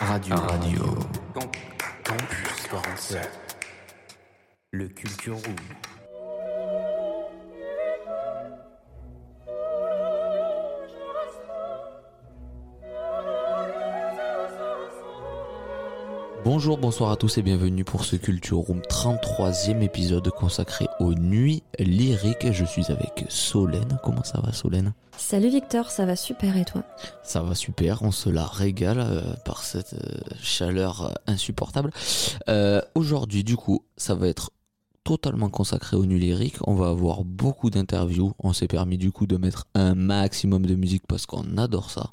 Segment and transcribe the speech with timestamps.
[0.00, 0.36] Radio.
[0.36, 0.82] Radio.
[2.04, 3.30] Campus 47.
[4.72, 5.56] Le Culture Room.
[16.44, 21.62] Bonjour, bonsoir à tous et bienvenue pour ce Culture Room 33e épisode consacré aux nuits
[21.78, 22.52] lyriques.
[22.52, 23.98] Je suis avec Solène.
[24.04, 24.92] Comment ça va Solène?
[25.16, 26.82] Salut Victor, ça va super et toi?
[27.22, 31.90] Ça va super, on se la régale euh, par cette euh, chaleur euh, insupportable.
[32.48, 34.50] Euh, Aujourd'hui du coup, ça va être
[35.04, 36.56] totalement consacré aux nuits lyriques.
[36.66, 38.32] On va avoir beaucoup d'interviews.
[38.40, 42.10] On s'est permis du coup de mettre un maximum de musique parce qu'on adore ça.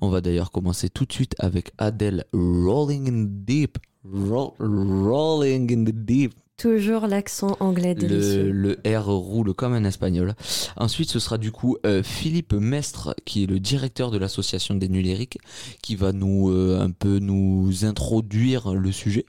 [0.00, 3.78] On va d'ailleurs commencer tout de suite avec Adele Rolling in the Deep.
[4.04, 6.34] Roll- rolling in the Deep.
[6.56, 8.50] Toujours l'accent anglais Le, délicieux.
[8.52, 10.34] le R roule comme un espagnol.
[10.76, 14.88] Ensuite, ce sera du coup euh, Philippe Mestre, qui est le directeur de l'association des
[14.88, 15.38] nuits lyriques,
[15.82, 19.26] qui va nous euh, un peu nous introduire le sujet.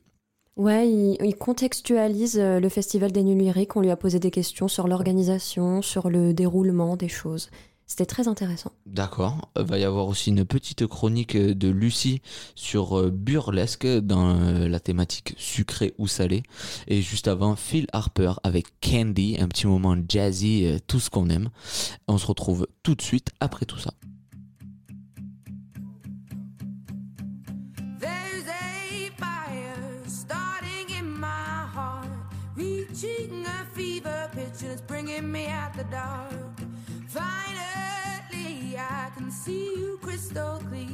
[0.56, 3.76] Ouais, il, il contextualise euh, le festival des nuits lyriques.
[3.76, 7.50] On lui a posé des questions sur l'organisation, sur le déroulement des choses.
[7.88, 8.72] C'était très intéressant.
[8.88, 9.50] D'accord.
[9.56, 12.22] Il va y avoir aussi une petite chronique de Lucie
[12.56, 16.42] sur euh, burlesque dans euh, la thématique sucré ou salé.
[16.88, 21.30] Et juste avant, Phil Harper avec Candy, un petit moment jazzy, euh, tout ce qu'on
[21.30, 21.50] aime.
[22.08, 23.92] On se retrouve tout de suite après tout ça.
[28.02, 28.46] There's
[39.46, 40.88] see you crystal clear.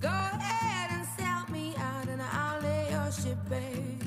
[0.00, 4.03] Go ahead and sell me out, and I'll lay your ship bare.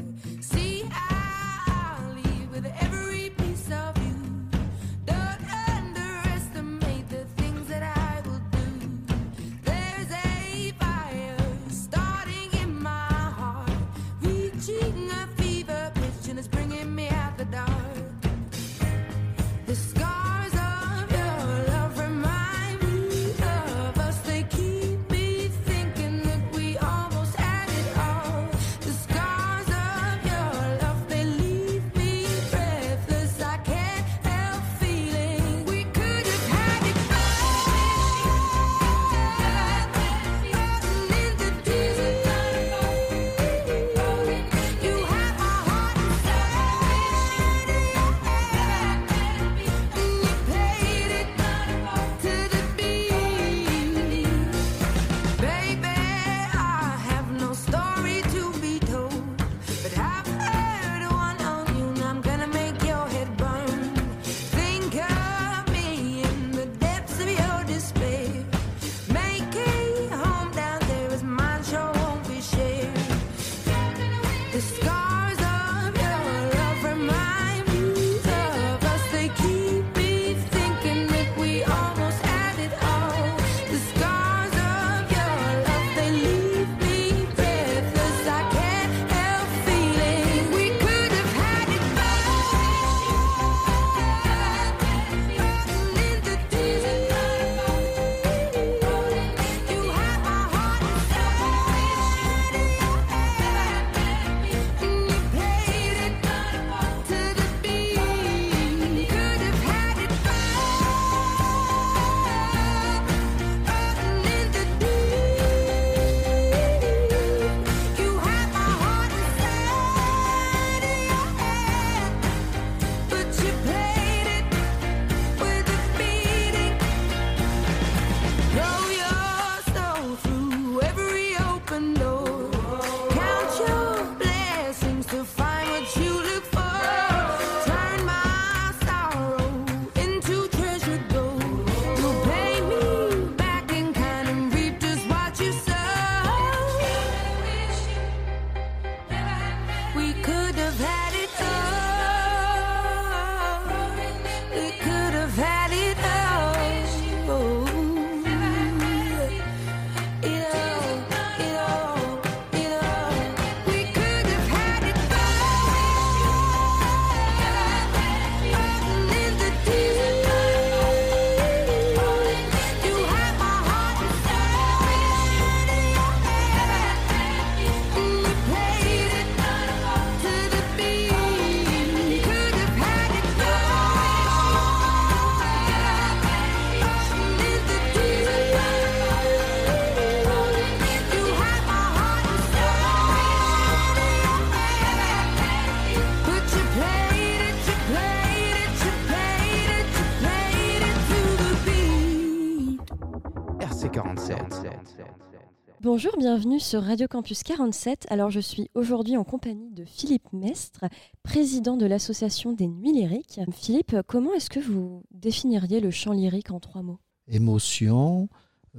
[205.99, 208.05] Bonjour, bienvenue sur Radio Campus 47.
[208.11, 210.85] Alors je suis aujourd'hui en compagnie de Philippe Mestre,
[211.23, 213.39] président de l'association des Nuits lyriques.
[213.51, 216.99] Philippe, comment est-ce que vous définiriez le chant lyrique en trois mots?
[217.27, 218.29] Émotion,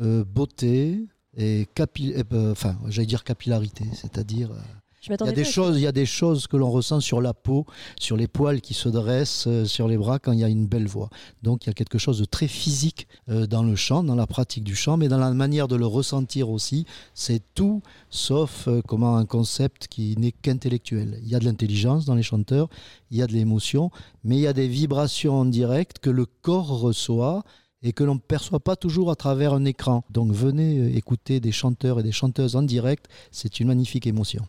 [0.00, 2.14] euh, beauté et capi-
[3.04, 4.60] dire capillarité, c'est-à-dire euh,
[5.08, 7.20] Je il y a des choses, il y a des choses que l'on ressent sur
[7.20, 7.64] la peau,
[7.98, 10.66] sur les poils qui se dressent euh, sur les bras quand il y a une
[10.66, 11.08] belle voix.
[11.42, 14.26] Donc il y a quelque chose de très physique euh, dans le chant, dans la
[14.26, 16.84] pratique du chant, mais dans la manière de le ressentir aussi.
[17.14, 21.18] C'est tout sauf euh, comment un concept qui n'est qu'intellectuel.
[21.22, 22.68] Il y a de l'intelligence dans les chanteurs,
[23.10, 23.90] il y a de l'émotion,
[24.24, 27.44] mais il y a des vibrations en direct que le corps reçoit
[27.82, 30.04] et que l'on ne perçoit pas toujours à travers un écran.
[30.10, 34.44] Donc venez écouter des chanteurs et des chanteuses en direct, c'est une magnifique émotion.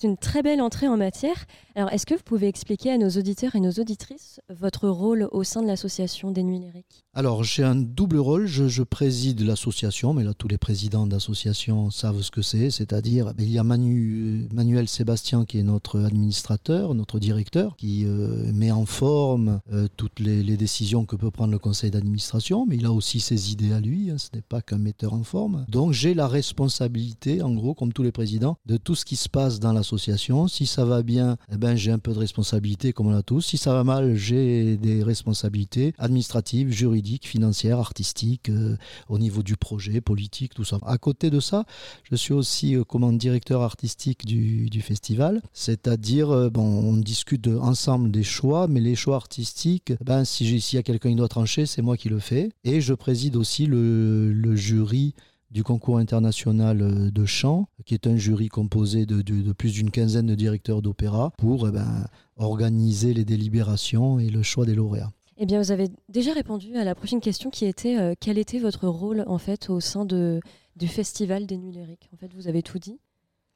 [0.00, 1.44] C'est une très belle entrée en matière.
[1.74, 5.42] Alors est-ce que vous pouvez expliquer à nos auditeurs et nos auditrices votre rôle au
[5.42, 8.46] sein de l'association des Nuits lyriques Alors, j'ai un double rôle.
[8.46, 12.70] Je, préside l'association, mais là, tous les présidents d'associations savent ce que c'est.
[12.70, 18.04] C'est-à-dire, ben, il y a euh, Manuel Sébastien, qui est notre administrateur, notre directeur, qui
[18.06, 22.66] euh, met en forme euh, toutes les, les décisions que peut prendre le conseil d'administration,
[22.68, 24.10] mais il a aussi ses idées à lui.
[24.10, 25.66] hein, ce n'est pas qu'un metteur en forme.
[25.68, 29.28] Donc, j'ai la responsabilité, en gros, comme tous les présidents, de tout ce qui se
[29.28, 29.87] passe dans l'association.
[29.96, 33.40] Si ça va bien, eh ben, j'ai un peu de responsabilité, comme on a tous.
[33.40, 38.76] Si ça va mal, j'ai des responsabilités administratives, juridiques, financières, artistiques, euh,
[39.08, 40.78] au niveau du projet, politique, tout ça.
[40.84, 41.64] À côté de ça,
[42.02, 48.10] je suis aussi euh, comme directeur artistique du, festival, c'est-à-dire, euh, bon, on discute ensemble
[48.10, 51.28] des choix, mais les choix artistiques, ben, si j'ai- s'il y a quelqu'un qui doit
[51.28, 52.50] trancher, c'est moi qui le fais.
[52.64, 55.14] Et je préside aussi le, le jury
[55.50, 60.26] du concours international euh, de chant, qui est un jury composé de, plus d'une quinzaine
[60.26, 62.06] de directeurs d'opéra pour eh ben,
[62.36, 65.12] organiser les délibérations et le choix des lauréats.
[65.38, 68.58] Eh bien, vous avez déjà répondu à la prochaine question qui était euh, quel était
[68.58, 70.40] votre rôle en fait au sein de,
[70.76, 72.10] du festival des Nuits lyriques?
[72.12, 72.98] En fait, vous avez tout dit.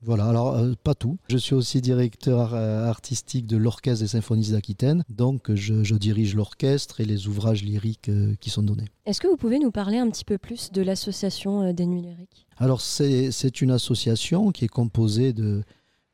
[0.05, 1.19] Voilà, alors euh, pas tout.
[1.29, 6.35] Je suis aussi directeur euh, artistique de l'Orchestre des Symphonies d'Aquitaine, donc je, je dirige
[6.35, 8.89] l'orchestre et les ouvrages lyriques euh, qui sont donnés.
[9.07, 12.47] Est-ce que vous pouvez nous parler un petit peu plus de l'association des Nuits lyriques?
[12.57, 15.63] Alors c'est une association qui est composée de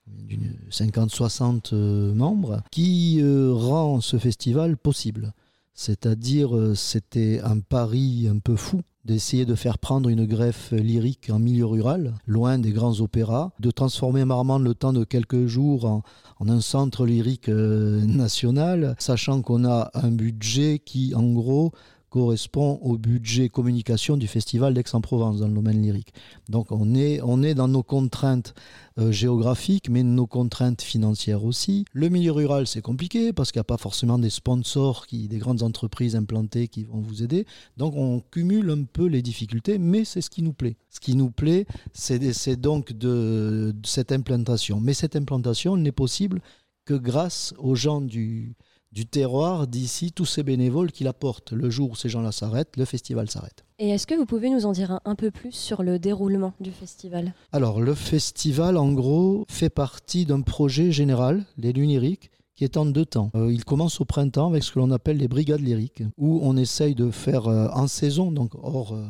[0.06, 5.32] d'une 50-60 euh, membres qui rend ce festival possible.
[5.74, 11.38] C'est-à-dire, c'était un pari un peu fou d'essayer de faire prendre une greffe lyrique en
[11.38, 16.02] milieu rural, loin des grands opéras, de transformer Marmande le temps de quelques jours en,
[16.38, 21.72] en un centre lyrique euh, national, sachant qu'on a un budget qui, en gros,
[22.10, 26.12] correspond au budget communication du festival d'Aix-en-Provence dans le domaine lyrique.
[26.48, 28.54] Donc on est, on est dans nos contraintes
[28.98, 31.84] euh, géographiques, mais nos contraintes financières aussi.
[31.92, 35.38] Le milieu rural, c'est compliqué parce qu'il n'y a pas forcément des sponsors, qui, des
[35.38, 37.46] grandes entreprises implantées qui vont vous aider.
[37.76, 40.76] Donc on cumule un peu les difficultés, mais c'est ce qui nous plaît.
[40.90, 44.80] Ce qui nous plaît, c'est donc de cette implantation.
[44.80, 46.40] Mais cette implantation n'est possible
[46.84, 48.56] que grâce aux gens du,
[48.92, 51.52] du terroir d'ici, tous ces bénévoles qui l'apportent.
[51.52, 53.64] Le jour où ces gens-là s'arrêtent, le festival s'arrête.
[53.78, 56.54] Et est-ce que vous pouvez nous en dire un, un peu plus sur le déroulement
[56.60, 57.34] du festival?
[57.52, 62.76] Alors, le festival, en gros, fait partie d'un projet général, les Nuits lyriques, qui est
[62.76, 63.30] en deux temps.
[63.36, 66.56] Euh, il commence au printemps avec ce que l'on appelle les brigades lyriques, où on
[66.56, 69.06] essaye de faire euh, en saison, donc hors, euh,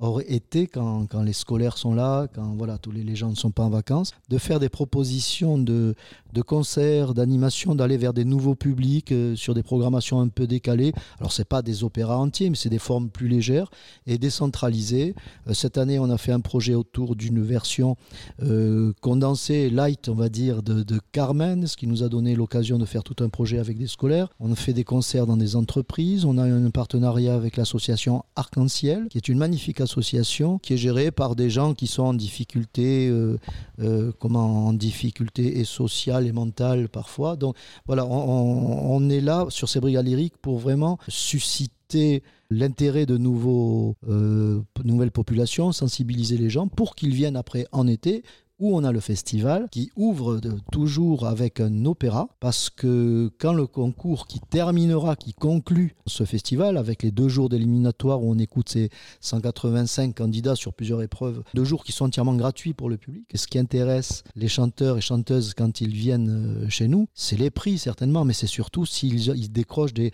[0.00, 3.34] hors été, quand, quand les scolaires sont là, quand voilà, tous les, les gens ne
[3.34, 5.94] sont pas en vacances, de faire des propositions de,
[6.32, 10.92] de concerts, d'animations, d'aller vers des nouveaux publics euh, sur des programmations un peu décalées.
[11.18, 13.70] Alors, c'est pas des opéras entiers, mais c'est des formes plus légères
[14.06, 15.14] et décentralisées.
[15.48, 17.96] Euh, cette année, on a fait un projet autour d'une version
[18.42, 22.78] euh, condensée, light, on va dire, de, de Carmen, ce qui nous a donné l'occasion
[22.78, 24.28] de faire tout un projet avec des scolaires.
[24.40, 26.24] On a fait des concerts dans des entreprises.
[26.24, 31.10] On a un partenariat avec l'association Arc-en-Ciel, qui est une magnifique association qui est gérée
[31.10, 33.38] par des gens qui sont en difficulté, euh,
[33.80, 37.36] euh, comment, en difficulté et sociale et mentale parfois.
[37.36, 43.96] Donc voilà, on, est là sur ces brigades lyriques pour vraiment susciter l'intérêt de nouveaux,
[44.08, 48.22] euh, nouvelles populations, sensibiliser les gens pour qu'ils viennent après en été
[48.60, 53.52] où on a le festival qui ouvre de- toujours avec un opéra parce que quand
[53.52, 58.38] le concours qui terminera, qui conclut ce festival avec les deux jours d'éliminatoire où on
[58.38, 62.96] écoute ces 185 candidats sur plusieurs épreuves, deux jours qui sont entièrement gratuits pour le
[62.96, 63.24] public.
[63.34, 67.50] Ce qui intéresse les chanteurs et chanteuses quand ils viennent euh, chez nous, c'est les
[67.50, 70.12] prix certainement, mais c'est surtout s'ils ils décrochent des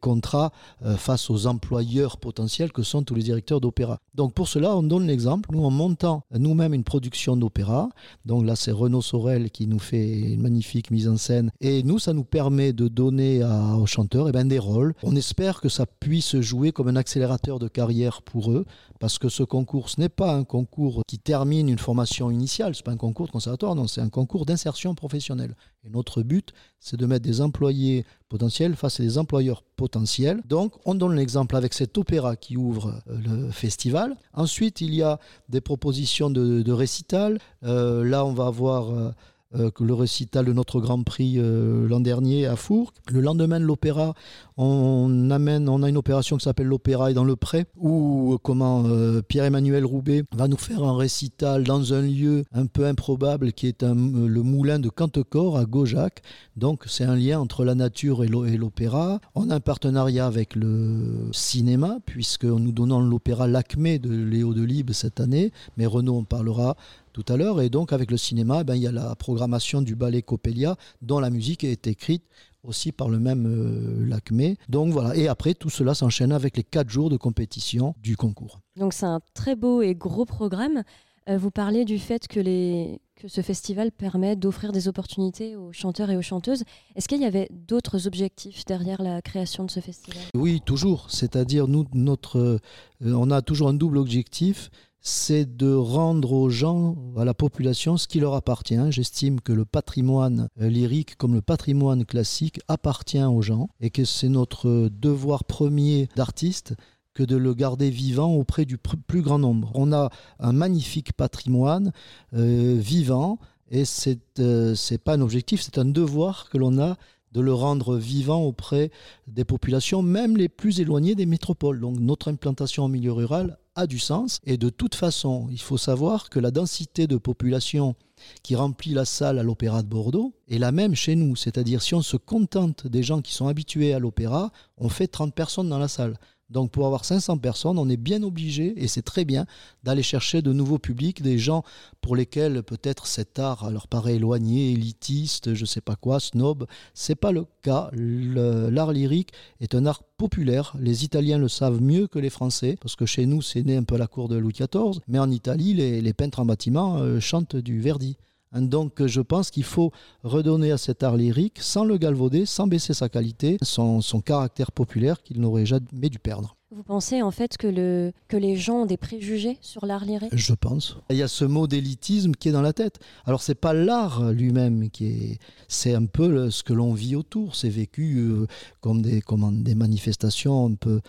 [0.00, 0.52] contrats
[0.84, 4.00] euh, face aux employeurs potentiels que sont tous les directeurs d'opéra.
[4.14, 7.88] Donc pour cela, on donne l'exemple, nous en montant nous-mêmes une production d'opéra,
[8.26, 11.98] donc là c'est Renaud Sorel qui nous fait une magnifique mise en scène, et nous
[11.98, 14.94] ça nous permet de donner aux chanteurs eh ben, des rôles.
[15.02, 18.66] On espère que ça puisse jouer comme un accélérateur de carrière pour eux,
[19.00, 22.84] parce que ce concours, ce n'est pas un concours qui termine une formation initiale, c'est
[22.84, 25.56] pas un concours de conservatoire, non, c'est un concours d'insertion professionnelle.
[25.84, 26.52] Et notre but,
[26.82, 30.42] c'est de mettre des employés potentiels face à des employeurs potentiels.
[30.48, 34.16] Donc, on donne l'exemple avec cet opéra qui ouvre euh, le festival.
[34.34, 37.38] Ensuite, il y a des propositions de, récital.
[37.62, 42.56] Euh, là, on va avoir euh, le récital de notre Grand Prix l'an dernier à
[42.56, 42.96] Fourques.
[43.08, 44.14] Le lendemain de l'opéra,
[44.62, 48.38] on amène, on a une opération qui s'appelle l'Opéra et dans le Pré, où euh,
[48.38, 53.52] comment euh, Pierre-Emmanuel Roubaix va nous faire un récital dans un lieu un peu improbable
[53.52, 56.22] qui est euh, le moulin de Cantecor à Gaujac.
[56.56, 59.20] Donc c'est un lien entre la nature et l'o- et l'opéra.
[59.34, 64.92] On a un partenariat avec le cinéma, puisque nous donnons l'opéra L'Acmé de Léo Delibes
[64.92, 66.76] cette année, mais Renaud en parlera
[67.12, 67.60] tout à l'heure.
[67.60, 71.20] Et donc avec le cinéma, ben, il y a la programmation du ballet Coppelia, dont
[71.20, 72.22] la musique est écrite
[72.62, 74.56] aussi par le même euh, Lacmé.
[74.68, 78.60] Donc voilà, et après tout cela s'enchaîne avec les quatre jours de compétition du concours.
[78.76, 80.82] Donc c'est un très beau et gros programme.
[81.28, 83.00] Euh, vous parlez du fait que, les...
[83.14, 86.64] que ce festival permet d'offrir des opportunités aux chanteurs et aux chanteuses.
[86.96, 90.20] Est-ce qu'il y avait d'autres objectifs derrière la création de ce festival?
[90.34, 91.10] Oui, toujours.
[91.10, 92.58] C'est-à-dire, nous, notre, euh,
[93.00, 94.70] on a toujours un double objectif,
[95.02, 98.78] c'est de rendre aux gens, à la population, ce qui leur appartient.
[98.90, 104.04] J'estime que le patrimoine euh, lyrique, comme le patrimoine classique, appartient aux gens et que
[104.04, 106.74] c'est notre devoir premier d'artiste
[107.14, 109.72] que de le garder vivant auprès du plus grand nombre.
[109.74, 111.92] On a un magnifique patrimoine
[112.34, 113.38] euh, vivant
[113.70, 116.96] et c'est euh, pas un objectif, c'est un devoir que l'on a
[117.32, 118.90] de le rendre vivant auprès
[119.26, 121.80] des populations, même les plus éloignées des métropoles.
[121.80, 124.38] Donc notre implantation en milieu rural a du sens.
[124.44, 127.94] Et de toute façon, il faut savoir que la densité de population
[128.42, 131.36] qui remplit la salle à l'Opéra de Bordeaux est la même chez nous.
[131.36, 135.34] C'est-à-dire si on se contente des gens qui sont habitués à l'opéra, on fait 30
[135.34, 136.18] personnes dans la salle.
[136.52, 139.46] Donc pour avoir 500 personnes, on est bien obligé, et c'est très bien,
[139.82, 141.64] d'aller chercher de nouveaux publics, des gens
[142.00, 146.66] pour lesquels peut-être cet art leur paraît éloigné, élitiste, je sais pas quoi, snob.
[146.94, 147.90] C'est pas le cas.
[147.92, 149.30] L'art lyrique
[149.60, 150.74] est un art populaire.
[150.78, 153.84] Les Italiens le savent mieux que les Français, parce que chez nous, c'est né un
[153.84, 156.98] peu à la cour de Louis XIV, mais en Italie, les, les peintres en bâtiment
[156.98, 158.16] euh, chantent du Verdi.
[158.52, 159.92] Hein, Donc je pense qu'il faut
[160.22, 164.72] redonner à cet art lyrique, sans le galvauder, sans baisser sa qualité, son, son caractère
[164.72, 166.56] populaire qu'il n'aurait jamais dû perdre.
[166.74, 168.12] Vous pensez en fait que, le...
[168.28, 170.30] que les gens ont des préjugés sur l'art lyrique?
[170.32, 170.96] Je pense.
[171.10, 172.98] Il y a ce mot d'élitisme qui est dans la tête.
[173.26, 177.14] Alors c'est pas l'art lui-même qui est, c'est un peu le- ce que l'on vit
[177.14, 177.56] autour.
[177.56, 178.46] C'est vécu euh,
[178.80, 181.02] comme des, comment, des manifestations un peu,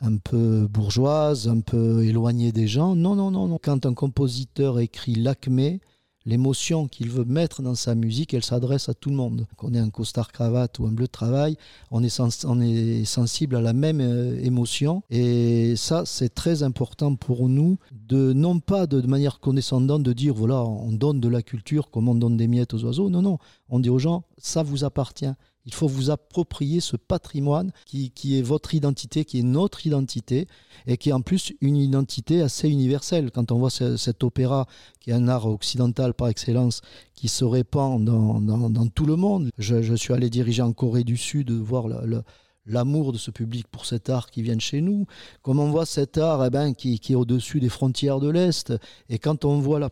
[0.00, 2.94] un peu bourgeoises, un peu éloignées des gens.
[2.96, 3.58] Non, non, non, non.
[3.62, 5.80] Quand un compositeur écrit l'acmé,
[6.26, 9.46] l'émotion qu'il veut mettre dans sa musique, elle s'adresse à tout le monde.
[9.56, 11.56] Qu'on ait un costard cravate ou un bleu de travail,
[11.90, 15.02] on est, sens- on est sensible à la même euh, émotion.
[15.10, 20.12] Et ça, c'est très important pour nous, de non pas de, de manière condescendante de
[20.12, 23.10] dire, voilà, on donne de la culture comme on donne des miettes aux oiseaux.
[23.10, 25.32] Non, non, on dit aux gens, ça vous appartient.
[25.66, 30.48] Il faut vous approprier ce patrimoine qui, qui est votre identité, qui est notre identité,
[30.86, 33.30] et qui est en plus une identité assez universelle.
[33.30, 34.66] Quand on voit ce- cet opéra,
[35.00, 36.80] qui est un art occidental par excellence,
[37.14, 39.50] qui se répand dans, dans- tout le monde.
[39.58, 42.22] Je, je suis allé diriger en Corée du Sud, voir la-
[42.66, 45.06] l'amour de ce public pour cet art qui vient de chez nous.
[45.42, 48.72] Comme on voit cet art eh ben, qui, est au-dessus des frontières de l'Est,
[49.08, 49.90] et quand on voit la,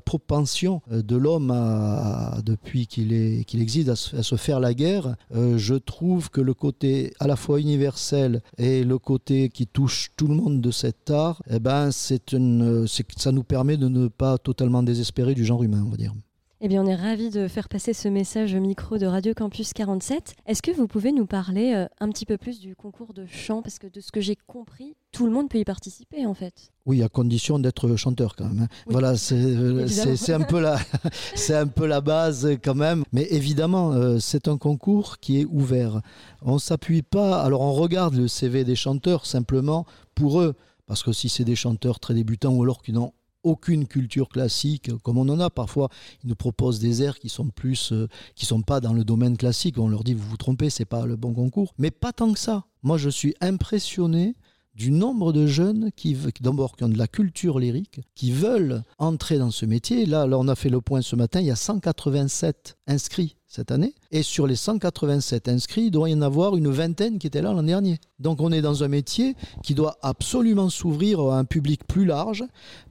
[0.00, 1.54] propension euh, de l'homme
[2.44, 7.26] depuis qu'il existe à se, faire la guerre, euh, je trouve que le côté à
[7.26, 11.58] la fois universel et le côté qui touche tout le monde de cet art, eh
[11.58, 12.86] ben, c'est une,
[13.16, 16.12] ça nous permet de ne pas totalement désespérer du genre humain, on va dire.
[16.60, 19.72] Eh bien, on est ravis de faire passer ce message au micro de Radio Campus
[19.72, 20.34] 47.
[20.44, 23.62] Est-ce que vous pouvez nous parler euh, un petit peu plus du concours de chant?
[23.62, 26.72] Parce que de ce que j'ai compris, tout le monde peut y participer en fait.
[26.84, 28.62] Oui, à condition d'être chanteur quand même.
[28.62, 28.68] hein.
[28.86, 28.92] Oui.
[28.92, 30.80] Voilà, c'est euh, c'est un peu la
[31.50, 33.04] un peu la base quand même.
[33.12, 36.00] Mais évidemment, euh, c'est un concours qui est ouvert.
[36.42, 37.40] On s'appuie pas.
[37.40, 39.86] Alors on regarde le CV des chanteurs simplement
[40.16, 43.12] pour eux, parce que si c'est des chanteurs très débutants ou alors qui n'ont
[43.42, 45.88] aucune culture classique, comme on en a parfois,
[46.22, 49.36] ils nous proposent des airs qui sont plus, euh, qui sont pas dans le domaine
[49.36, 49.78] classique.
[49.78, 51.74] On leur dit vous vous trompez, c'est pas le bon concours.
[51.78, 52.64] Mais pas tant que ça.
[52.82, 54.34] Moi, je suis impressionné
[54.74, 59.38] du nombre de jeunes qui, d'abord, qui ont de la culture lyrique, qui veulent entrer
[59.38, 60.06] dans ce métier.
[60.06, 63.37] Là, là, on a fait le point ce matin, il y a 187 inscrits.
[63.48, 63.94] Cette année.
[64.10, 67.52] Et sur les 187 inscrits, il doit y en avoir une vingtaine qui étaient là
[67.52, 67.98] l'an dernier.
[68.18, 72.44] Donc on est dans un métier qui doit absolument s'ouvrir à un public plus large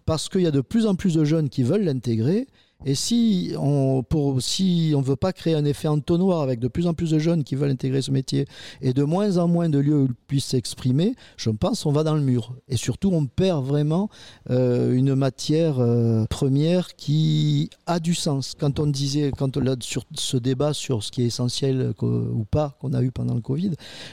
[0.05, 2.47] parce qu'il y a de plus en plus de jeunes qui veulent l'intégrer.
[2.85, 6.85] Et si on pour, si on veut pas créer un effet entonnoir avec de plus
[6.87, 8.45] en plus de jeunes qui veulent intégrer ce métier
[8.81, 12.03] et de moins en moins de lieux où ils puissent s'exprimer, je pense qu'on va
[12.03, 12.55] dans le mur.
[12.67, 14.09] Et surtout, on perd vraiment
[14.49, 18.53] euh, une matière euh, première qui a du sens.
[18.57, 22.29] Quand on disait, quand on a sur ce débat sur ce qui est essentiel qu'o-
[22.33, 23.71] ou pas qu'on a eu pendant le Covid,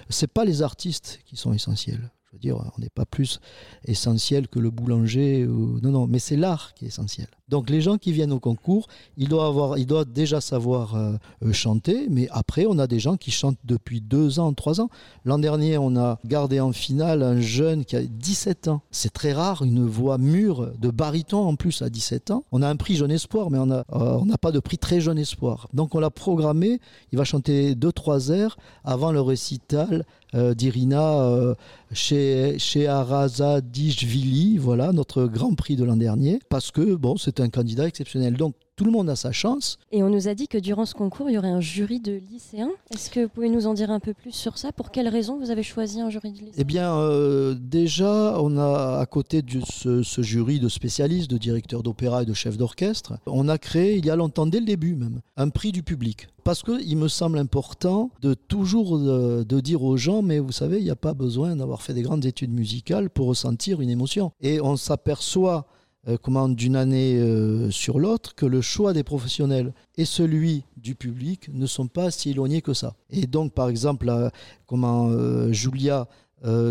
[0.09, 2.11] c'est pas les artistes qui sont essentiels.
[2.47, 3.41] On n'est pas plus
[3.85, 5.47] essentiel que le boulanger.
[5.47, 5.81] Ou...
[5.83, 7.29] Non, non, mais c'est l'art qui est essentiel.
[7.49, 8.87] Donc les gens qui viennent au concours,
[9.17, 11.17] ils doivent, avoir, déjà savoir euh,
[11.53, 14.88] chanter, mais après, on a des gens qui chantent depuis deux ans, trois ans.
[15.25, 18.81] L'an dernier, on a gardé en finale un jeune qui a 17 ans.
[18.91, 22.45] C'est très rare, une voix mûre de baryton en plus à 17 ans.
[22.50, 24.79] On a un prix jeune espoir, mais on n'a euh, on n'a pas de prix
[24.79, 25.69] très jeune espoir.
[25.75, 26.81] Donc on l'a programmé,
[27.12, 30.05] il va chanter deux, trois airs avant le récital
[30.55, 31.55] d'Irina euh,
[31.93, 37.49] chez, chez Arazadishvili, voilà, notre grand prix de l'an dernier, parce que bon, c'est un
[37.49, 38.35] candidat exceptionnel.
[38.35, 39.78] Donc tout le monde a sa chance.
[39.93, 42.21] Et on nous a dit que durant ce concours, il y aurait un jury de
[42.31, 42.71] lycéens.
[42.93, 44.73] Est-ce que vous pouvez nous en dire un peu plus sur ça?
[44.73, 46.54] Pour quelles raisons vous avez choisi un jury de lycéens?
[46.59, 51.38] Eh bien, euh, déjà, on a à côté de ce, ce jury de spécialistes, de
[51.38, 54.66] directeurs d'opéra et de chefs d'orchestre, on a créé, il y a longtemps, dès le
[54.66, 56.28] début même, un prix du public.
[56.43, 60.78] Parce qu'il me semble important de toujours euh, de dire aux gens, mais vous savez,
[60.78, 64.33] il n'y a pas besoin d'avoir fait des grandes études musicales pour ressentir une émotion.
[64.43, 65.66] Et on s'aperçoit
[66.08, 70.94] euh, comment d'une année euh, sur l'autre que le choix des professionnels et celui du
[70.94, 72.94] public ne sont pas si éloignés que ça.
[73.11, 74.30] Et donc, par exemple, là,
[74.66, 76.08] comment euh, Julia,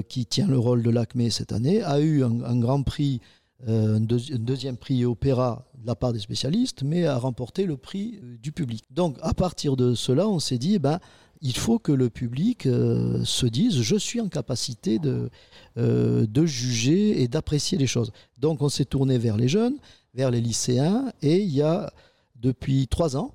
[0.08, 3.22] qui tient le rôle de l'ACME cette année, a eu un, grand prix,
[3.66, 7.76] un, deuxi- un deuxième prix opéra de la part des spécialistes, mais a remporté le
[7.76, 8.84] prix du public.
[8.92, 11.00] Donc, à partir de cela, on s'est dit, eh ben,
[11.44, 15.30] il faut que le public euh, se dise, je suis en capacité de,
[15.78, 18.12] euh, de juger et d'apprécier les choses.
[18.40, 19.76] Donc, on s'est tourné vers les jeunes,
[20.16, 21.92] vers les lycéens, et il y a
[22.38, 23.32] depuis trois ans.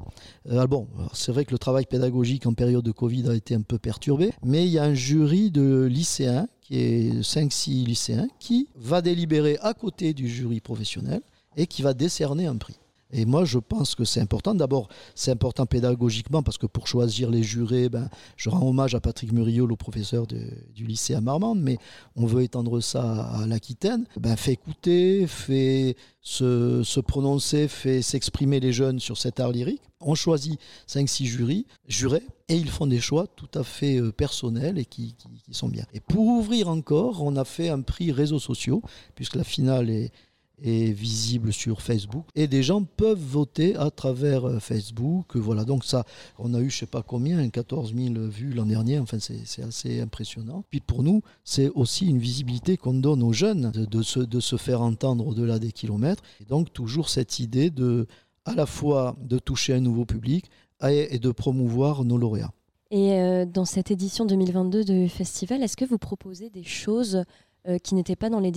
[0.50, 3.62] Euh, bon, c'est vrai que le travail pédagogique en période de Covid a été un
[3.62, 8.68] peu perturbé, mais il y a un jury de lycéens, qui est 5-6 lycéens, qui
[8.75, 11.21] va délibérer à côté du jury professionnel
[11.57, 12.79] et qui va décerner un prix.
[13.11, 14.55] Et moi, je pense que c'est important.
[14.55, 19.01] D'abord, c'est important pédagogiquement parce que pour choisir les jurés, ben, je rends hommage à
[19.01, 21.79] Patrick Muriot, le professeur du lycée à Marmande, mais
[22.16, 24.05] on veut étendre ça à l'Aquitaine.
[24.21, 29.83] Ben, fait écouter, fait se, prononcer, fait s'exprimer les jeunes sur cet art lyrique.
[30.01, 34.79] On choisit 5-6 jurys, jurés, et ils font des choix tout à fait euh, personnels
[34.79, 35.16] et qui
[35.51, 35.85] sont bien.
[35.92, 38.83] Et pour ouvrir encore, on a fait un prix réseaux sociaux,
[39.16, 40.12] puisque la finale est,
[40.62, 45.37] est visible sur Facebook et des gens peuvent voter à travers euh, Facebook.
[45.37, 46.05] Voilà, donc ça,
[46.38, 48.99] on a eu je sais pas combien, 14 000 vues l'an dernier.
[48.99, 50.64] Enfin, c'est assez impressionnant.
[50.71, 54.40] Puis pour nous, c'est aussi une visibilité qu'on donne aux jeunes de, de se, de
[54.40, 56.23] se faire entendre au-delà des kilomètres.
[56.40, 58.07] Et donc toujours cette idée de
[58.49, 60.47] à la fois de toucher un nouveau public
[60.88, 62.53] et, de promouvoir nos lauréats.
[62.90, 67.25] Et euh, dans cette édition 2022 de festival, est-ce que vous proposez des choses
[67.66, 68.53] euh, qui n'étaient pas dans les,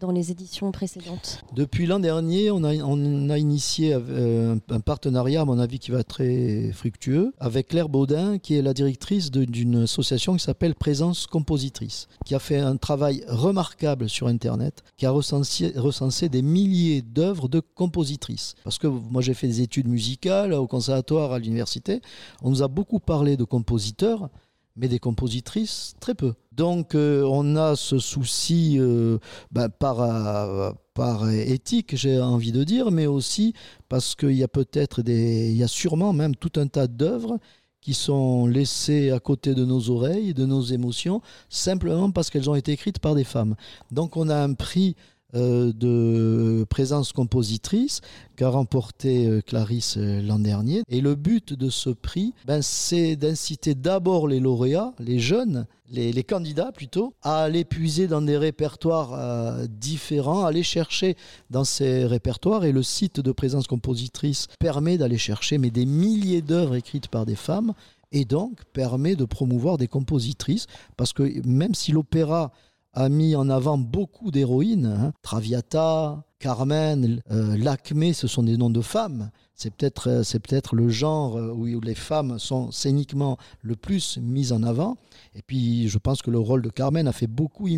[0.00, 5.58] dans les éditions précédentes Depuis l'an dernier, on a, initié euh, un, partenariat, à mon
[5.58, 10.42] avis, qui va très fructueux, avec Claire Baudin, qui est la directrice d'une association qui
[10.42, 16.42] s'appelle Présence Compositrice, qui a fait un travail remarquable sur Internet, qui a recensé des
[16.42, 18.54] milliers d'œuvres de compositrices.
[18.64, 22.00] Parce que moi, j'ai fait des études musicales au conservatoire, à l'université.
[22.42, 24.30] On nous a beaucoup parlé de compositeurs,
[24.78, 26.34] mais des compositrices, très peu.
[26.52, 29.18] Donc euh, on a ce souci euh,
[29.50, 33.54] ben, par, euh, par éthique, j'ai envie de dire, mais aussi
[33.88, 37.38] parce qu'il y a peut-être des, il y a sûrement même tout un tas d'œuvres
[37.80, 42.54] qui sont laissées à côté de nos oreilles, de nos émotions, simplement parce qu'elles ont
[42.54, 43.54] été écrites par des femmes.
[43.90, 44.96] Donc on a un prix
[45.34, 48.00] de présence compositrice
[48.36, 50.82] qu'a remporté euh, Clarisse euh, l'an dernier.
[50.88, 56.24] Et le but de ce prix, ben, c'est d'inciter d'abord les lauréats, les jeunes, les,
[56.24, 61.16] candidats plutôt, à aller puiser dans des répertoires euh, différents, à aller chercher
[61.50, 62.64] dans ces répertoires.
[62.64, 67.26] Et le site de présence compositrice permet d'aller chercher mais des milliers d'œuvres écrites par
[67.26, 67.72] des femmes
[68.12, 72.52] et donc permet de promouvoir des compositrices parce que même si l'opéra
[72.94, 78.70] a mis en avant beaucoup d'héroïnes, hein, Traviata, Carmen, euh, Lacmé, ce sont des noms
[78.70, 79.30] de femmes.
[79.58, 84.52] C'est peut-être euh, peut-être le genre euh, où, les femmes sont scéniquement le plus mises
[84.52, 84.98] en avant.
[85.34, 87.68] Et puis je pense que le rôle de Carmen a fait beaucoup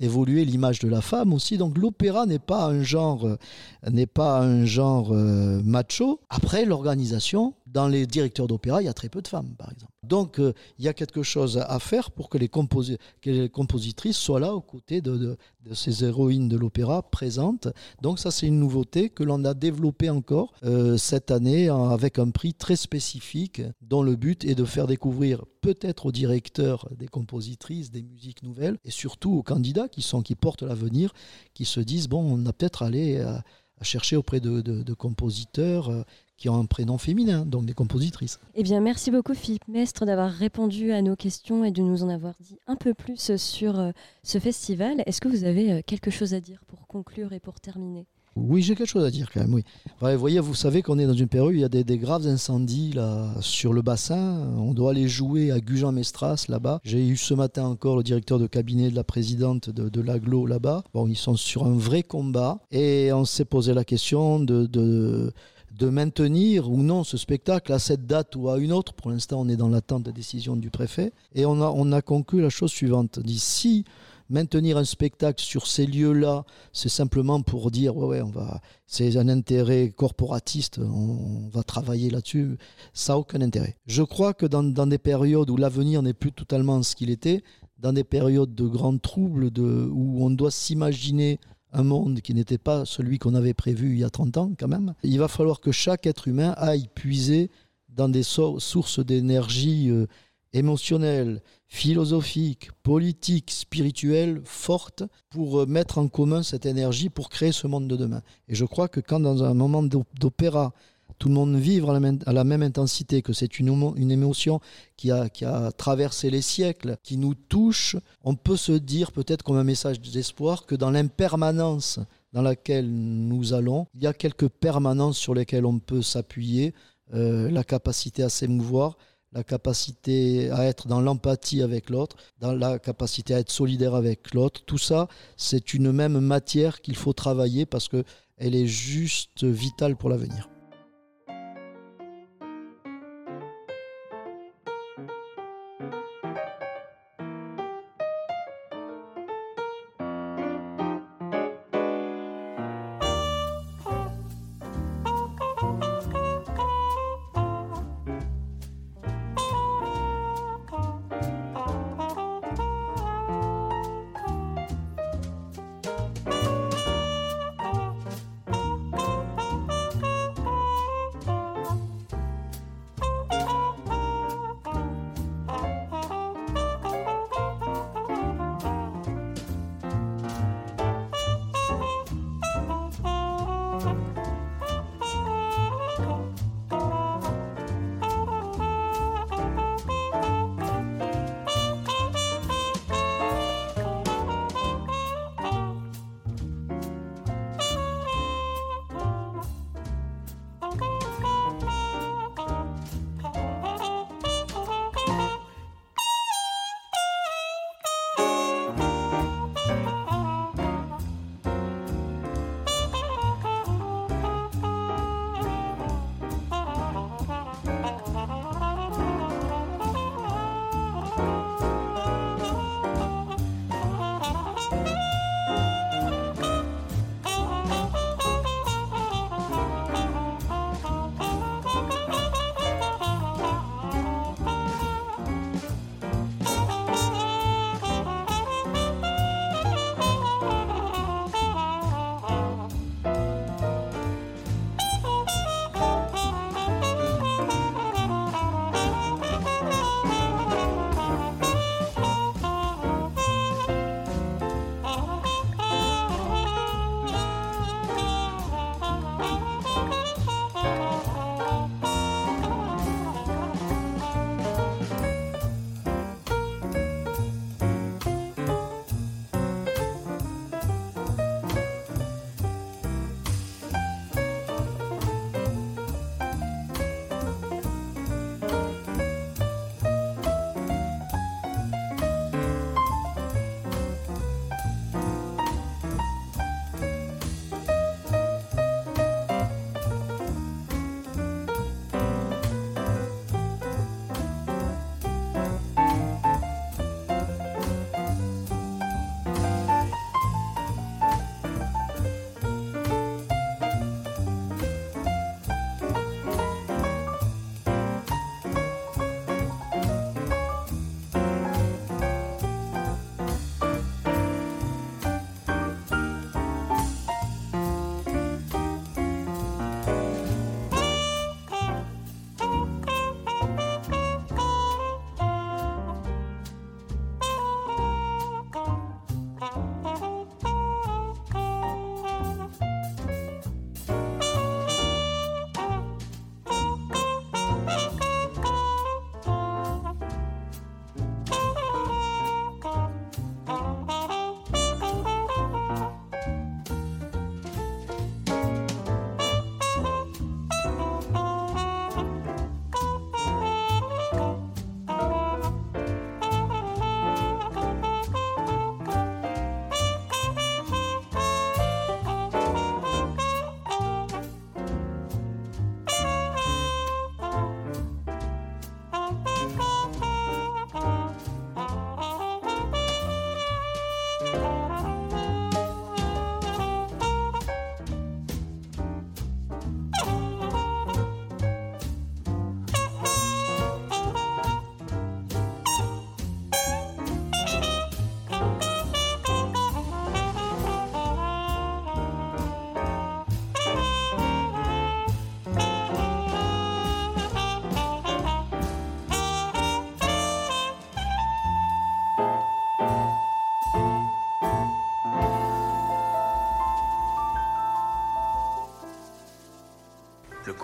[0.00, 1.56] évoluer l'image de la femme aussi.
[1.56, 6.20] Donc l'opéra n'est pas un genre euh, pas un genre macho.
[6.28, 9.92] Après l'organisation dans les directeurs d'opéra, il y a très peu de femmes, par exemple.
[10.04, 14.54] Donc, euh, il y a quelque chose à faire pour que les, compositrices soient là
[14.54, 15.36] aux côtés de,
[15.72, 17.66] ces héroïnes de l'opéra présentes.
[18.00, 22.30] Donc, ça, c'est une nouveauté que l'on a développée encore euh, cette année avec un
[22.30, 27.90] prix très spécifique dont le but est de faire découvrir peut-être aux directeurs des compositrices
[27.90, 31.12] des musiques nouvelles et surtout aux candidats qui, sont, qui portent l'avenir,
[31.54, 33.42] qui se disent, bon, on a peut-être allé à
[33.84, 36.02] chercher auprès de, de- compositeurs euh,
[36.36, 38.40] qui ont un prénom féminin, donc des compositrices.
[38.54, 42.08] Eh bien, merci beaucoup Philippe Mestre d'avoir répondu à nos questions et de nous en
[42.08, 43.92] avoir dit un peu plus sur euh,
[44.22, 45.02] ce festival.
[45.06, 48.06] Est-ce que vous avez euh, quelque chose à dire pour conclure et pour terminer?
[48.36, 49.64] Oui, j'ai quelque chose à dire quand même, oui.
[50.00, 52.26] Vous voyez, vous savez qu'on est dans une période où il y a des, graves
[52.26, 54.52] incendies là, sur le bassin.
[54.58, 56.80] On doit aller jouer à Gujan-Mestras là-bas.
[56.84, 60.82] J'ai eu ce matin encore le directeur de cabinet de la présidente de, l'aglo là-bas.
[60.92, 65.32] Bon, ils sont sur un vrai combat et on s'est posé la question de,
[65.80, 68.94] maintenir ou non ce spectacle à cette date ou à une autre.
[68.94, 71.12] Pour l'instant, on est dans l'attente de décision du préfet.
[71.34, 73.20] Et on a, on a conclu la chose suivante.
[73.20, 73.84] Dit si
[74.28, 79.16] maintenir un spectacle sur ces lieux-là, c'est simplement pour dire ouais, ouais, on va, c'est
[79.16, 82.56] un intérêt corporatiste, on, va travailler là-dessus,
[82.92, 83.76] ça n'a aucun intérêt.
[83.86, 87.42] Je crois que dans, dans des périodes où l'avenir n'est plus totalement ce qu'il était,
[87.78, 91.38] dans des périodes de grands troubles, de, où on doit s'imaginer
[91.72, 94.68] un monde qui n'était pas celui qu'on avait prévu il y a 30 ans quand
[94.68, 97.50] même, il va falloir que chaque être humain aille puiser
[97.88, 100.06] dans des so- sources d'énergie euh,
[100.52, 101.42] émotionnelle,
[101.74, 107.88] philosophique, politique, spirituelle forte pour euh, mettre en commun cette énergie pour créer ce monde
[107.88, 108.22] de demain.
[108.48, 110.72] Et je crois que quand dans un moment d'op- d'opéra,
[111.18, 114.60] tout le monde vit à la même, intensité, que c'est une émotion
[114.96, 119.42] qui a, qui a traversé les siècles, qui nous touche, on peut se dire peut-être
[119.42, 121.98] comme un message d'espoir que dans l'impermanence
[122.32, 126.72] dans laquelle nous allons, il y a quelques permanences sur lesquelles on peut s'appuyer,
[127.14, 128.96] euh, la capacité à s'émouvoir,
[129.34, 134.32] la capacité à être dans l'empathie avec l'autre, dans la capacité à être solidaire avec
[134.32, 134.62] l'autre.
[134.64, 138.04] Tout ça, c'est une même matière qu'il faut travailler parce que
[138.36, 140.48] elle est juste vitale pour l'avenir.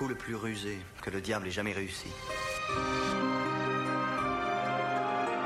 [0.00, 2.08] Coup le plus rusé que le diable ait jamais réussi.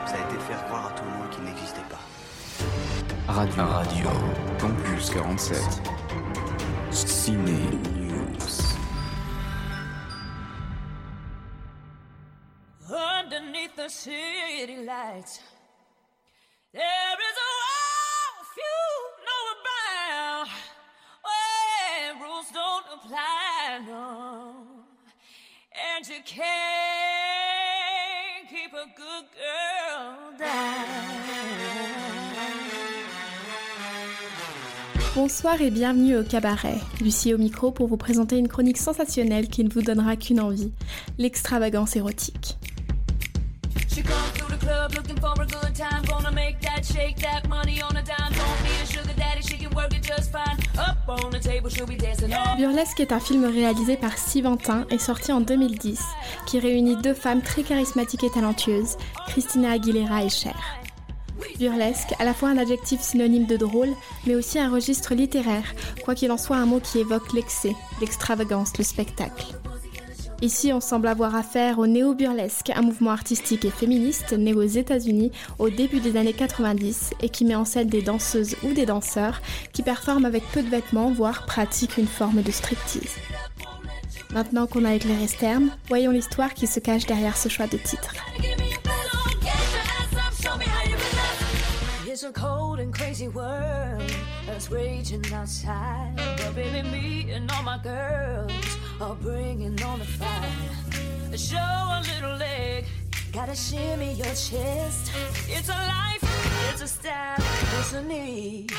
[0.06, 1.98] Ça a été de faire croire à tout le monde qu'il n'existait pas.
[3.26, 3.64] Radio.
[3.64, 4.08] Radio.
[4.60, 5.58] Campus 47.
[6.92, 7.50] Ciné
[7.96, 8.54] News.
[12.88, 14.43] Underneath the city
[35.14, 36.74] Bonsoir et bienvenue au cabaret.
[37.00, 40.72] Lucie au micro pour vous présenter une chronique sensationnelle qui ne vous donnera qu'une envie,
[41.18, 42.58] l'extravagance érotique.
[52.56, 56.00] Burlesque est un film réalisé par Siventin et sorti en 2010,
[56.46, 58.96] qui réunit deux femmes très charismatiques et talentueuses,
[59.28, 60.56] Christina Aguilera et Cher.
[61.58, 63.90] Burlesque, à la fois un adjectif synonyme de drôle,
[64.26, 65.74] mais aussi un registre littéraire,
[66.04, 69.46] quoi qu'il en soit un mot qui évoque l'excès, l'extravagance, le spectacle.
[70.44, 75.32] Ici, on semble avoir affaire au néo-burlesque, un mouvement artistique et féministe né aux États-Unis
[75.58, 79.40] au début des années 90 et qui met en scène des danseuses ou des danseurs
[79.72, 83.16] qui performent avec peu de vêtements, voire pratiquent une forme de striptease.
[84.34, 87.78] Maintenant qu'on a éclairé ce terme, voyons l'histoire qui se cache derrière ce choix de
[87.78, 88.14] titre.
[92.14, 94.00] It's a cold and crazy world
[94.46, 96.12] that's raging outside.
[96.14, 98.52] But baby, me and all my girls
[99.00, 101.36] are bringing on the fire.
[101.36, 102.84] Show a little leg,
[103.32, 105.10] gotta shimmy your chest.
[105.48, 106.22] It's a life,
[106.70, 107.42] it's a style,
[107.80, 108.70] it's a need,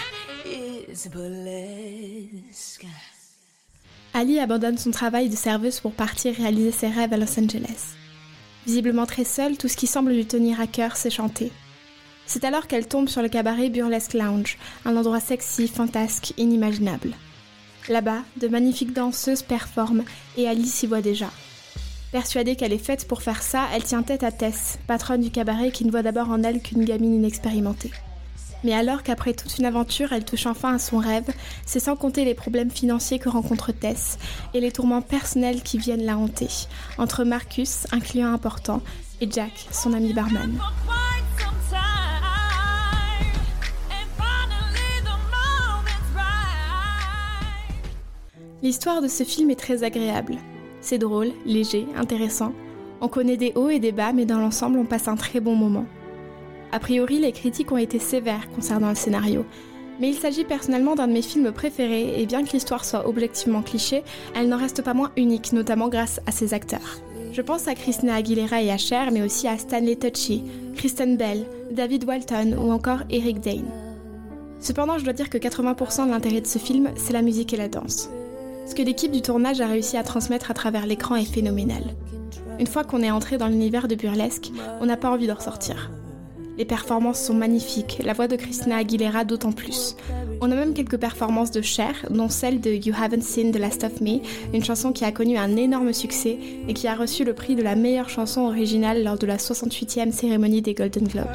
[0.45, 2.85] it's burlesque.
[4.13, 7.95] Ali abandonne son travail de serveuse pour partir réaliser ses rêves à Los Angeles.
[8.65, 11.51] Visiblement très seule, tout ce qui semble lui tenir à cœur, c'est chanter.
[12.27, 17.13] C'est alors qu'elle tombe sur le cabaret Burlesque Lounge, un endroit sexy, fantasque, inimaginable.
[17.87, 20.03] Là-bas, de magnifiques danseuses performent
[20.37, 21.29] et Ali s'y voit déjà.
[22.11, 25.71] Persuadée qu'elle est faite pour faire ça, elle tient tête à Tess, patronne du cabaret
[25.71, 27.91] qui ne voit d'abord en elle qu'une gamine inexpérimentée.
[28.63, 31.29] Mais alors qu'après toute une aventure, elle touche enfin à son rêve,
[31.65, 34.17] c'est sans compter les problèmes financiers que rencontre Tess
[34.55, 36.49] et les tourments personnels qui viennent la hanter,
[36.97, 38.81] entre Marcus, un client important,
[39.21, 40.57] et Jack, son ami barman.
[48.65, 50.37] L'histoire de ce film est très agréable.
[50.81, 52.51] C'est drôle, léger, intéressant.
[52.99, 55.53] On connaît des hauts et des bas, mais dans l'ensemble, on passe un très bon
[55.53, 55.85] moment.
[56.71, 59.45] A priori, les critiques ont été sévères concernant le scénario.
[59.99, 63.61] Mais il s'agit personnellement d'un de mes films préférés, et bien que l'histoire soit objectivement
[63.61, 64.01] cliché,
[64.33, 66.99] elle n'en reste pas moins unique, notamment grâce à ses acteurs.
[67.33, 70.41] Je pense à Christina Aguilera et à Cher, mais aussi à Stanley Tucci,
[70.73, 73.69] Kristen Bell, David Walton ou encore Eric Dane.
[74.59, 77.57] Cependant, je dois dire que 80% de l'intérêt de ce film, c'est la musique et
[77.57, 78.09] la danse.
[78.65, 81.83] Ce que l'équipe du tournage a réussi à transmettre à travers l'écran est phénoménal.
[82.59, 84.51] Une fois qu'on est entré dans l'univers de Burlesque,
[84.81, 85.91] on n'a pas envie de ressortir.
[86.57, 89.95] Les performances sont magnifiques, la voix de Christina Aguilera d'autant plus.
[90.41, 93.83] On a même quelques performances de Cher, dont celle de You Haven't Seen the Last
[93.83, 94.19] of Me,
[94.53, 97.61] une chanson qui a connu un énorme succès et qui a reçu le prix de
[97.61, 101.27] la meilleure chanson originale lors de la 68e cérémonie des Golden Globes.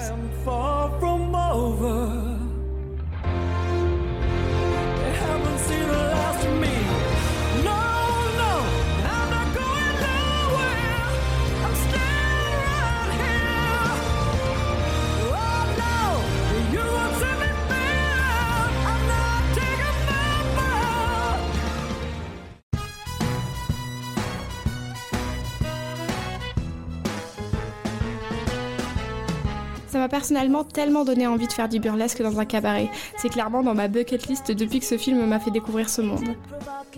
[30.11, 32.90] Personnellement tellement donné envie de faire du burlesque dans un cabaret.
[33.16, 36.35] C'est clairement dans ma bucket list depuis que ce film m'a fait découvrir ce monde.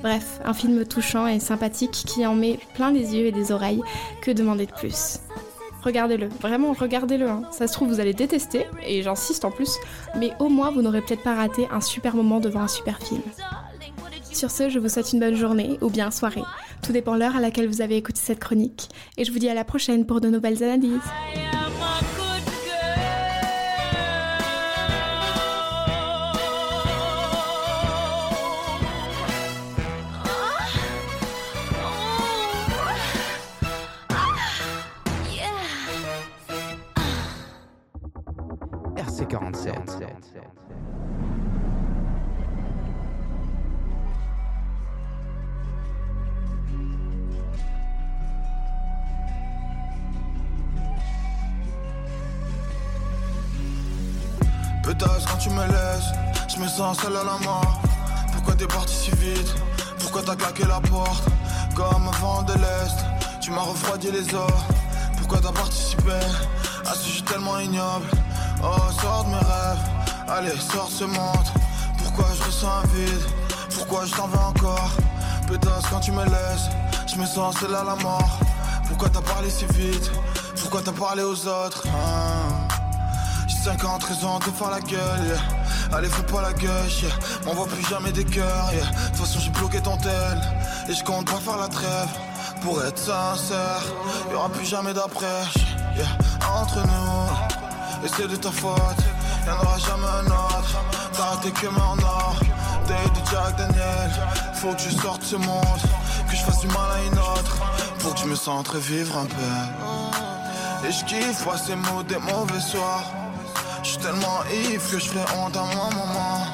[0.00, 3.82] Bref, un film touchant et sympathique qui en met plein les yeux et des oreilles.
[4.22, 5.20] Que demander de plus?
[5.84, 7.28] Regardez-le, vraiment regardez-le.
[7.28, 7.42] hein.
[7.50, 9.78] Ça se trouve, vous allez détester, et j'insiste en plus,
[10.16, 13.22] mais au moins vous n'aurez peut-être pas raté un super moment devant un super film.
[14.32, 16.44] Sur ce, je vous souhaite une bonne journée ou bien soirée.
[16.82, 18.88] Tout dépend l'heure à laquelle vous avez écouté cette chronique.
[19.18, 21.00] Et je vous dis à la prochaine pour de nouvelles analyses.
[56.62, 57.80] Me sens seul à la mort.
[58.32, 59.52] Pourquoi t'es parti si vite?
[59.98, 61.24] Pourquoi t'as claqué la porte?
[61.74, 62.98] Comme un vent de l'Est,
[63.40, 64.60] tu m'as refroidi les os.
[65.18, 66.20] Pourquoi t'as participé?
[66.86, 68.06] À ce jeu tellement ignoble.
[68.62, 69.84] Oh, sors de mes rêves,
[70.28, 71.48] allez, sors ce monde.
[71.98, 73.26] Pourquoi je ressens un vide?
[73.74, 74.90] Pourquoi je t'en veux encore?
[75.48, 76.68] Pétasse quand tu me laisses,
[77.08, 78.38] je me sens seul à la mort.
[78.86, 80.12] Pourquoi t'as parlé si vite?
[80.60, 81.82] Pourquoi t'as parlé aux autres?
[81.88, 82.21] Hein?
[83.62, 85.96] 50 raisons de faire la gueule, yeah.
[85.96, 87.12] Allez, fais pas la gueule, yeah.
[87.44, 88.84] M'envoie plus jamais des cœurs, yeah.
[88.84, 90.40] De toute façon, j'ai bloqué ton tel.
[90.88, 92.08] Et je compte pas faire la trêve.
[92.62, 93.82] Pour être sincère,
[94.32, 95.44] y'aura plus jamais d'après.
[96.60, 98.80] Entre nous, et c'est de ta faute.
[99.46, 100.84] Y'en aura jamais un autre.
[101.12, 102.36] T'as raté que en or.
[102.88, 102.94] De
[103.30, 104.10] Jack Daniel.
[104.54, 105.82] Faut que je sorte ce monde.
[106.28, 107.58] Que je fasse du mal à une autre.
[108.00, 110.88] Pour que je me sente revivre un peu.
[110.88, 113.21] Et je kiffe passer mots des mauvais soirs.
[113.82, 116.46] Je suis tellement ivre que je fais honte à mon maman.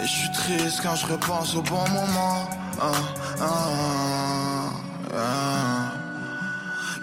[0.00, 2.48] Et je suis triste quand je repense au bon moment.
[2.80, 2.90] Ah,
[3.40, 3.46] ah,
[5.16, 5.92] ah.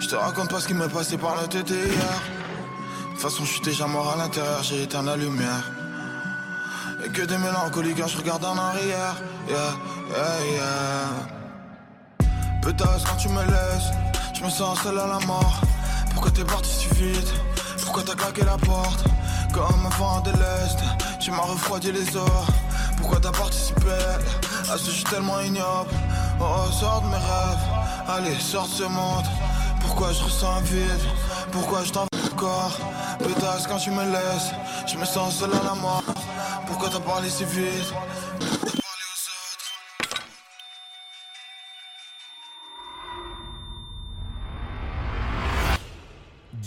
[0.00, 1.86] Je te raconte pas ce qui m'est passé par la tête hier.
[1.86, 5.70] De toute façon, je suis déjà mort à l'intérieur, j'ai éteint la lumière.
[7.04, 9.16] Et que des mélancolies quand je regarde en arrière.
[9.48, 9.56] Yeah,
[10.10, 11.08] yeah, yeah.
[12.60, 13.90] Pétasse quand tu me laisses,
[14.34, 15.62] je me sens seul à la mort.
[16.12, 17.32] Pourquoi t'es parti si vite?
[17.82, 19.04] Pourquoi t'as claqué la porte?
[19.52, 20.78] Comme un vent de l'Est,
[21.20, 22.46] tu m'as refroidi les os.
[22.96, 23.98] Pourquoi t'as participé?
[24.72, 25.90] À ce jeu tellement ignoble.
[26.40, 27.66] Oh, sors de mes rêves,
[28.08, 29.26] allez, sors de ce monde.
[29.80, 31.04] Pourquoi je ressens un vide?
[31.50, 32.78] Pourquoi je t'en veux encore
[33.18, 34.52] Pétasse quand tu me laisses,
[34.86, 36.02] je me sens seul à la mort.
[36.66, 37.92] Pourquoi t'as parlé si vite?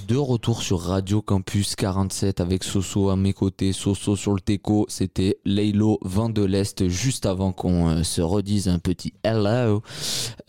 [0.07, 4.85] De retour sur Radio Campus 47 avec Soso à mes côtés, Soso sur le teco,
[4.87, 9.81] c'était Laylo Vent de l'Est juste avant qu'on euh, se redise un petit hello.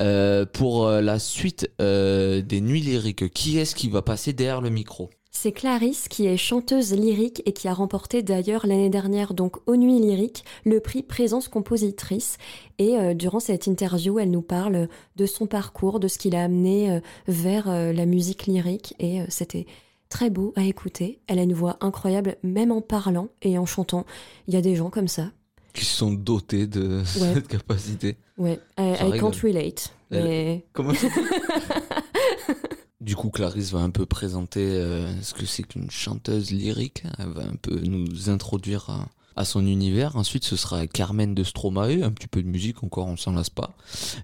[0.02, 4.68] Euh, pour euh, la suite des nuits lyriques, qui est-ce qui va passer derrière le
[4.68, 5.08] micro?
[5.38, 9.76] C'est Clarisse qui est chanteuse lyrique et qui a remporté d'ailleurs l'année dernière, donc aux
[9.76, 12.38] Nuits Lyriques, le prix Présence Compositrice.
[12.78, 16.42] Et euh, durant cette interview, elle nous parle de son parcours, de ce qui l'a
[16.44, 18.94] amené euh, vers euh, la musique lyrique.
[18.98, 19.66] Et c'était
[20.08, 21.20] très beau à écouter.
[21.26, 24.06] Elle a une voix incroyable, même en parlant et en chantant.
[24.48, 25.30] Il y a des gens comme ça.
[25.74, 27.34] Qui sont dotés de Ouais.
[27.34, 28.16] cette capacité.
[28.38, 29.92] Ouais, I, Ça I can't relate.
[30.10, 30.94] Mais Comment
[33.06, 37.04] Du coup, Clarisse va un peu présenter euh, ce que c'est qu'une chanteuse lyrique.
[37.20, 40.16] Elle va un peu nous introduire à, son univers.
[40.16, 43.48] Ensuite, ce sera Carmen de Stromae, un petit peu de musique encore, on s'en lasse
[43.48, 43.76] pas.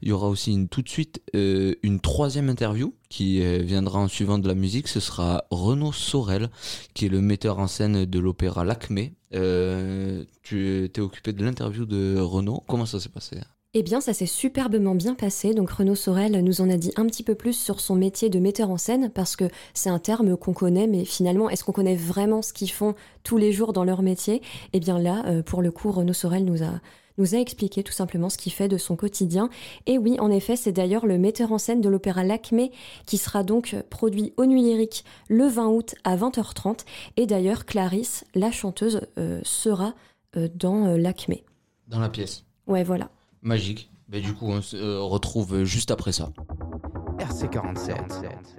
[0.03, 4.09] Il y aura aussi tout de suite euh, une troisième interview qui euh, viendra en
[4.09, 4.89] suivant de la musique.
[4.89, 6.51] Ce sera Renaud Sorel,
[6.93, 9.15] qui est le metteur en scène de l'opéra L'Acmé.
[9.31, 12.65] Tu t'es occupé de l'interview de Renaud.
[12.67, 13.39] Comment ça s'est passé?
[13.75, 15.55] Eh bien, ça s'est superbement bien passé.
[15.55, 18.39] Donc, Renaud Sorel nous en a dit un petit peu plus sur son métier de
[18.39, 21.97] metteur en scène, parce que c'est un terme qu'on connaît, mais finalement, est-ce qu'on connaît
[21.97, 24.43] vraiment ce qu'ils font tous les jours dans leur métier?
[24.75, 26.81] Eh bien là, euh, pour le coup, Renaud Sorel nous a
[27.19, 29.51] nous a expliqué tout simplement ce qu'il fait de son quotidien.
[29.87, 32.73] Et oui, en effet, c'est d'ailleurs le metteur en scène de l'opéra L'Acmé
[33.07, 36.81] qui sera donc produit au Nuit le 20 août à 20h30.
[37.17, 39.95] Et d'ailleurs, Clarisse, la chanteuse, euh, sera
[40.37, 41.45] euh, dans euh, L'Acmé.
[41.89, 42.45] Dans la pièce.
[42.67, 43.11] Ouais, voilà.
[43.43, 43.91] Magique.
[44.09, 46.31] Bah, du coup, on se euh, retrouve juste après ça.
[47.19, 47.97] RC47.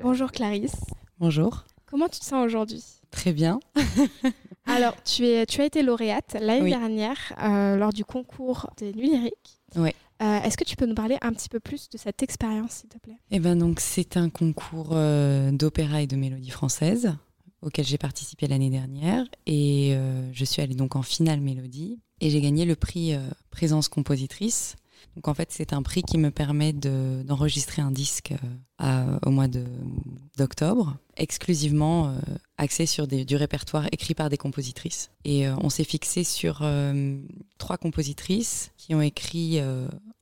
[0.02, 0.76] Bonjour Clarisse.
[1.20, 1.64] Bonjour.
[1.86, 2.84] Comment tu te sens aujourd'hui?
[3.12, 3.60] Très bien.
[4.66, 6.70] Alors, tu, es, tu as été lauréate l'année Oui.
[6.72, 9.60] dernière euh, lors du concours des Nuits Lyriques.
[9.76, 9.92] Oui.
[10.22, 12.90] Euh, Est-ce que tu peux nous parler un petit peu plus de cette expérience, s'il
[12.90, 13.18] te plaît?
[13.32, 17.14] Eh ben donc c'est un concours euh, d'opéra et de mélodie française
[17.62, 22.30] auquel j'ai participé l'année dernière et euh, je suis allée donc en finale mélodie et
[22.30, 23.20] j'ai gagné le prix euh,
[23.52, 24.76] présence compositrice.
[25.16, 28.34] Donc en fait c'est un prix qui me permet de- d'enregistrer un disque
[28.82, 29.48] euh, au mois
[30.38, 32.14] d'octobre exclusivement euh,
[32.58, 35.12] axé sur du répertoire écrit par des compositrices.
[35.26, 36.64] Et on s'est fixé sur
[37.58, 39.60] trois compositrices qui ont écrit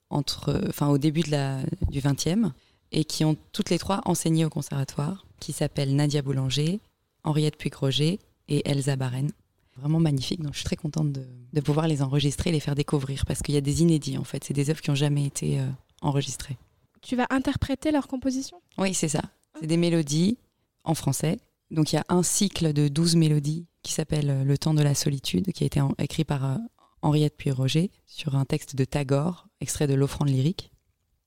[0.09, 2.51] entre, enfin au début du 20e
[2.91, 6.79] et qui ont toutes les trois enseigné au conservatoire, qui s'appellent Nadia Boulanger,
[7.23, 9.29] Henriette Puig-Roger et Elsa Barren.
[9.77, 12.75] Vraiment magnifique, donc je suis très contente de, de pouvoir les enregistrer et les faire
[12.75, 15.25] découvrir parce qu'il y a des inédits en fait, c'est des œuvres qui n'ont jamais
[15.25, 15.67] été euh,
[16.01, 16.57] enregistrées.
[17.01, 18.61] Tu vas interpréter leur composition?
[18.77, 19.21] Oui, c'est ça.
[19.59, 20.37] C'est des mélodies
[20.83, 21.37] en français.
[21.71, 24.83] Donc il y a un cycle de 12 mélodies qui s'appelle euh, Le temps de
[24.83, 26.57] la solitude, qui a été en- écrit par euh,
[27.01, 30.71] Henriette Puy-Roger sur un texte de Tagore, extrait de l'offrande lyrique.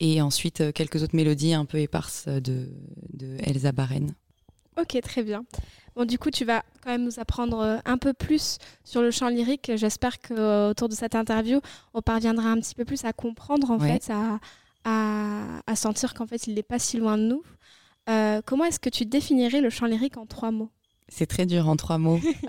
[0.00, 2.68] Et ensuite euh, quelques autres mélodies un peu éparses de,
[3.14, 4.14] de Elsa Barren.
[4.78, 5.44] Ok, très bien.
[5.96, 9.10] Bon, du coup, tu vas quand même nous apprendre euh, un peu plus sur le
[9.12, 9.70] chant lyrique.
[9.76, 11.60] J'espère qu'autour de cette interview,
[11.94, 13.98] on parviendra un petit peu plus à comprendre, en Ouais.
[14.00, 14.38] fait, à,
[14.84, 17.42] à, à sentir qu'en fait, il n'est pas si loin de nous.
[18.10, 20.70] Euh, comment est-ce que tu définirais le chant lyrique en trois mots?
[21.08, 22.20] C'est très dur en trois mots.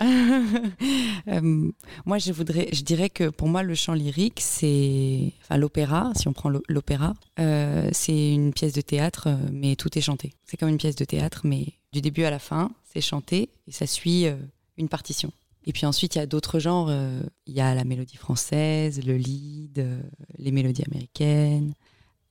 [1.28, 1.70] Euh,
[2.04, 6.12] moi, je voudrais, je dirais que pour moi, le chant lyrique, c'est, enfin, l'opéra.
[6.14, 10.00] Si on prend l'o- l'opéra, euh, c'est une pièce de théâtre, euh, mais tout est
[10.02, 10.32] chanté.
[10.44, 13.72] C'est comme une pièce de théâtre, mais du début à la fin, c'est chanté et
[13.72, 14.36] ça suit euh,
[14.76, 15.30] une partition.
[15.64, 16.88] Et puis ensuite, il y a d'autres genres.
[16.90, 20.00] euh, Il y a la mélodie française, le lead, euh,
[20.38, 21.74] les mélodies américaines,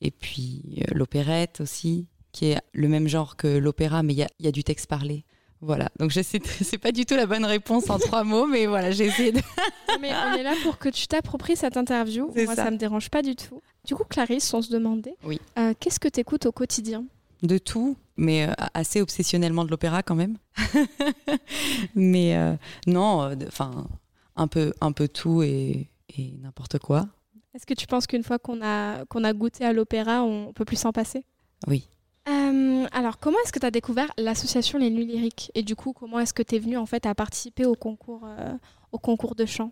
[0.01, 4.27] et puis l'opérette aussi, qui est le même genre que l'opéra, mais il y a,
[4.39, 5.25] il y a du texte parlé.
[5.61, 8.67] Voilà, donc je sais, c'est pas du tout la bonne réponse en trois mots, mais
[8.67, 9.41] voilà, j'ai essayé de.
[10.01, 12.29] Mais on est là pour que tu t'appropries cette interview.
[12.35, 12.65] Moi, ça.
[12.65, 12.71] ça.
[12.71, 13.61] me dérange pas du tout.
[13.85, 15.39] Du coup, Clarisse, on se demandait Oui.
[15.57, 17.05] euh, qu'est-ce que tu écoutes au quotidien?
[17.45, 20.37] De tout, mais euh, assez obsessionnellement de l'opéra quand même.
[21.95, 22.55] mais euh,
[22.87, 23.87] non, euh, de- enfin,
[24.35, 27.07] un peu, un peu tout et, et n'importe quoi.
[27.53, 30.65] Est-ce que tu penses qu'une fois qu'on a, qu'on a goûté à l'opéra, on peut
[30.65, 31.25] plus s'en passer?
[31.67, 31.87] Oui.
[32.27, 35.51] Euh, alors, comment est-ce que tu as découvert l'association Les Nuits Lyriques?
[35.55, 38.23] Et du coup, comment est-ce que tu es venue en fait, à participer au concours,
[38.25, 38.53] euh,
[38.91, 39.71] au concours de chant?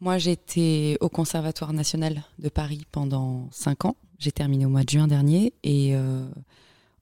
[0.00, 3.96] Moi, j'étais au Conservatoire national de Paris pendant cinq ans.
[4.18, 6.26] J'ai terminé au mois de juin dernier et euh,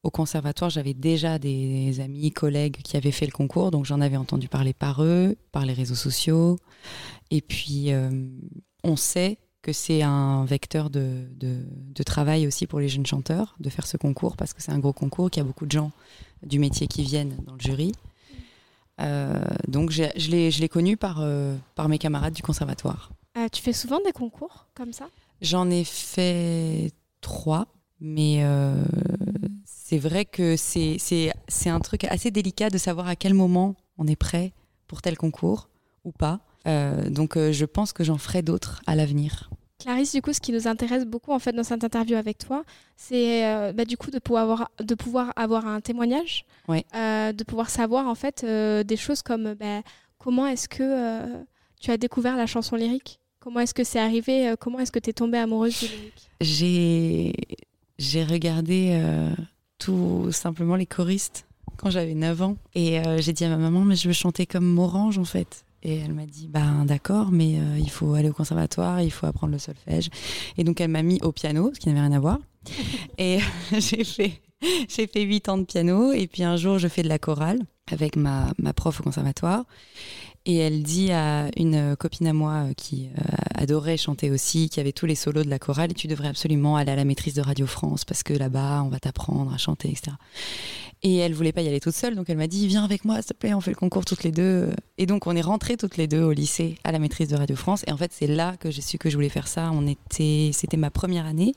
[0.04, 4.16] au conservatoire, j'avais déjà des amis, collègues qui avaient fait le concours, donc j'en avais
[4.18, 6.58] entendu parler par eux, par les réseaux sociaux.
[7.30, 8.10] Et puis, euh,
[8.84, 13.56] on sait que c'est un vecteur de, de- de travail aussi pour les jeunes chanteurs
[13.60, 15.72] de faire ce concours parce que c'est un gros concours, qu'il y a beaucoup de
[15.72, 15.90] gens
[16.42, 17.92] du métier qui viennent dans le jury.
[19.00, 23.10] Euh, donc, je l'ai connu par, euh, par mes camarades du conservatoire.
[23.52, 25.08] Tu fais souvent des concours comme ça?
[25.40, 27.66] J'en ai fait trois,
[28.00, 28.74] mais euh,
[29.64, 33.74] c'est vrai que c'est c'est- c'est un truc assez délicat de savoir à quel moment
[33.98, 34.52] on est prêt
[34.86, 35.68] pour tel concours
[36.04, 36.40] ou pas.
[36.66, 39.50] Euh, donc euh, je pense que j'en ferai d'autres à l'avenir.
[39.78, 42.64] Clarisse, du coup, ce qui nous intéresse beaucoup en fait dans cette interview avec toi,
[42.96, 46.84] c'est euh, bah, du coup de pouvoir avoir, de pouvoir avoir un témoignage, Ouais.
[46.94, 49.82] de pouvoir savoir en fait des choses comme bah,
[50.18, 51.44] comment est-ce que
[51.80, 55.10] tu as découvert la chanson lyrique, comment est-ce que c'est arrivé, comment est-ce que tu
[55.10, 56.30] es tombée amoureuse du lyrique?
[56.40, 57.34] J'ai
[57.98, 59.30] j'ai regardé euh,
[59.78, 63.80] tout simplement les choristes quand j'avais 9 ans et euh, j'ai dit à ma maman
[63.80, 65.64] mais je veux chanter comme Morange en fait.
[65.82, 69.26] Et elle m'a dit ben d'accord mais euh, il faut aller au conservatoire, il faut
[69.26, 70.08] apprendre le solfège.
[70.56, 72.38] Et donc elle m'a mis au piano, ce qui n'avait rien à voir.
[73.18, 73.38] et
[73.72, 74.40] j'ai fait
[74.88, 77.60] j'ai fait 8 ans de piano et puis un jour je fais de la chorale
[77.90, 79.64] avec ma, ma prof au conservatoire
[80.46, 83.22] et elle dit à une copine à moi euh, qui euh,
[83.54, 86.92] adorait chanter aussi, qui avait tous les solos de la chorale, tu devrais absolument aller
[86.92, 90.16] à la maîtrise de Radio France parce que là-bas, on va t'apprendre à chanter, etc.
[91.02, 93.16] Et elle voulait pas y aller toute seule, donc elle m'a dit viens avec moi,
[93.16, 94.70] s'il te plaît, on fait le concours toutes les deux.
[94.98, 97.56] Et donc on est rentrées toutes les deux au lycée à la maîtrise de Radio
[97.56, 97.84] France.
[97.86, 99.70] Et en fait, c'est là que j'ai su que je voulais faire ça.
[99.72, 101.54] On était, c'était ma première année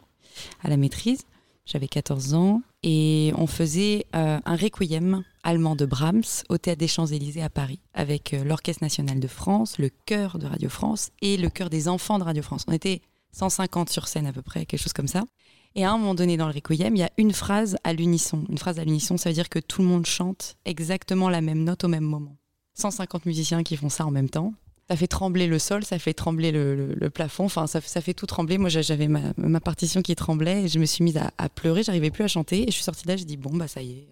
[0.64, 1.24] à la maîtrise.
[1.66, 6.88] J'avais 14 ans et on faisait euh, un requiem allemand de Brahms au Théâtre des
[6.88, 11.36] Champs-Élysées à Paris avec euh, l'Orchestre national de France, le chœur de Radio France et
[11.36, 12.64] le chœur des enfants de Radio France.
[12.66, 13.02] On était
[13.34, 15.26] 150 sur scène à peu près, quelque chose comme ça.
[15.76, 18.46] Et à un moment donné dans le requiem, il y a une phrase à l'unisson.
[18.48, 21.66] Une phrase à l'unisson, ça veut dire que tout le monde chante exactement la même
[21.66, 22.38] note au même moment.
[22.76, 24.54] 150 musiciens qui font ça en même temps.
[24.90, 28.00] Ça fait trembler le sol, ça fait trembler le, le- le plafond, enfin ça, ça
[28.00, 28.58] fait tout trembler.
[28.58, 31.50] Moi j'a- j'avais ma, ma partition qui tremblait et je me suis mise à, à
[31.50, 33.68] pleurer, j'arrivais plus à chanter et je suis sortie de là, j'ai dit bon bah
[33.68, 34.08] ça y est,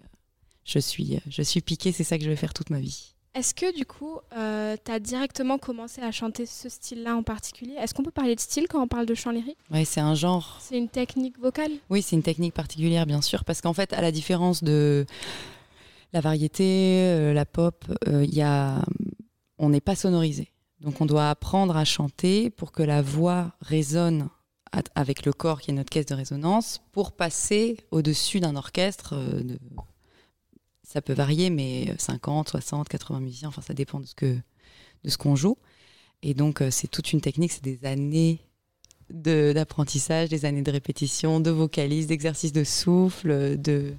[0.64, 3.14] je suis, je suis piquée, c'est ça que je vais faire toute ma vie.
[3.34, 4.36] Est-ce que du coup, tu
[4.92, 7.74] as directement commencé à chanter ce style-là en particulier?
[7.78, 9.58] Est-ce qu'on peut parler de style quand on parle de chant lyrique?
[9.70, 10.58] Ouais, c'est un genre.
[10.62, 11.72] C'est une technique vocale?
[11.90, 15.04] Oui, c'est une technique particulière, bien sûr, parce qu'en fait, à la différence de
[16.14, 16.64] la variété,
[17.10, 18.82] euh, la pop, euh, il y a,
[19.58, 20.48] on n'est pas sonorisé.
[20.80, 24.28] Donc, on doit apprendre à chanter pour que la voix résonne
[24.94, 29.14] avec le corps qui est notre caisse de résonance pour passer au-dessus d'un orchestre.
[29.14, 29.58] euh, de-
[30.82, 34.36] Ça peut varier, mais 50, 60, 80 musiciens, enfin, ça dépend de ce que
[35.04, 35.56] de ce qu'on joue.
[36.22, 38.40] Et donc, euh, c'est toute une technique, c'est des années
[39.10, 43.94] d'apprentissage, des années de répétition, de vocalise, d'exercice de souffle, de,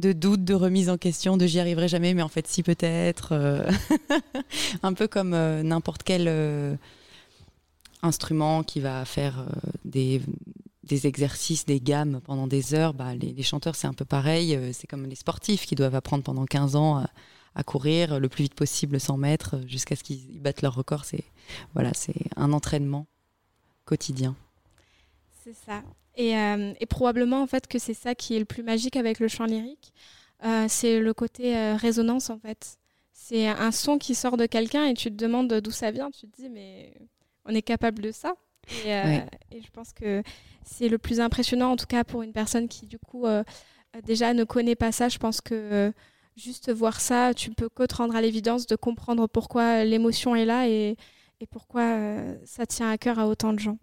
[0.00, 3.32] de doute, de remise en question, de j'y arriverai jamais, mais en fait si peut-être.
[3.32, 3.70] euh,
[4.82, 6.74] un peu comme euh, n'importe quel euh,
[8.02, 9.46] instrument qui va faire
[9.84, 10.22] des,
[10.84, 12.94] des exercices, des gammes pendant des heures.
[12.94, 14.58] Bah, les, chanteurs, c'est un peu pareil.
[14.72, 17.04] c'est comme les sportifs qui doivent apprendre pendant 15 ans
[17.54, 21.04] à, courir le plus vite possible 100 mètres jusqu'à ce qu'ils battent leur record.
[21.04, 21.24] C'est
[21.74, 23.06] voilà, c'est un entraînement
[23.84, 24.34] quotidien.
[25.44, 25.82] C'est ça.
[26.16, 29.20] Et, euh, et probablement en fait que c'est ça qui est le plus magique avec
[29.20, 29.92] le chant lyrique.
[30.44, 32.78] Euh, c'est le côté euh, résonance en fait.
[33.12, 36.10] c'est un son qui sort de quelqu'un et tu te demandes d'où ça vient.
[36.10, 36.92] Tu te dis, mais
[37.44, 38.34] on est capable de ça.
[38.84, 39.26] Et, euh, Ouais.
[39.52, 40.22] et je pense que
[40.64, 43.42] c'est le plus impressionnant, en tout cas pour une personne qui, du coup, euh,
[44.04, 45.08] déjà ne connaît pas ça.
[45.08, 45.92] Je pense que euh,
[46.36, 50.44] juste voir ça, tu peux que te rendre à l'évidence de comprendre pourquoi l'émotion est
[50.44, 50.96] là et,
[51.40, 51.96] et pourquoi
[52.44, 53.78] ça tient à cœur à autant de gens.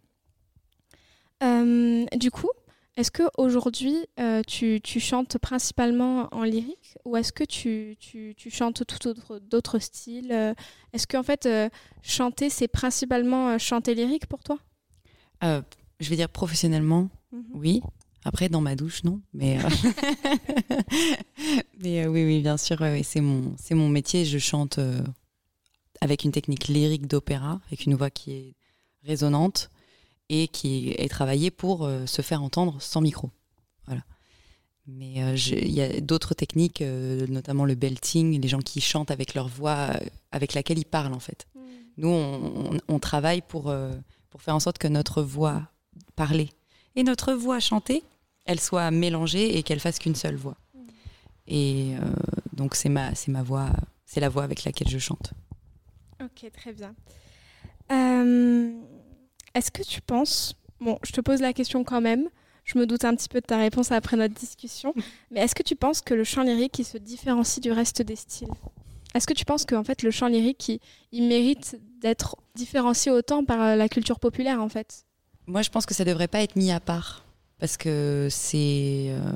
[1.44, 2.50] Euh, du coup,
[2.96, 8.50] est-ce qu'aujourd'hui, euh, tu, tu chantes principalement en lyrique ou est-ce que tu, tu- tu
[8.50, 10.54] chantes tout autre, d'autres styles euh,
[10.94, 11.70] Est-ce qu'en fait, euh,
[12.02, 14.58] chanter, c'est principalement chanter lyrique pour toi?
[15.44, 15.62] Euh,
[16.00, 17.10] je vais dire professionnellement,
[17.54, 17.82] oui.
[18.26, 19.22] Après, dans ma douche, non.
[19.34, 19.58] Mais,
[21.80, 24.26] mais oui, oui, bien sûr, ouais, c'est mon, mon métier.
[24.26, 24.80] Je chante
[26.02, 28.56] avec une technique lyrique d'opéra, avec une voix qui est
[29.04, 29.70] résonante
[30.30, 33.30] et qui est travaillée pour euh, se faire entendre sans micro.
[33.86, 34.03] Voilà.
[34.88, 39.11] Mais euh, il y a d'autres techniques, euh, notamment le belting, les gens qui chantent
[39.11, 39.89] avec leur voix
[40.32, 41.47] avec laquelle ils parlent en fait.
[41.97, 43.73] Nous, on, on- on travaille pour,
[44.30, 45.63] pour faire en sorte que notre voix
[46.15, 46.49] parlée
[46.95, 48.03] et notre voix chantée,
[48.45, 50.55] elle soit mélangée et qu'elle fasse qu'une seule voix.
[51.47, 52.01] Et euh,
[52.53, 53.69] donc c'est ma, c'est ma voix,
[54.05, 55.34] c'est la voix avec laquelle je chante.
[56.21, 56.93] Ok, très bien.
[57.91, 58.71] Euh,
[59.58, 62.30] Est-ce que tu penses, bon, je te pose la question quand même,
[62.64, 64.93] je me doute un petit peu de ta réponse après notre discussion,
[65.32, 68.16] mais est-ce que tu penses que le chant lyrique il se différencie du reste des
[68.16, 68.53] styles?
[69.16, 70.80] Est-ce que tu penses qu'en fait le chant lyrique il,
[71.12, 75.05] il mérite d'être différencié autant par euh, la culture populaire en fait?
[75.47, 77.26] Moi, je pense que ça devrait pas être mis à part
[77.58, 79.32] parce que c'est, euh,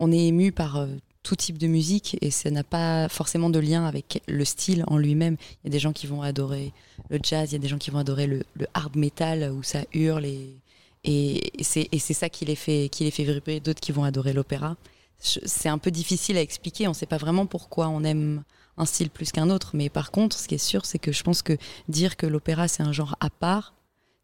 [0.00, 0.88] on est ému par euh,
[1.22, 4.98] tout type de musique et ça n'a pas forcément de lien avec le style en
[4.98, 5.36] lui-même.
[5.62, 6.72] Il y a des gens qui vont adorer
[7.10, 8.42] le jazz, il y a des gens qui vont adorer le,
[8.74, 10.56] hard metal où ça hurle et,
[11.04, 13.60] et, c'est, ça qui les fait, qui les fait vibrer.
[13.60, 14.76] D'autres qui vont adorer l'opéra.
[15.18, 16.86] C'est un peu difficile à expliquer.
[16.88, 18.42] On ne sait pas vraiment pourquoi on aime
[18.76, 19.72] un style plus qu'un autre.
[19.74, 21.56] Mais par contre, ce qui est sûr, c'est que je pense que
[21.88, 23.74] dire que l'opéra c'est un genre à part,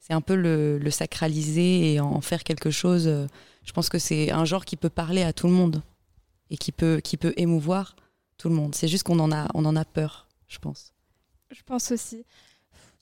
[0.01, 3.07] c'est un peu le, le sacraliser et en faire quelque chose.
[3.07, 3.27] euh,
[3.65, 5.83] Je pense que c'est un genre qui peut parler à tout le monde
[6.51, 7.97] et qui peut, qui peut émouvoir
[8.37, 8.75] tout le monde.
[8.75, 10.93] C'est juste qu'on en a, en a peur, je pense.
[11.51, 12.25] Je pense aussi.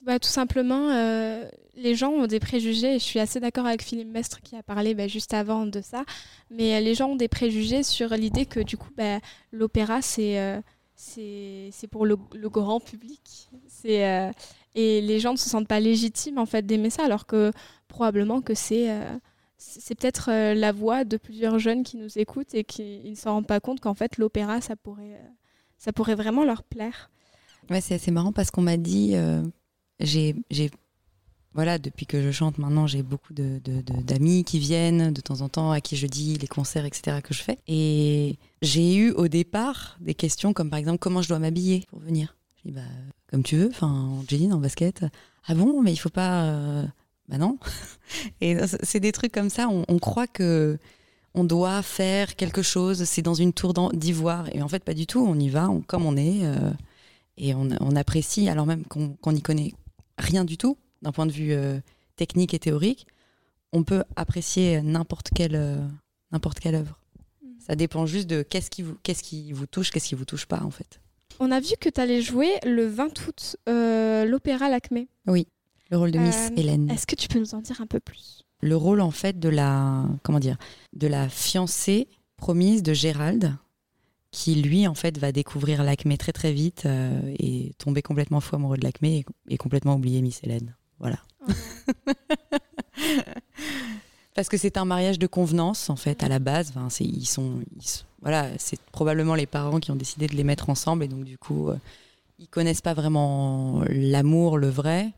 [0.03, 3.82] Bah, tout simplement, euh, les gens ont des préjugés, et je suis assez d'accord avec
[3.82, 6.05] Philippe Mestre qui a parlé bah, juste avant de ça,
[6.51, 9.18] mais euh, les gens ont des préjugés sur l'idée que du coup, bah,
[9.53, 10.61] l'opéra, c'est euh,
[11.90, 12.16] pour le,
[12.49, 13.51] grand public.
[13.84, 14.30] Euh,
[14.74, 17.51] et les gens ne se sentent pas légitimes en fait d'aimer ça, alors que
[17.88, 18.88] probablement que c'est
[19.59, 23.34] c'est peut-être euh, la voix de plusieurs jeunes qui nous écoutent et qui ne s'en
[23.34, 25.28] rendent pas compte qu'en fait l'opéra, ça pourrait, euh,
[25.78, 27.11] ça pourrait vraiment leur plaire.
[27.80, 29.42] C'est assez marrant parce qu'on m'a dit, euh,
[29.98, 30.70] j'ai, j'ai,
[31.52, 33.61] voilà, depuis que je chante maintenant, j'ai beaucoup de,
[34.04, 37.18] d'amis qui viennent de temps en temps, à qui je dis les concerts, etc.
[37.24, 37.59] que je fais.
[37.66, 41.98] Et j'ai eu au départ des questions comme par exemple comment je dois m'habiller pour
[41.98, 42.36] venir?
[42.59, 42.82] Je dis bah
[43.28, 45.04] comme tu veux, enfin en jean, en basket.
[45.48, 46.84] Ah bon, mais il faut pas.
[47.29, 47.59] Bah non.
[48.41, 49.68] Et c'est des trucs comme ça.
[49.68, 50.79] On, on croit que
[51.35, 53.05] on doit faire quelque chose.
[53.05, 54.49] C'est dans une tour d'ivoire.
[54.55, 55.24] Et en fait, pas du tout.
[55.27, 56.45] On y va on- comme on est.
[56.45, 56.70] euh,
[57.39, 59.72] et on, on apprécie, alors même qu'on n'y connaît
[60.16, 61.79] rien du tout, d'un point de vue euh,
[62.16, 63.07] technique et théorique,
[63.74, 65.87] on peut apprécier n'importe quelle, euh,
[66.33, 66.99] n'importe quelle œuvre.
[67.59, 70.47] Ça dépend juste de qu'est-ce qui vous, qu'est-ce qui vous touche, qu'est-ce qui vous touche
[70.47, 70.99] pas, en fait.
[71.39, 75.09] On a vu que tu allais jouer le 20 août l'opéra Lacmé.
[75.27, 75.47] Oui,
[75.91, 76.91] le rôle de Miss Euh, Hélène.
[76.91, 78.43] Est-ce que tu peux nous en dire un peu plus?
[78.61, 80.57] Le rôle, en fait, de la, comment dire,
[80.95, 83.55] de la fiancée promise de Gérald,
[84.30, 88.57] qui lui, en fait, va découvrir Lacmé très très vite euh, et tomber complètement fou
[88.57, 89.18] amoureux de Lacmé
[89.49, 90.74] et, et complètement oublier Miss Hélène.
[90.99, 91.18] Voilà.
[94.34, 96.70] Parce que c'est un mariage de convenance, en fait, à la base.
[96.70, 100.34] Enfin, c'est, ils sont, ils sont- voilà, c'est probablement les parents qui ont décidé de
[100.34, 101.05] les mettre ensemble.
[101.05, 101.76] Et donc, du coup, euh,
[102.39, 105.12] ils connaissent pas vraiment l'amour, le vrai.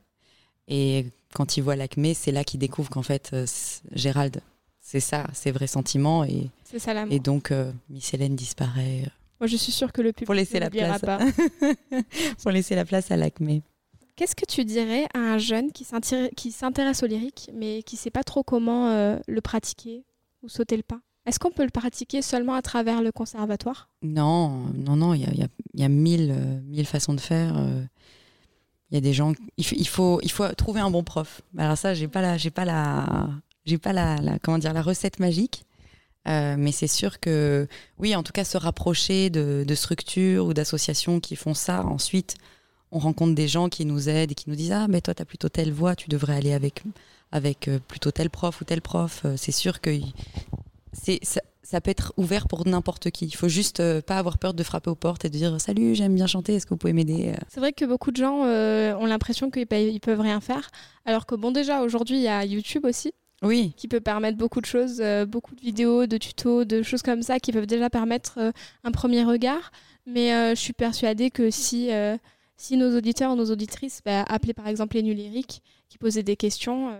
[0.68, 3.46] Et quand ils voient l'Acmé, c'est là qu'ils découvrent qu'en fait, euh,
[3.92, 4.40] Gérald,
[4.80, 6.24] c'est ça, ses vrais sentiments.
[6.24, 9.10] Et, C'est ça et donc, euh, Miss Hélène disparaît euh,
[9.40, 11.00] Moi, je suis sûre que le public pour laisser ne la place.
[11.00, 11.18] pas.
[12.42, 13.62] pour laisser la place à l'Acmé.
[14.16, 17.96] Qu'est-ce que tu dirais à un jeune qui s'intér- qui s'intéresse au lyrique, mais qui
[17.96, 20.04] sait pas trop comment euh, le pratiquer
[20.42, 21.00] ou sauter le pas?
[21.24, 23.88] Est-ce qu'on peut le pratiquer seulement à travers le conservatoire?
[24.02, 26.86] Non, non, non, il y a, il y a- il y a mille, euh, mille
[26.86, 27.56] façons de faire.
[27.58, 27.82] euh.
[28.90, 29.34] Il y a des gens.
[29.56, 31.42] Il faut, il faut, trouver un bon prof.
[31.58, 33.28] Alors ça, j'ai pas la, j'ai pas la,
[33.66, 35.64] j'ai pas la, comment dire, la recette magique.
[36.26, 37.68] Euh, mais c'est sûr que,
[37.98, 41.84] oui, en tout cas, se rapprocher de, de structures ou d'associations qui font ça.
[41.84, 42.36] Ensuite,
[42.90, 45.22] on rencontre des gens qui nous aident et qui nous disent Ah, mais toi, tu
[45.22, 46.82] as plutôt telle voix, tu devrais aller avec,
[47.32, 49.22] avec euh, plutôt tel prof ou tel prof.
[49.24, 49.90] Euh, C'est sûr que
[50.92, 51.20] c'est
[51.70, 53.26] ça, peut être ouvert pour n'importe qui.
[53.26, 55.94] Il faut juste euh, pas avoir peur de frapper aux portes et de dire salut,
[55.94, 58.44] j'aime bien chanter, est-ce que vous pouvez m'aider Euh, C'est vrai que beaucoup de gens
[58.44, 60.70] euh, ont l'impression qu'ils ils peuvent rien faire,
[61.04, 63.12] alors que bon déjà aujourd'hui il y a YouTube aussi
[63.42, 67.02] Oui, qui peut permettre beaucoup de choses, euh, beaucoup de vidéos, de tutos, de choses
[67.02, 68.38] comme ça qui peuvent déjà permettre
[68.84, 69.70] un premier regard.
[70.06, 71.90] Mais je suis persuadée que si,
[72.56, 76.36] si nos auditeurs, nos auditrices bah, appelaient par exemple les nuls lyriques, qui posaient des
[76.36, 76.90] questions,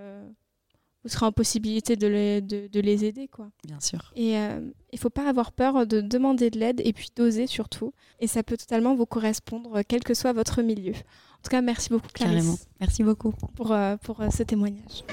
[1.04, 3.28] vous serez en possibilité de les, de, de les aider.
[3.28, 3.48] quoi.
[3.64, 4.12] bien sûr.
[4.16, 4.60] Et euh,
[4.92, 7.92] il faut pas avoir peur de demander de l'aide et puis d'oser surtout.
[8.20, 10.92] Et ça peut totalement vous correspondre, quel que soit votre milieu.
[10.92, 12.58] En tout cas, merci beaucoup Clarisse Carrément.
[12.80, 13.32] Merci beaucoup.
[13.54, 15.04] pour, euh, pour euh, ce témoignage.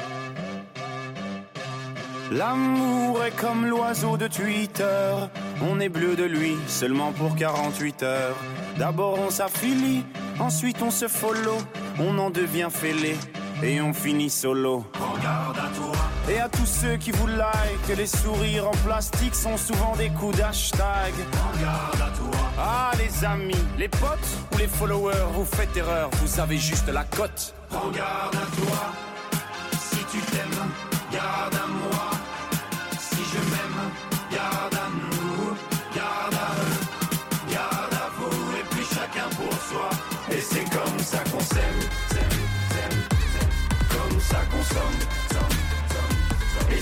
[2.31, 5.13] L'amour est comme l'oiseau de Twitter.
[5.61, 8.35] On est bleu de lui seulement pour 48 heures.
[8.79, 10.03] D'abord on s'affilie,
[10.39, 11.57] ensuite on se follow.
[11.99, 13.15] On en devient fêlé
[13.63, 14.85] et on finit solo.
[14.93, 15.95] Regarde à toi.
[16.29, 20.37] Et à tous ceux qui vous like, les sourires en plastique sont souvent des coups
[20.37, 21.13] d'hashtag.
[21.53, 22.39] Regarde à toi.
[22.57, 27.03] Ah les amis, les potes ou les followers, vous faites erreur, vous avez juste la
[27.03, 27.53] cote.
[27.69, 29.14] Regarde à toi.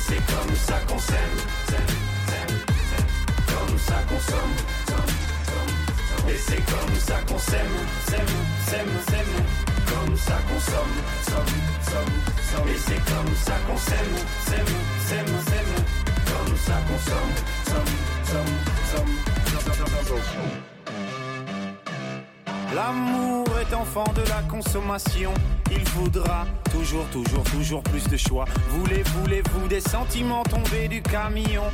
[0.07, 1.37] C'est comme ça qu'on s'aime,
[3.47, 4.55] comme ça qu'on somme.
[6.29, 7.77] Et c'est comme ça qu'on s'aime,
[8.07, 8.35] s'aime,
[8.67, 9.35] s'aime, s'aime.
[9.85, 10.95] Comme ça qu'on somme,
[11.29, 11.55] somme,
[11.89, 12.69] somme.
[12.69, 14.15] Et c'est comme ça qu'on s'aime,
[14.47, 14.73] s'aime,
[15.07, 15.73] s'aime, s'aime.
[16.25, 17.33] Comme ça qu'on somme,
[17.65, 17.93] somme,
[18.25, 18.53] somme,
[18.95, 20.72] somme.
[22.73, 25.31] L'amour est enfant de la consommation.
[25.69, 28.45] Il voudra toujours, toujours, toujours plus de choix.
[28.69, 31.65] Voulez, voulez-vous des sentiments tombés du camion?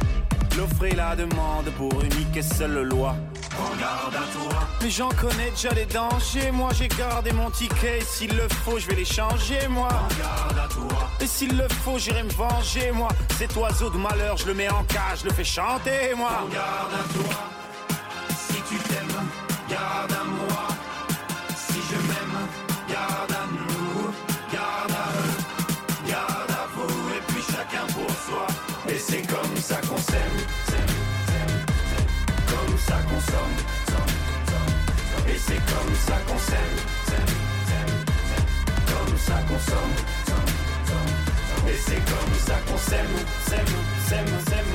[0.58, 3.16] L'offre et la demande pour unique et seule loi.
[3.58, 4.60] Regarde à toi.
[4.82, 6.52] Mais j'en connais déjà les dangers.
[6.52, 8.02] Moi j'ai gardé mon ticket.
[8.02, 9.88] S'il le faut, je vais les changer, moi.
[9.89, 11.10] À toi.
[11.22, 13.08] Et s'il le faut, j'irai me venger, moi.
[13.38, 16.45] Cet oiseau de malheur, je le mets en cage, je le fais chanter, moi.
[16.52, 17.59] À toi.
[36.10, 36.78] Ça qu'on s'aime,
[38.88, 39.95] comme ça qu'on somme.
[41.68, 43.16] Et c'est comme ça qu'on s'aime,
[43.47, 43.74] s'aime,
[44.07, 44.74] s'aime, s'aime.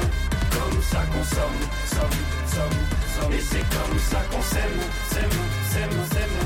[0.55, 1.61] comme ça qu'on somme,
[1.95, 2.19] somme,
[2.55, 2.79] somme,
[3.15, 3.33] somme.
[3.33, 4.79] Et c'est comme ça qu'on s'aime,
[5.11, 5.39] s'aime,
[5.73, 6.39] s'aime, s'aime.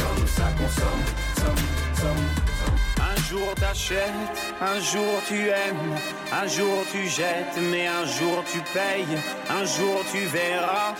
[0.00, 1.04] comme ça qu'on somme,
[1.36, 1.89] somme.
[2.02, 5.96] Un jour t'achètes, un jour tu aimes,
[6.32, 9.18] un jour tu jettes, mais un jour tu payes,
[9.50, 10.94] un jour tu verras,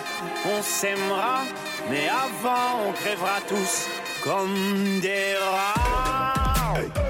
[0.45, 1.43] on s'aimera,
[1.91, 3.89] mais avant on crèvera tous
[4.23, 6.31] comme des rats.
[6.75, 7.10] RC47.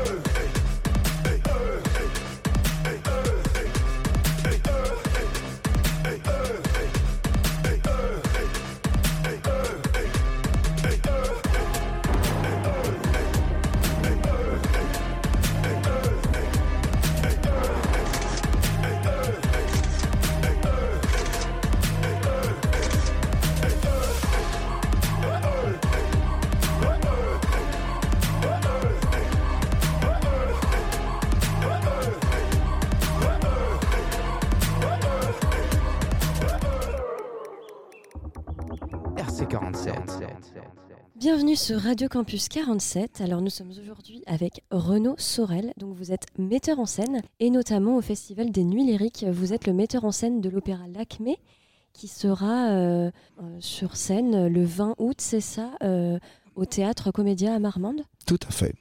[41.40, 43.22] Bienvenue sur Radio Campus 47.
[43.22, 45.72] Alors nous sommes aujourd'hui avec Renaud Sorel.
[45.78, 49.24] Donc vous êtes metteur en scène et notamment au Festival des Nuits Lyriques.
[49.26, 51.38] Vous êtes le metteur en scène de l'opéra L'Acmé
[51.94, 53.10] qui sera euh,
[53.42, 56.18] euh, sur scène le 20 août, c'est ça, euh,
[56.56, 58.02] au théâtre Comédia à Marmande?
[58.26, 58.74] Tout à fait.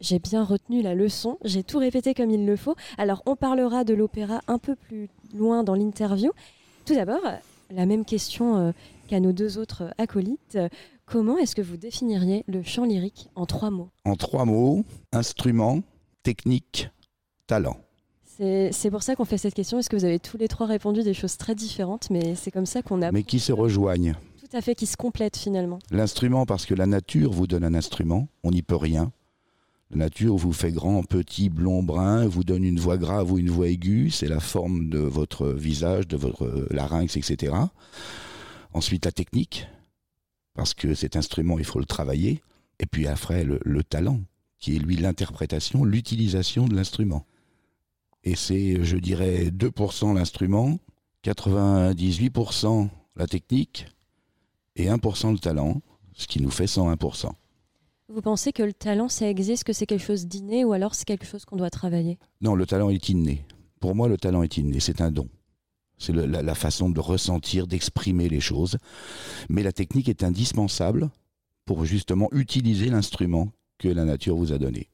[0.00, 2.76] J'ai bien retenu la leçon, j'ai tout répété comme il le faut.
[2.96, 6.30] Alors on parlera de l'opéra un peu plus loin dans l'interview.
[6.84, 7.22] Tout d'abord,
[7.70, 8.72] la même question euh,
[9.08, 10.58] qu'à nos deux autres acolytes.
[11.10, 13.90] Comment est-ce que vous définiriez le chant lyrique en trois mots?
[14.04, 15.80] En trois mots, instrument,
[16.22, 16.90] technique,
[17.46, 17.78] talent.
[18.36, 19.78] C'est c'est pour ça qu'on fait cette question.
[19.78, 22.66] Est-ce que vous avez tous les trois répondu des choses très différentes Mais c'est comme
[22.66, 24.14] ça qu'on a Mais qui se rejoignent?
[24.38, 25.78] tout à fait qui se complètent finalement.
[25.90, 29.12] L'instrument, parce que la nature vous donne un instrument, on n'y peut rien.
[29.90, 33.50] La nature vous fait grand, petit, blond, brun, vous donne une voix grave ou une
[33.50, 37.54] voix aiguë, c'est la forme de votre visage, de votre larynx, etc.
[38.72, 39.66] Ensuite, la technique,
[40.58, 42.42] parce que cet instrument, il faut le travailler.
[42.80, 44.18] Et puis après, le, le talent,
[44.58, 47.24] qui est lui l'interprétation, l'utilisation de l'instrument.
[48.24, 50.80] Et c'est, je dirais, 2% l'instrument
[51.24, 53.86] 98% la technique
[54.74, 55.80] et 1% le talent,
[56.14, 57.30] ce qui nous fait 101%.
[58.08, 61.04] Vous pensez que le talent, ça existe, que c'est quelque chose d'inné ou alors c'est
[61.04, 62.18] quelque chose qu'on doit travailler?
[62.40, 63.44] Non, le talent est inné.
[63.78, 65.28] Pour moi, le talent est inné, c'est un don.
[65.98, 68.76] C'est la, la façon de ressentir, d'exprimer les choses.
[69.48, 71.10] Mais la technique est indispensable
[71.64, 74.88] pour justement utiliser l'instrument que la nature vous a donné.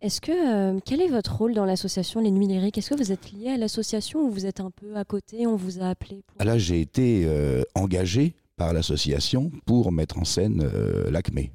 [0.00, 2.78] Est-ce que euh, quel est votre rôle dans l'association Les Nuits Lyriques?
[2.78, 5.46] Est-ce que vous êtes lié à l'association ou vous êtes un peu à côté?
[5.46, 6.44] On vous a appelé pour...
[6.44, 11.48] Là, j'ai été euh, engagé par l'association pour mettre en scène euh, l'ACME.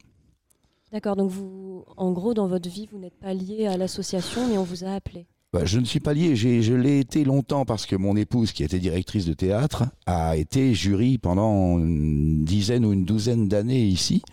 [0.91, 4.57] D'accord, donc vous, en gros, dans votre vie, vous n'êtes pas lié à l'association, mais
[4.57, 5.25] on vous a appelé.
[5.53, 8.63] Bah, je ne suis pas lié, je l'ai été longtemps parce que mon épouse, qui
[8.63, 14.23] était directrice de théâtre, a été jury pendant une dizaine ou une douzaine d'années ici.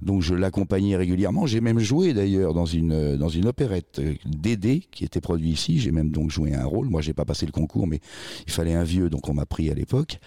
[0.00, 1.46] Donc je l'accompagnais régulièrement.
[1.46, 5.78] J'ai même joué d'ailleurs dans une, dans une opérette euh, Dédé qui était produite ici.
[5.78, 6.88] J'ai même donc joué un rôle.
[6.88, 8.00] Moi, j'ai pas passé le concours, mais
[8.46, 10.18] il fallait un vieux, donc on m'a pris à l'époque.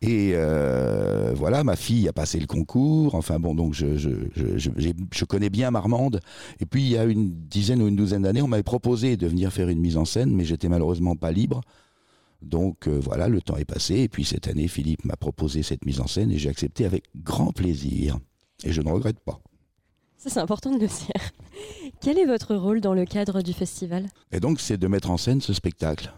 [0.00, 3.14] Et euh, voilà, ma fille a passé le concours.
[3.14, 4.10] Enfin bon, donc je, je,
[4.56, 4.70] je,
[5.12, 6.20] je connais bien Marmande.
[6.60, 9.26] Et puis il y a une dizaine ou une douzaine d'années, on m'avait proposé de
[9.26, 11.60] venir faire une mise en scène, mais j'étais malheureusement pas libre.
[12.40, 13.96] Donc euh, voilà, le temps est passé.
[14.00, 17.04] Et puis cette année, Philippe m'a proposé cette mise en scène et j'ai accepté avec
[17.16, 18.18] grand plaisir.
[18.64, 19.40] Et je ne regrette pas.
[20.16, 21.30] Ça, c'est important de le dire.
[22.00, 24.08] Quel est votre rôle dans le cadre du festival?
[24.30, 26.12] Et donc, c'est de mettre en scène ce spectacle.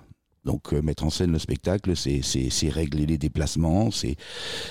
[0.44, 4.16] Donc, euh, mettre en scène le spectacle, c'est- régler les déplacements, c'est,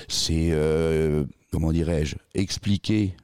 [0.06, 3.16] c'est euh, comment dirais-je, expliquer,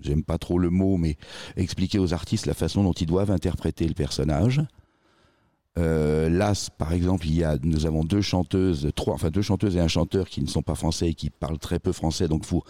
[0.00, 1.16] j'aime pas trop le mot, mais
[1.56, 4.60] expliquer aux artistes la façon dont ils doivent interpréter le personnage.
[5.78, 9.76] Euh, là, par exemple, il y a, nous avons deux chanteuses, trois, enfin deux chanteuses
[9.76, 12.44] et un chanteur qui ne sont pas français et qui parlent très peu français, donc
[12.44, 12.62] faut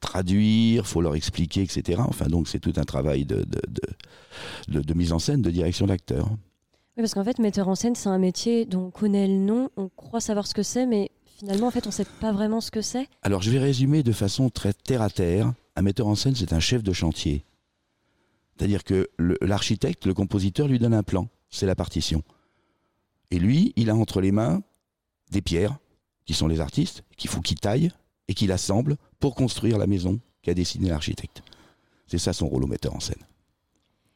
[0.00, 2.00] traduire, faut leur expliquer, etc.
[2.06, 5.50] Enfin, donc c'est tout un travail de, de, de, de- de mise en scène, de
[5.50, 6.26] direction d'acteur.
[6.30, 9.70] Oui, parce qu'en fait, metteur en scène, c'est un métier dont on connaît le nom,
[9.76, 12.60] on croit savoir ce que c'est, mais finalement, en fait, on ne sait pas vraiment
[12.60, 13.06] ce que c'est.
[13.22, 15.52] Alors je vais résumer de façon très terre à terre.
[15.76, 17.44] Un metteur en scène, c'est un chef de chantier.
[18.56, 22.24] C'est-à-dire que le- l'architecte, le compositeur lui donne un plan, c'est la partition.
[23.30, 24.62] Et lui, il a entre les mains
[25.30, 25.78] des pierres,
[26.24, 27.90] qui sont les artistes, qu'il faut qu'il taille
[28.28, 31.42] et qu'il assemble pour construire la maison qu'a dessinée l'architecte.
[32.06, 33.22] C'est ça son rôle au metteur en scène.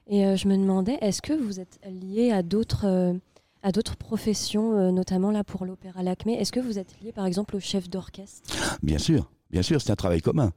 [0.08, 3.14] Et euh, je me demandais, est-ce que vous êtes lié à d'autres euh,
[3.62, 6.34] à d'autres professions, euh, notamment là pour l'opéra Lacmé?
[6.34, 8.42] Est-ce que vous êtes lié par exemple au chef d'orchestre?
[8.82, 10.52] Bien sûr, bien sûr, c'est un travail commun.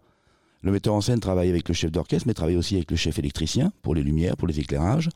[0.65, 3.19] Le metteur en scène travaille avec le chef d'orchestre, mais travaille aussi avec le chef
[3.19, 5.09] électricien pour les lumières, pour les éclairages.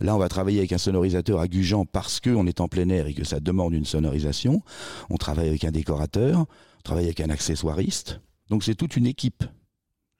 [0.00, 3.06] Là, on va travailler avec un sonorisateur à Gujan parce qu'on est en plein air
[3.06, 4.62] et que ça demande une sonorisation.
[5.10, 8.22] On travaille avec un décorateur, on travaille avec un accessoiriste.
[8.48, 9.44] Donc c'est toute une équipe.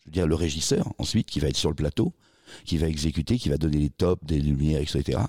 [0.00, 2.12] Je veux dire, le régisseur, ensuite, qui va être sur le plateau,
[2.66, 5.20] qui va exécuter, qui va donner les tops, des lumières, etc.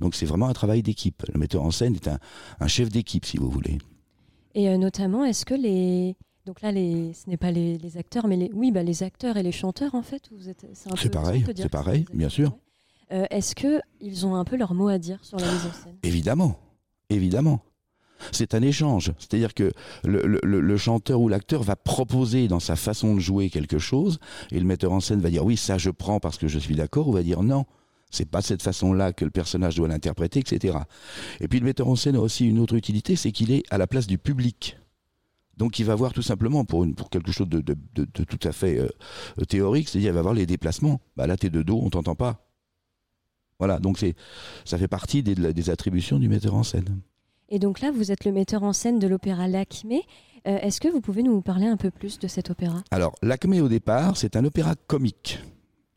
[0.00, 1.24] Donc c'est vraiment un travail d'équipe.
[1.30, 3.76] Le metteur en scène est un, chef d'équipe, si vous voulez.
[4.54, 6.16] Et euh, notamment, est-ce que les
[6.46, 9.36] donc là, les, ce n'est pas les, les acteurs, mais les, oui, bah, les acteurs
[9.36, 12.28] et les chanteurs, en fait, vous êtes, c'est un C'est peu- pareil, c'est pareil, bien
[12.28, 12.52] sûr.
[13.12, 15.72] Euh, est-ce que ils ont un peu leur mot à dire sur la mise en
[15.72, 15.96] scène?
[16.02, 16.58] Évidemment,
[17.10, 17.60] évidemment.
[18.32, 19.12] C'est un échange.
[19.18, 19.72] C'est-à-dire que
[20.04, 23.78] le, le- le- le chanteur ou l'acteur va proposer dans sa façon de jouer quelque
[23.78, 24.18] chose,
[24.50, 26.74] et le metteur en scène va dire oui, ça je prends parce que je suis
[26.76, 27.66] d'accord, ou va dire non,
[28.10, 30.78] c'est pas cette façon-là que le personnage doit l'interpréter, etc.
[31.40, 33.76] Et puis le metteur en scène a aussi une autre utilité, c'est qu'il est à
[33.78, 34.78] la place du public.
[35.56, 38.24] Donc il va voir tout simplement pour, une, pour quelque chose de, de- de- de
[38.24, 38.88] tout à fait euh,
[39.40, 41.00] euh, théorique, c'est-à-dire il va voir les déplacements.
[41.16, 42.46] Bah là t'es de dos, on t'entend pas.
[43.58, 44.14] Voilà, donc c'est
[44.64, 47.00] ça fait partie des, des attributions du metteur en scène.
[47.50, 50.02] Et donc là, vous êtes le metteur en scène de l'opéra Lacmé.
[50.48, 52.82] Euh, est-ce que vous pouvez nous parler un peu plus de cet opéra?
[52.90, 55.38] Alors, l'Acmé au départ, c'est un opéra comique.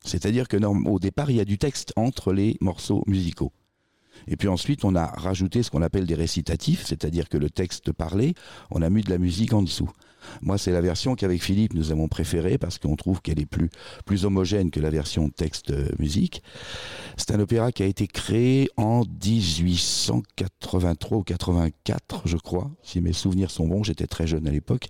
[0.04, 3.54] C'est-à-dire que au départ, il y a du texte entre les morceaux musicaux.
[4.28, 7.92] Et puis ensuite, on a rajouté ce qu'on appelle des récitatifs, c'est-à-dire que le texte
[7.92, 8.34] parlé,
[8.72, 9.90] on a mis de la musique en dessous.
[10.42, 13.70] Moi, c'est la version qu'avec Philippe, nous avons préférée parce qu'on trouve qu'elle est plus,
[14.06, 16.44] plus homogène que la version texte-musique.
[17.18, 23.14] C'est un opéra qui a été créé en 1883 ou 84, je crois, si mes
[23.14, 23.84] souvenirs sont bons.
[23.84, 24.88] J'étais très jeune à l'époque.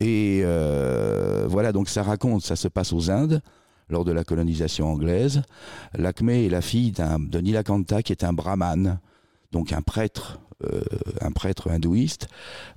[0.00, 3.42] Et euh, voilà, donc ça raconte, ça se passe aux Indes
[3.88, 5.42] lors de la colonisation anglaise.
[5.94, 8.98] Lakmé est la fille de Nilakanta qui est un brahman,
[9.52, 10.80] donc un prêtre, euh,
[11.20, 12.28] un prêtre hindouiste,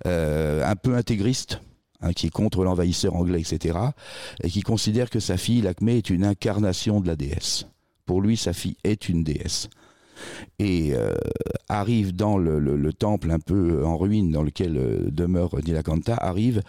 [0.06, 1.62] euh, un peu intégriste,
[2.02, 3.78] hein, qui est contre l'envahisseur anglais, etc.,
[4.44, 7.66] et qui considère que sa fille, Lakmé, est une incarnation de la déesse.
[8.06, 9.70] Pour lui, sa fille est une déesse.
[10.60, 11.16] Et euh,
[11.70, 16.62] arrive dans le, le- le temple un peu en ruine dans lequel demeure Nilakanta, arrive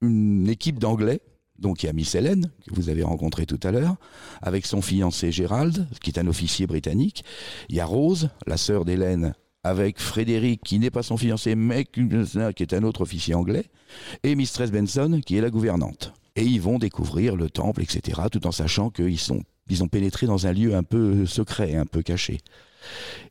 [0.00, 1.20] une équipe d'anglais,
[1.64, 3.96] donc il y a Miss Hélène, que vous avez rencontré tout à l'heure,
[4.42, 7.24] avec son fiancé Gérald, qui est un officier britannique.
[7.70, 11.86] Il y a Rose, la sœur d'Hélène, avec Frédéric, qui n'est pas son fiancé, mais
[11.86, 13.64] qui est un autre officier anglais,
[14.22, 16.12] et Mistress Benson, qui est la gouvernante.
[16.36, 19.18] Et ils vont découvrir le temple, etc., tout en sachant qu'ils
[19.70, 22.40] ils ont pénétré dans un lieu un peu secret, un peu caché.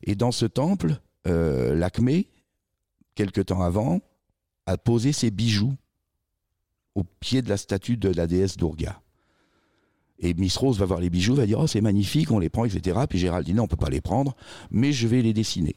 [0.02, 0.96] Et dans ce temple,
[1.28, 2.26] euh, l'Acmé,
[3.14, 4.00] quelque temps avant,
[4.66, 5.76] a posé ses bijoux
[6.94, 9.00] au pied de la statue de la déesse Durga.
[10.18, 12.64] Et Miss Rose va voir les bijoux, va dire Oh, c'est magnifique, on les prend,
[12.64, 13.00] etc.
[13.08, 14.36] Puis Gérald dit Non, on peut pas les prendre,
[14.70, 15.74] mais je vais les dessiner.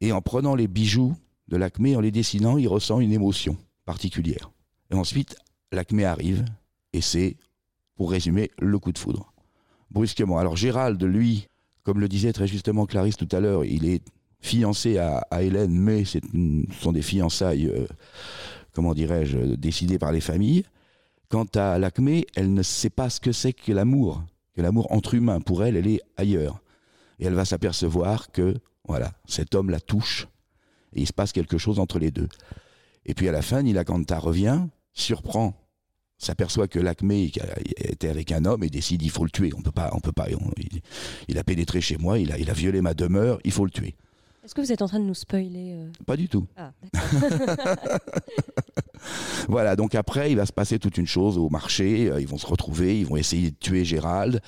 [0.00, 1.14] Et en prenant les bijoux
[1.48, 4.50] de l'Acmé, en les dessinant, il ressent une émotion particulière.
[4.90, 5.36] Et ensuite,
[5.72, 6.44] l'Acmé arrive,
[6.92, 7.36] et c'est,
[7.96, 9.32] pour résumer, le coup de foudre.
[9.90, 10.38] Brusquement.
[10.38, 11.48] Alors Gérald, lui,
[11.82, 14.02] comme le disait très justement Clarisse tout à l'heure, il est
[14.40, 16.18] fiancé à, Hélène, mais ce
[16.80, 17.86] sont des fiançailles, euh,
[18.72, 20.64] comment dirais-je, décidées par les familles.
[21.28, 24.22] Quant à l'Acmé, elle ne sait pas ce que c'est que l'amour,
[24.54, 25.40] que l'amour entre humains.
[25.40, 26.60] Pour elle, elle est ailleurs.
[27.18, 28.56] Et elle va s'apercevoir que,
[28.86, 30.26] voilà, cet homme la touche,
[30.92, 32.28] et il se passe quelque chose entre les deux.
[33.06, 35.54] Et puis à la fin, Nila Kanta revient, surprend,
[36.18, 37.32] s'aperçoit que l'Acmé
[37.76, 39.52] était avec un homme et décide il faut le tuer.
[39.56, 40.28] On peut pas, on peut pas.
[40.28, 40.80] il,
[41.28, 43.70] il a pénétré chez moi, il a, il a violé ma demeure, il faut le
[43.70, 43.94] tuer.
[44.44, 46.46] Est-ce que vous êtes en train de nous spoiler euh Pas du tout.
[46.56, 47.76] Ah, d'accord.
[49.48, 52.10] Voilà, donc après, il va se passer toute une chose au marché.
[52.10, 54.40] euh, Ils vont se retrouver, ils vont essayer de tuer Gérald.